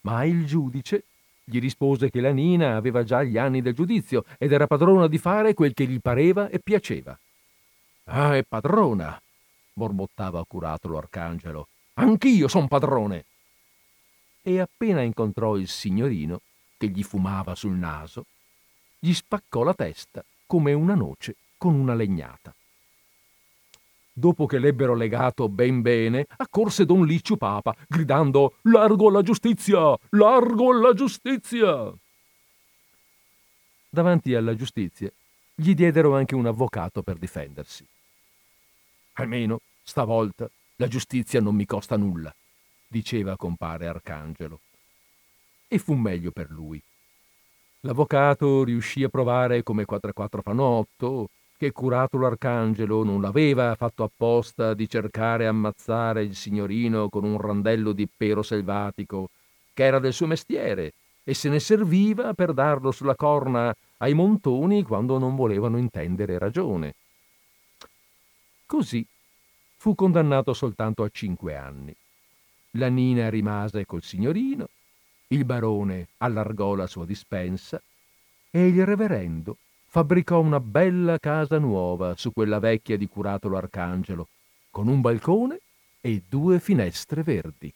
Ma 0.00 0.24
il 0.24 0.46
giudice 0.46 1.04
gli 1.44 1.60
rispose 1.60 2.10
che 2.10 2.20
la 2.20 2.32
Nina 2.32 2.74
aveva 2.74 3.04
già 3.04 3.22
gli 3.22 3.38
anni 3.38 3.62
del 3.62 3.74
giudizio 3.74 4.24
ed 4.36 4.50
era 4.50 4.66
padrona 4.66 5.06
di 5.06 5.18
fare 5.18 5.54
quel 5.54 5.74
che 5.74 5.86
gli 5.86 6.00
pareva 6.00 6.48
e 6.48 6.58
piaceva. 6.58 7.16
Ah, 8.06 8.34
è 8.34 8.42
padrona, 8.42 9.16
borbottava 9.72 10.44
curatolo 10.44 10.98
Arcangelo. 10.98 11.68
Anch'io 11.94 12.48
son 12.48 12.66
padrone. 12.66 13.26
E 14.50 14.58
appena 14.58 15.02
incontrò 15.02 15.56
il 15.56 15.68
signorino, 15.68 16.40
che 16.76 16.88
gli 16.88 17.04
fumava 17.04 17.54
sul 17.54 17.76
naso, 17.76 18.26
gli 18.98 19.14
spaccò 19.14 19.62
la 19.62 19.74
testa 19.74 20.24
come 20.44 20.72
una 20.72 20.96
noce 20.96 21.36
con 21.56 21.74
una 21.74 21.94
legnata. 21.94 22.52
Dopo 24.12 24.46
che 24.46 24.58
l'ebbero 24.58 24.96
legato 24.96 25.48
ben 25.48 25.82
bene, 25.82 26.26
accorse 26.38 26.84
don 26.84 27.06
Licciu 27.06 27.36
Papa, 27.36 27.76
gridando 27.86 28.56
Largo 28.62 29.06
alla 29.06 29.22
giustizia! 29.22 29.96
Largo 30.08 30.72
alla 30.72 30.94
giustizia! 30.94 31.92
Davanti 33.88 34.34
alla 34.34 34.56
giustizia 34.56 35.12
gli 35.54 35.74
diedero 35.74 36.16
anche 36.16 36.34
un 36.34 36.46
avvocato 36.46 37.04
per 37.04 37.18
difendersi. 37.18 37.86
Almeno, 39.12 39.60
stavolta, 39.84 40.50
la 40.74 40.88
giustizia 40.88 41.40
non 41.40 41.54
mi 41.54 41.66
costa 41.66 41.96
nulla, 41.96 42.34
diceva 42.90 43.36
compare 43.36 43.86
Arcangelo. 43.86 44.60
E 45.68 45.78
fu 45.78 45.94
meglio 45.94 46.32
per 46.32 46.50
lui. 46.50 46.82
L'avvocato 47.80 48.64
riuscì 48.64 49.04
a 49.04 49.08
provare 49.08 49.62
come 49.62 49.84
4 49.84 50.10
e 50.10 50.12
4 50.12 50.42
fanno 50.42 50.64
8, 50.64 51.30
che 51.56 51.72
curato 51.72 52.18
l'arcangelo 52.18 53.04
non 53.04 53.20
l'aveva 53.20 53.74
fatto 53.74 54.02
apposta 54.02 54.74
di 54.74 54.88
cercare 54.88 55.46
ammazzare 55.46 56.22
il 56.24 56.34
signorino 56.34 57.08
con 57.08 57.24
un 57.24 57.40
randello 57.40 57.92
di 57.92 58.08
pero 58.14 58.42
selvatico, 58.42 59.30
che 59.72 59.84
era 59.84 59.98
del 59.98 60.12
suo 60.12 60.26
mestiere, 60.26 60.94
e 61.22 61.32
se 61.32 61.48
ne 61.48 61.60
serviva 61.60 62.34
per 62.34 62.52
darlo 62.52 62.90
sulla 62.90 63.14
corna 63.14 63.74
ai 63.98 64.14
montoni 64.14 64.82
quando 64.82 65.18
non 65.18 65.36
volevano 65.36 65.78
intendere 65.78 66.38
ragione. 66.38 66.94
Così 68.66 69.06
fu 69.76 69.94
condannato 69.94 70.52
soltanto 70.52 71.02
a 71.02 71.08
cinque 71.10 71.56
anni. 71.56 71.94
La 72.74 72.88
Nina 72.88 73.28
rimase 73.30 73.84
col 73.84 74.02
signorino, 74.02 74.68
il 75.28 75.44
barone 75.44 76.08
allargò 76.18 76.74
la 76.74 76.86
sua 76.86 77.04
dispensa 77.04 77.82
e 78.50 78.66
il 78.68 78.86
reverendo 78.86 79.56
fabbricò 79.86 80.40
una 80.40 80.60
bella 80.60 81.18
casa 81.18 81.58
nuova 81.58 82.14
su 82.16 82.32
quella 82.32 82.60
vecchia 82.60 82.96
di 82.96 83.08
Curatolo 83.08 83.56
Arcangelo, 83.56 84.28
con 84.70 84.86
un 84.86 85.00
balcone 85.00 85.58
e 86.00 86.22
due 86.28 86.60
finestre 86.60 87.24
verdi. 87.24 87.72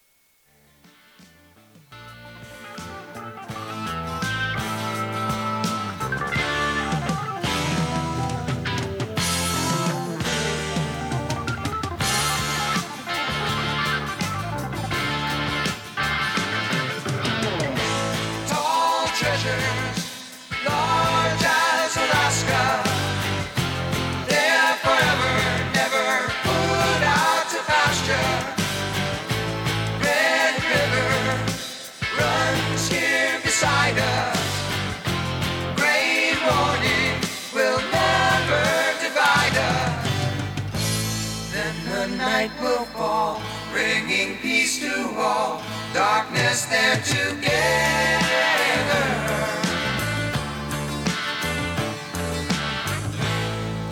Darkness 45.94 46.66
there 46.66 46.96
together. 46.96 47.44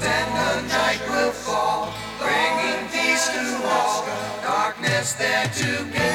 Then 0.01 0.27
the 0.41 0.53
night 0.69 1.01
will 1.09 1.33
fall, 1.33 1.95
bringing 2.19 2.89
peace 2.91 3.29
to 3.29 3.45
all, 3.65 4.05
darkness 4.43 5.15
there 5.15 5.47
together. 5.55 6.12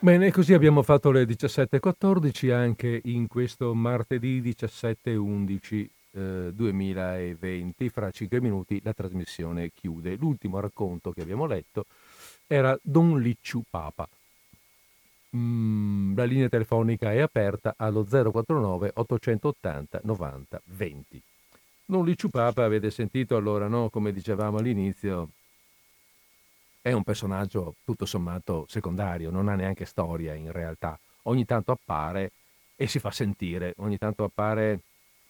Bene, 0.00 0.30
così 0.30 0.54
abbiamo 0.54 0.84
fatto 0.84 1.10
le 1.10 1.24
17.14 1.24 2.52
anche 2.52 3.00
in 3.06 3.26
questo 3.26 3.74
martedì 3.74 4.40
17.11 4.40 5.88
eh, 6.12 6.52
2020. 6.54 7.88
Fra 7.88 8.08
cinque 8.12 8.40
minuti 8.40 8.80
la 8.84 8.92
trasmissione 8.92 9.72
chiude. 9.74 10.14
L'ultimo 10.14 10.60
racconto 10.60 11.10
che 11.10 11.22
abbiamo 11.22 11.46
letto 11.46 11.86
era 12.46 12.78
Don 12.80 13.18
Licciu 13.18 13.64
Papa. 13.68 14.08
Mm, 15.36 16.16
la 16.16 16.24
linea 16.24 16.48
telefonica 16.48 17.12
è 17.12 17.18
aperta 17.18 17.74
allo 17.76 18.04
049 18.04 18.92
880 18.94 20.00
90 20.04 20.62
20. 20.64 21.22
Don 21.86 22.04
Licciu 22.04 22.28
Papa, 22.28 22.62
avete 22.62 22.90
sentito 22.92 23.34
allora, 23.34 23.66
no? 23.66 23.90
come 23.90 24.12
dicevamo 24.12 24.58
all'inizio, 24.58 25.30
è 26.80 26.92
un 26.92 27.02
personaggio 27.02 27.74
tutto 27.84 28.06
sommato 28.06 28.64
secondario, 28.68 29.30
non 29.30 29.48
ha 29.48 29.54
neanche 29.54 29.84
storia 29.84 30.34
in 30.34 30.52
realtà. 30.52 30.98
Ogni 31.24 31.44
tanto 31.44 31.72
appare 31.72 32.32
e 32.76 32.86
si 32.86 32.98
fa 32.98 33.10
sentire, 33.10 33.74
ogni 33.78 33.98
tanto 33.98 34.24
appare 34.24 34.80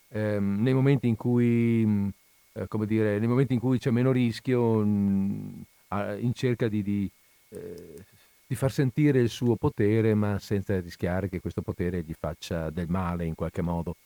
ehm, 0.09 0.62
nei 0.62 0.75
momenti 0.75 1.09
in 1.09 1.16
cui, 1.16 1.83
mm, 1.85 2.09
eh, 2.53 2.69
come 2.69 2.87
dire, 2.87 3.19
nei 3.19 3.29
momenti 3.29 3.55
in 3.55 3.61
cui 3.61 3.79
c'è 3.79 3.91
meno 3.91 4.12
rischio, 4.12 4.85
mh, 4.85 5.65
mm, 5.95 6.19
in 6.20 6.33
cerca 6.35 6.69
di, 6.69 6.83
di, 6.83 7.11
eh, 7.51 8.05
di, 8.47 8.55
far 8.55 8.70
sentire 8.70 9.20
il 9.20 9.31
suo 9.31 9.57
potere, 9.57 10.15
ma 10.15 10.39
senza 10.39 10.79
rischiare 10.81 11.29
che 11.29 11.41
questo 11.41 11.62
potere 11.62 12.03
gli 12.03 12.15
faccia 12.19 12.70
del 12.70 12.89
male 12.89 13.25
in 13.25 13.35
qualche 13.35 13.62
modo. 13.62 13.97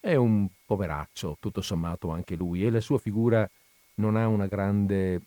È 0.00 0.14
un 0.14 0.48
poveraccio, 0.66 1.36
tutto 1.40 1.60
sommato 1.60 2.10
anche 2.10 2.34
lui, 2.34 2.64
e 2.64 2.70
la 2.70 2.80
sua 2.80 2.98
figura 2.98 3.48
non 3.96 4.16
ha 4.16 4.26
una 4.26 4.46
grande 4.46 5.20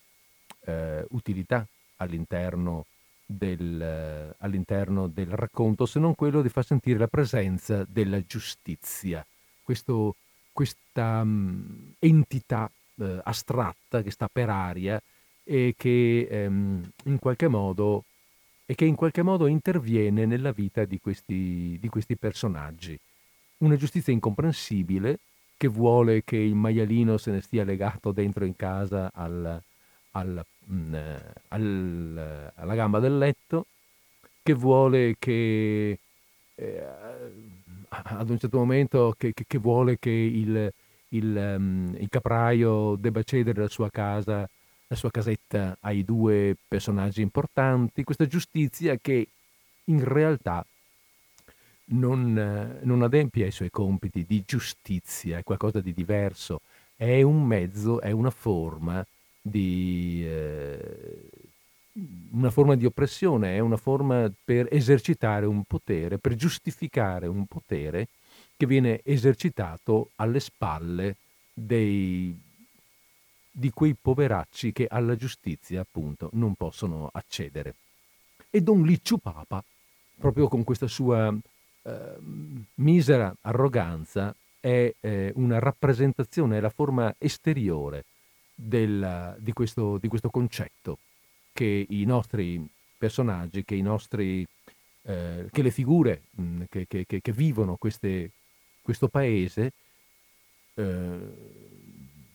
eh, 0.64 1.04
utilità 1.10 1.66
all'interno 1.96 2.86
del, 3.24 3.80
eh, 3.80 4.34
all'interno 4.38 5.06
del 5.08 5.28
racconto, 5.28 5.86
se 5.86 5.98
non 5.98 6.14
quello 6.14 6.42
di 6.42 6.48
far 6.48 6.64
sentire 6.64 6.98
la 6.98 7.08
presenza 7.08 7.84
della 7.88 8.20
giustizia, 8.24 9.24
Questo, 9.62 10.16
questa 10.52 11.20
um, 11.22 11.94
entità 11.98 12.70
eh, 12.96 13.20
astratta 13.24 14.02
che 14.02 14.10
sta 14.10 14.28
per 14.30 14.50
aria 14.50 15.00
e 15.42 15.74
che, 15.76 16.26
ehm, 16.30 16.90
in 17.04 17.18
qualche 17.18 17.48
modo, 17.48 18.04
e 18.66 18.74
che 18.74 18.84
in 18.84 18.94
qualche 18.94 19.22
modo 19.22 19.46
interviene 19.46 20.26
nella 20.26 20.52
vita 20.52 20.84
di 20.84 20.98
questi, 21.00 21.78
di 21.80 21.88
questi 21.88 22.16
personaggi. 22.16 22.98
Una 23.58 23.76
giustizia 23.76 24.12
incomprensibile 24.12 25.18
che 25.56 25.68
vuole 25.68 26.24
che 26.24 26.36
il 26.36 26.54
maialino 26.54 27.16
se 27.16 27.30
ne 27.30 27.40
stia 27.40 27.64
legato 27.64 28.12
dentro 28.12 28.44
in 28.44 28.56
casa 28.56 29.10
al, 29.14 29.60
al, 30.12 30.44
mh, 30.64 30.74
mm, 30.74 30.94
al, 31.48 32.52
alla 32.54 32.74
gamba 32.74 32.98
del 32.98 33.18
letto, 33.18 33.66
che 34.42 34.52
vuole 34.54 35.16
che 35.18 35.98
eh, 36.54 36.82
ad 37.88 38.30
un 38.30 38.38
certo 38.38 38.58
momento 38.58 39.14
che, 39.16 39.32
che, 39.32 39.44
che 39.46 39.58
vuole 39.58 39.98
che 39.98 40.10
il, 40.10 40.72
il, 41.08 41.54
um, 41.56 41.94
il, 41.98 42.08
capraio 42.08 42.96
debba 42.96 43.22
cedere 43.22 43.62
la 43.62 43.68
sua 43.68 43.90
casa, 43.90 44.48
la 44.86 44.96
sua 44.96 45.10
casetta 45.10 45.76
ai 45.80 46.04
due 46.04 46.56
personaggi 46.66 47.22
importanti, 47.22 48.04
questa 48.04 48.26
giustizia 48.26 48.96
che 49.00 49.28
in 49.84 50.04
realtà 50.04 50.64
non, 51.86 52.78
non 52.82 53.02
adempie 53.02 53.44
ai 53.44 53.50
suoi 53.50 53.70
compiti 53.70 54.24
di 54.26 54.42
giustizia, 54.46 55.38
è 55.38 55.42
qualcosa 55.42 55.80
di 55.80 55.92
diverso, 55.92 56.60
è 56.96 57.22
un 57.22 57.44
mezzo, 57.44 58.00
è 58.00 58.10
una 58.10 58.30
forma 58.30 59.04
di 59.46 60.22
eh, 60.24 61.28
una 62.30 62.50
forma 62.50 62.76
di 62.76 62.86
oppressione, 62.86 63.56
è 63.56 63.58
una 63.58 63.76
forma 63.76 64.32
per 64.42 64.68
esercitare 64.70 65.44
un 65.44 65.64
potere, 65.64 66.16
per 66.16 66.34
giustificare 66.34 67.26
un 67.26 67.44
potere 67.44 68.08
che 68.56 68.66
viene 68.66 69.00
esercitato 69.04 70.10
alle 70.16 70.40
spalle 70.40 71.16
dei, 71.52 72.34
di 73.50 73.70
quei 73.70 73.94
poveracci 74.00 74.72
che 74.72 74.86
alla 74.88 75.14
giustizia 75.14 75.82
appunto 75.82 76.30
non 76.32 76.54
possono 76.54 77.10
accedere. 77.12 77.74
E 78.48 78.62
Don 78.62 78.82
Licciu 78.82 79.18
Papa, 79.18 79.62
proprio 80.16 80.48
con 80.48 80.64
questa 80.64 80.86
sua 80.86 81.30
eh, 81.82 82.16
misera 82.76 83.34
arroganza, 83.42 84.34
è 84.58 84.90
eh, 85.00 85.32
una 85.36 85.58
rappresentazione, 85.58 86.56
è 86.56 86.60
la 86.60 86.70
forma 86.70 87.14
esteriore 87.18 88.04
del, 88.54 89.36
di, 89.38 89.52
questo, 89.52 89.98
di, 89.98 90.08
questo, 90.08 90.30
concetto 90.30 90.98
che 91.52 91.86
i 91.88 92.04
nostri 92.04 92.64
personaggi, 92.96 93.64
che, 93.64 93.74
i 93.74 93.82
nostri, 93.82 94.46
eh, 95.02 95.48
che 95.50 95.62
le 95.62 95.70
figure 95.70 96.22
mh, 96.30 96.42
mm, 96.42 96.62
che, 96.68 96.86
che, 96.86 97.04
che, 97.06 97.32
vivono 97.32 97.76
queste, 97.76 98.30
questo 98.82 99.08
paese 99.08 99.72
eh, 100.74 101.18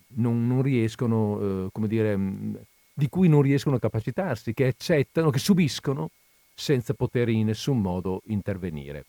non, 0.07 0.47
non, 0.47 0.61
riescono, 0.61 1.65
eh, 1.65 1.69
come 1.71 1.87
dire, 1.87 2.17
mm, 2.17 2.55
di 2.93 3.09
cui 3.09 3.29
non 3.29 3.41
riescono 3.41 3.77
a 3.77 3.79
capacitarsi, 3.79 4.53
che 4.53 4.67
accettano, 4.67 5.29
che 5.29 5.39
subiscono 5.39 6.09
senza 6.53 6.93
poter 6.93 7.29
in 7.29 7.45
nessun 7.45 7.79
modo 7.79 8.21
intervenire. 8.25 9.05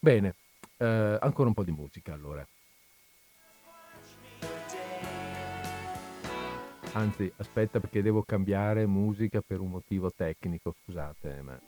Bene, 0.00 0.34
eh, 0.78 1.18
ancora 1.20 1.46
un 1.48 1.54
po' 1.54 1.62
di 1.62 1.70
musica 1.70 2.12
allora. 2.12 2.44
Anzi, 6.94 7.32
aspetta 7.38 7.80
perché 7.80 8.02
devo 8.02 8.22
cambiare 8.22 8.86
musica 8.86 9.40
per 9.40 9.60
un 9.60 9.70
motivo 9.70 10.10
tecnico, 10.10 10.74
scusate, 10.84 11.40
ma... 11.40 11.58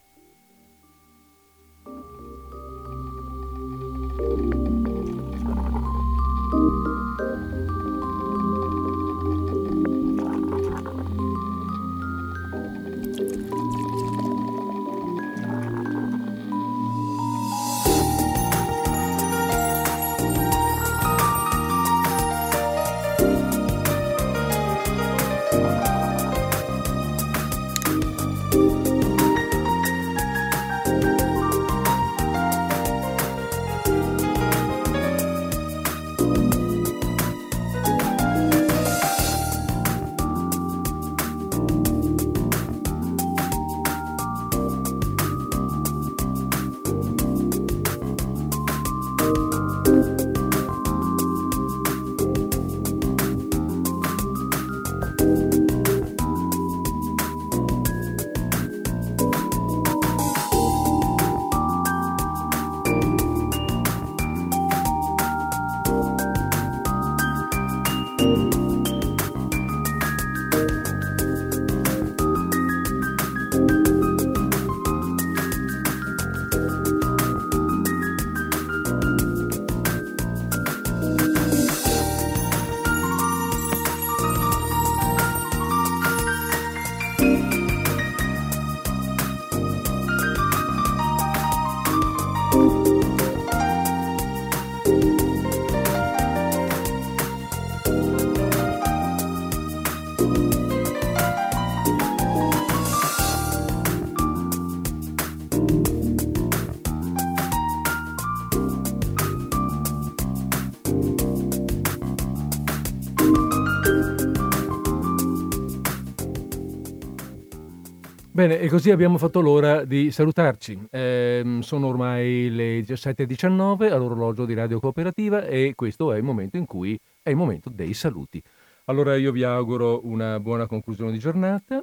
Bene, 118.44 118.60
e 118.60 118.68
così 118.68 118.90
abbiamo 118.90 119.16
fatto 119.16 119.40
l'ora 119.40 119.86
di 119.86 120.10
salutarci. 120.10 120.88
Eh, 120.90 121.60
sono 121.62 121.86
ormai 121.86 122.50
le 122.50 122.80
17.19 122.80 123.90
all'orologio 123.90 124.44
di 124.44 124.52
Radio 124.52 124.80
Cooperativa 124.80 125.46
e 125.46 125.72
questo 125.74 126.12
è 126.12 126.18
il 126.18 126.24
momento 126.24 126.58
in 126.58 126.66
cui 126.66 127.00
è 127.22 127.30
il 127.30 127.36
momento 127.36 127.70
dei 127.70 127.94
saluti. 127.94 128.42
Allora 128.84 129.16
io 129.16 129.32
vi 129.32 129.44
auguro 129.44 130.00
una 130.04 130.38
buona 130.40 130.66
conclusione 130.66 131.10
di 131.10 131.18
giornata, 131.18 131.82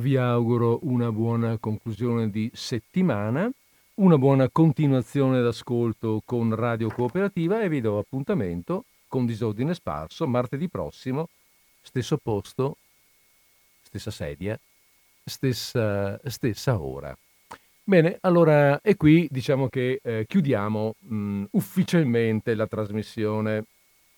vi 0.00 0.16
auguro 0.16 0.80
una 0.82 1.12
buona 1.12 1.58
conclusione 1.58 2.28
di 2.28 2.50
settimana, 2.52 3.48
una 3.94 4.18
buona 4.18 4.48
continuazione 4.50 5.40
d'ascolto 5.40 6.22
con 6.24 6.52
Radio 6.56 6.88
Cooperativa 6.88 7.62
e 7.62 7.68
vi 7.68 7.80
do 7.80 7.98
appuntamento 7.98 8.84
con 9.06 9.26
Disordine 9.26 9.74
Sparso 9.74 10.26
martedì 10.26 10.68
prossimo, 10.68 11.28
stesso 11.80 12.16
posto, 12.16 12.78
stessa 13.80 14.10
sedia 14.10 14.58
stessa, 15.30 16.20
stessa 16.28 16.80
ora. 16.82 17.16
Bene, 17.82 18.18
allora, 18.20 18.80
e 18.82 18.94
qui 18.96 19.26
diciamo 19.30 19.68
che 19.68 20.00
eh, 20.02 20.24
chiudiamo 20.26 20.94
mh, 21.00 21.44
ufficialmente 21.52 22.54
la 22.54 22.66
trasmissione 22.66 23.64